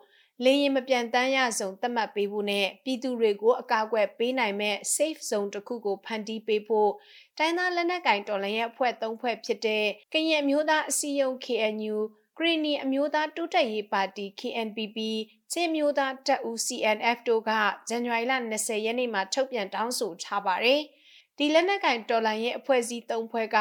[0.45, 6.91] လေရင်မပြန်တမ်းရဆုံးသတ်မှတ်ပေးဖို့နဲ့ပြည်သူတွေကိုအကာအကွယ်ပေးနိုင်မဲ့ safe zone တစ်ခုကိုဖန်တီးပေးဖို့
[7.39, 11.97] တိုင်းသားလက်နက်ကင်တော်လှန်ရေးအဖွဲ့၃ဖွဲ့ဖြစ်တဲ့ကရင်မျိုးသားအစည်းအရုံး KNU
[12.39, 14.99] ကရီနီအမျိုးသားတိုးတက်ရေးပါတီ KNPP
[15.57, 17.51] ချင်းမျိုးသားတပ်ဦး CNF တို့က
[17.89, 20.81] ဇန်နဝါရီလ20ရက်နေ့မှာထုတ်ပြန်တောင်းဆိုထားပါတယ်။
[21.39, 23.59] ဒီလက်နက်ကင်တော်လှန်ရေးအဖွဲ့အစည်း၃ဖွဲ့က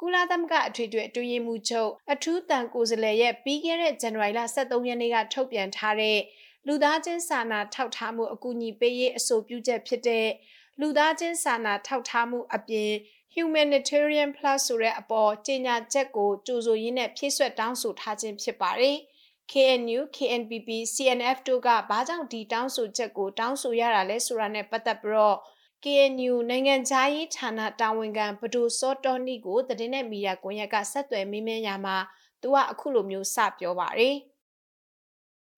[0.00, 6.18] ကုလသမဂ္ဂအထွေထွေအတွင်းရေးမှူးချုပ်အထူးတန်ကိုယ်စားလှယ်ရဲ့ပြီးခဲ့တဲ့ဇန်နဝါရီလ23ရက်နေ့ကထုတ်ပြန်ထားတဲ့
[6.66, 10.28] လူသားချင်းစာနာထောက်ထားမှုအကူအညီပေးရေးအဆိုပြုချက်ဖြစ်တဲ့
[10.80, 12.90] လူသားချင်းစာနာထောက်ထားမှုအပြင်
[13.34, 18.98] humanitarian plus ဆိုတဲ့အပေါ်ကြေညာချက်ကိုကြိုဆိုရင်းနဲ့ဖြည့်ဆွတ်တောင်းဆိုထားခြင်းဖြစ်ပါတယ်။
[19.52, 25.38] KNU, KNPP, CNF တို့ကဘာကြောင့်ဒီတောင်းဆိုချက်ကိုတောင်းဆိုရတာလဲဆိုတာနဲ့ပတ်သက်ပြီးတော့
[25.84, 31.96] KNU နိုင်ငံခြားရေးဌာနတာဝန်ခံဘဒိုစောတော်နီကိုတည်တဲ့မီဒီယာကွန်ရက်ကဆက်သွယ်မေးမြန်းရမှာ
[32.42, 34.16] သူကအခုလိုမျိုးစပြောပါတယ်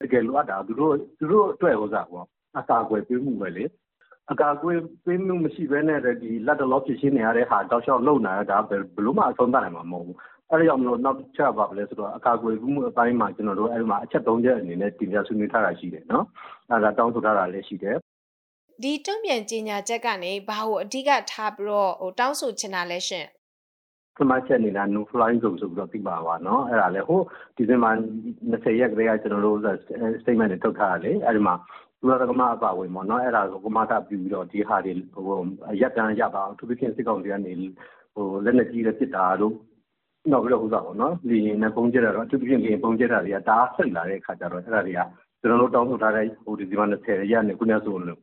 [0.01, 2.26] တကယ်လို့တာသူတို့သူတို့အတွက်ဟောစားပေါ့
[2.59, 3.64] အစာအကွယ်ပေးမှုပဲလေ
[4.32, 10.16] အကာအကွယ်ပေးမှုမရှိဘဲနဲ့ဒီလက်တလောဖြစ်ရှင်းနေရတဲ့ဟာတောက်လျှောက်လုံလာတာဘယ်လို့မှအဆုံးသတ်နိုင်မှာမဟုတ်ဘူး
[10.51, 16.26] အဲ့ဒါကြောင့်မလို့နောက်ချက်ပါလဲဆိုတော့အကာအကွယ်မှုအပိုင်းမှာကျွန်တော်တို့အဲ့ဒီမှာအချက်၃ချက်အနေနဲ့တင်ပြဆွေးနွေးထားတာရှိတယ်နော်
[16.70, 17.95] အဲ့ဒါတောင်းဆိုထားတာလည်းရှိတယ်
[18.84, 23.26] ဒီတုံ့ပြန်ကြေညာချက်ကနေဘာကိုအဓိကထားပြီးတော့ဟိုတောင်းဆိုချင်တာလဲရှင်
[24.16, 27.20] ပထမချက်နေတာ no flying zone ဆိုပြီးတော့ပြပါပါเนาะအဲ့ဒါလေဟို
[27.55, 27.91] ဒီဇင်ဘာ
[28.51, 29.57] 20ရက်ကလေးကကျွန်တော်တို့
[30.22, 31.55] statement တွေထုတ်ထားတာလေအဲ့ဒီမှာ
[32.01, 35.39] လူရကမအပါဝင်ပေါ့နော်အဲ့ဒါကိုကမတာပြပြီးတော့ဒီဟာတွေဟို
[35.82, 37.53] ရက်တန်းရပါအောင်သူပြင်းစစ်ကောင်တွေကနေ
[38.14, 39.55] ဟိုလက်နဲ့ကြီးတဲ့စစ်တာတို့
[40.31, 45.01] နောက်ပြီးတော့ဥစားပေါ့နော်လီရင်နဲ့ပုံကျတာတော့သူပြင်းလီရင်ပုံကျတာတွေကဒါဆိတ်လာတဲ့အခါကျတော့အဲ့ဒါတွေက
[45.41, 48.20] ကျွန်တော်တို့တောင်းဆိုထားတဲ့ဟိုဒီဇင်ဘာ20ရက်နဲ့ခုနကဆိုလို့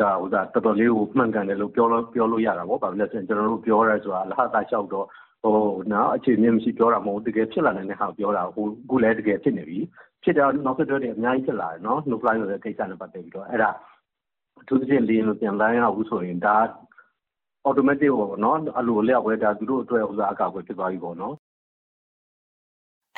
[0.00, 5.06] ဒါဟိုဒါတော်တော်လေးကိုမှန်ကန်တယ်လို့ပြောလို့ပြောလို့ရတာပေါ့ဘာလို့လဲဆိုရင်ကျွန်တော်တို့ပြောရဲဆိုတာလဟတာလျှောက်တော့
[5.42, 5.56] ဟို
[5.92, 9.78] နော်အခြေအနေမရှိပြောတာမဟုတ်တကယ်ဖြစ်လာနိုင်တဲ့ဟာပြောတာဟိုခုလည်းတကယ်ဖြစ်နေပြီ
[10.22, 13.70] ဖြစ်တော့နောက်ဆက်တွဲတွေအများကြီးဖြစ်လာတယ်နော် no fly ဆိုတဲ့ကိစ္စနဲ့ပတ်သက်ပြီးတော့အဲ့ဒါ
[14.60, 16.56] အထူးသဖြင့်လင်းလို့ပြန်လိုင်းရဘူးဆိုရင်ဒါ
[17.68, 21.34] automatic ပေါ့နော်အလိုလျောက်ပဲဒါသူတို့အတွက်ဥစားအကောက်ပဲဖြစ်သွားပြီပေါ့နော်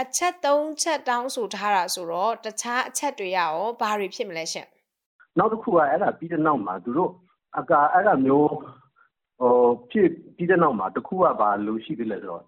[0.02, 4.66] အချက်၃ချက်တောင်းဆိုထားတာဆိုတော့တခြားအချက်တွေရရောဘာတွေဖြစ်မလဲရှင်
[5.38, 7.12] နောက်တစ်ခုကအဲ့ဒါပြီးတဲ့နောက်မှာသူတို့
[7.58, 8.48] အကာအဲ့ဒါမျိုး
[9.40, 9.54] ဟို
[9.90, 12.44] ဖြစ်ပြီးတဲ့နောက်မှာတခုကဘာလို့ရှိသေးလဲဆိုတော့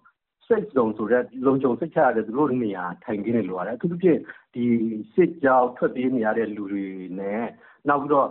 [0.47, 4.19] စိတ်စုံဆိုတဲ့လုံခြုံစိတ်ချရတဲ့သူတို့နေရာထိုင်ခင်းနေလိုရတယ်အထူးသဖြင့်
[4.53, 4.65] ဒီ
[5.13, 6.85] စစ်ကြောက်ထွက်ပြေးနေရတဲ့လူတွေ
[7.19, 7.43] နဲ့
[7.87, 8.27] နောက်ပြီးတော့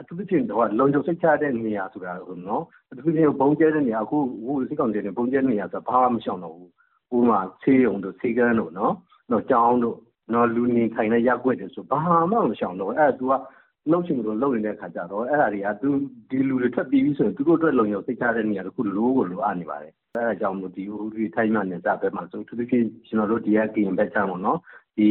[0.00, 6.70] အထူးသဖြင့်တော့လုံခြုံစိတ်ချတဲ့နေရာဆိုတာကိုနော်အထူးသဖြင့်ဘုံကျဲတဲ့နေရာအခုအခုစစ်ကောင်စီတွေဘုံကျဲနေရာဆိုဘာမှမရှောင်တော့ဘူး
[7.16, 8.94] ဥပမာဆေးရုံတို့ဆေးကန်းတို့နော်
[9.30, 9.98] တော့ကျောင်းတို့
[10.32, 12.00] နော်လူနေထိုင်တဲ့ရက်ွက်တွေဆိုဘာ
[12.30, 13.32] မှမရှောင်တော့အဲ့ဒါ तू က
[13.90, 15.88] လှုပ်ချင်လို့လှုပ်နေတဲ့ခါကျတော့အဲ့ဒါတွေကသူ
[16.30, 24.58] ဒီလူတွေထွက်ပြီးပြီဆိုရင်သူတို့အတွက်လုံခြုံစိတ်ချတဲ့နေရာတခုလိုကိုလိုအပ်နေပါတယ်အဲဒါကြောင့်မို့ဒီဟိုဒီထိုင်းမှနယ်စပ်ဘက်မှာဆိုသူတို့ဖြစ်ကျွန်တော်တို့ဒီကကရင်ဘက်ချမ်းပေါ့နော်
[24.96, 25.08] ဒီ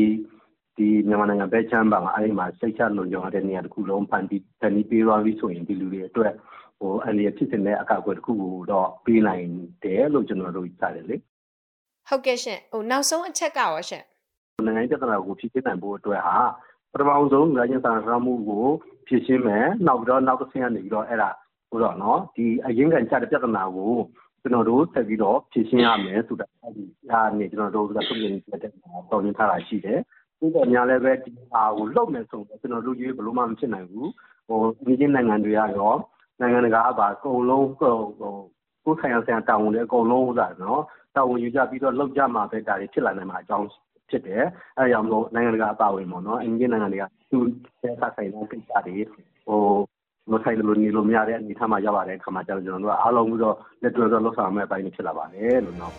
[0.78, 6.34] ဒီမြန်မာနိုင်ငံဘက်ချမ်းပါမှာအဲဒီမှာစိတ်ချလုံခြုံတဲ့နေရာတခုလုံးဖန်ပြီးတန်ပြီးပေးသွားပြီဆိုရင်ဒီလူတွေအတွက်
[6.80, 9.46] ဟိုအနေနဲ့ဖြစ်တဲ့အကောက်အကွယ်တခုကိုတော့ပေးနိုင်
[9.84, 11.16] တယ်လို့ကျွန်တော်တို့ကြားတယ်လေ
[12.10, 14.04] ဟုတ်ကဲ့ရှင်ဟိုနောက်ဆုံးအချက်ကရောရှင်
[14.66, 16.38] နိုင်ငံပြဿနာကိုဖြေရှင်းနိုင်ဖို့အတွက်ဟာ
[16.92, 18.66] ပထမဆုံးလူချင်းစာနာမှုကို
[19.08, 21.30] ဖြေရှင်းမယ်နောက်ပြီးတော့နောက်တစ်ဆင့်ကနေပြီးတော့အဲ့ဒါ
[21.70, 23.94] ဟိုတော့နော်ဒီအရင်ကန်ချတဲ့ပြဿနာကို
[24.42, 28.42] ကျွန်တော်တို့ဆက်ပြီးတော့ဖြေရှင်းရမယ်ဆိုတာအဲဒီအားနေကျွန်တော်တို့ကသုံးရတဲ့
[29.12, 30.00] တော်ရင်ထားတာရှိတယ်
[30.40, 34.10] ဒီတော့ညာလည်းပဲဒီဟာကိုလှုပ်မယ်ဆိုတော့ကျွန်တော်တို့ကြီးဘယ်လိုမှမဖြစ်နိုင်ဘူး
[34.48, 35.68] ဟိုဒီချင်းနိုင်ငံတွေရော
[36.40, 37.96] နိုင်ငံတကာကပါအကုန်လုံးဟို
[38.84, 40.82] ကိုယ်ဆိုင်ရာဆိုင်ရာတာဝန်တွေအကုန်လုံးဥစားနော်
[41.16, 43.68] တာဝန်ယူကြပြီးတော့လောက်ကြမှာပဲဒါတွေဖြစ်လာနိုင်မှာအကြောင်း
[44.10, 44.44] ဖြစ်တယ်
[44.78, 47.38] အဲဒါကြောင့်မို့နိုင်ငံတကာအပါဝင်ပေါ့နော်အင်ဂျင်နိုင်ငံတွေကသူ
[47.84, 48.96] တဲ့ဆက်ဆိုင်တဲ့ကိစ္စတွေ
[49.48, 49.62] ဟို
[50.32, 55.94] မဆိုင်လို့နေလို့မရတဲ့အနေထားမှာရောက်လာတဲ့အခါမှာကျတော့ကျွန်တော်တို့အားလုံးပြီးတော့လက်တွဲတော့လှုပ်ဆောင်မဲ့အပိုင်းတွေဖြစ်လာပါတယ်လို့နော်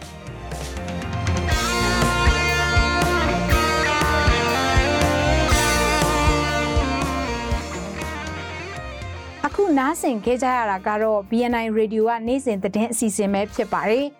[9.46, 14.06] အခုနားဆင်ခဲ့ကြရတာကတော့ BNI Radio ကနေ့စဉ်သတင်းအစီအစဉ်ပဲဖြစ်ပါတယ်။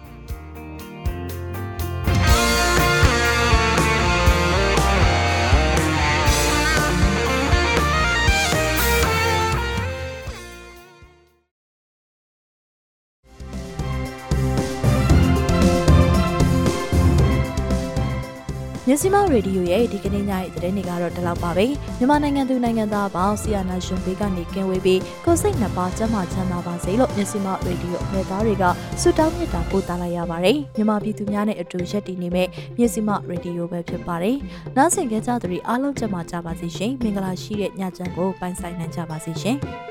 [18.91, 21.65] မြစီမရေဒီယိုရဲ့ဒီကနေ့ညရဲ့သတင်းတွေကတော့ဒီလောက်ပါပဲ
[21.97, 28.63] မြန်မာနိုင်ငံသူနိုင်ငံသားပေါင်းဆီယနာရှင်ဘေးကနေကင်းဝေးပြီးကိုစိတ်နှစ်ပါးကျန်းမာချမ်းသာပါစေလို့မြစီမရေဒီယိုအမေသားတွေက
[29.01, 34.37] ဆုတောင်းမြတ်တာပို့သလာရပါတယ်မြန်မာပြည်သူများနဲ့အတူရက်တည်နေမဲ့မြစီမရေဒီယိုပဲဖြစ်ပါတယ်
[34.77, 39.90] နားဆင်ကြကြသူတွေအားလုံးကျန်းမာကြပါစေရှင်မင်္ဂလာရှိတဲ့ညချမ်းကိုပိုင်ဆိုင်နိုင်ကြပါစေရှင်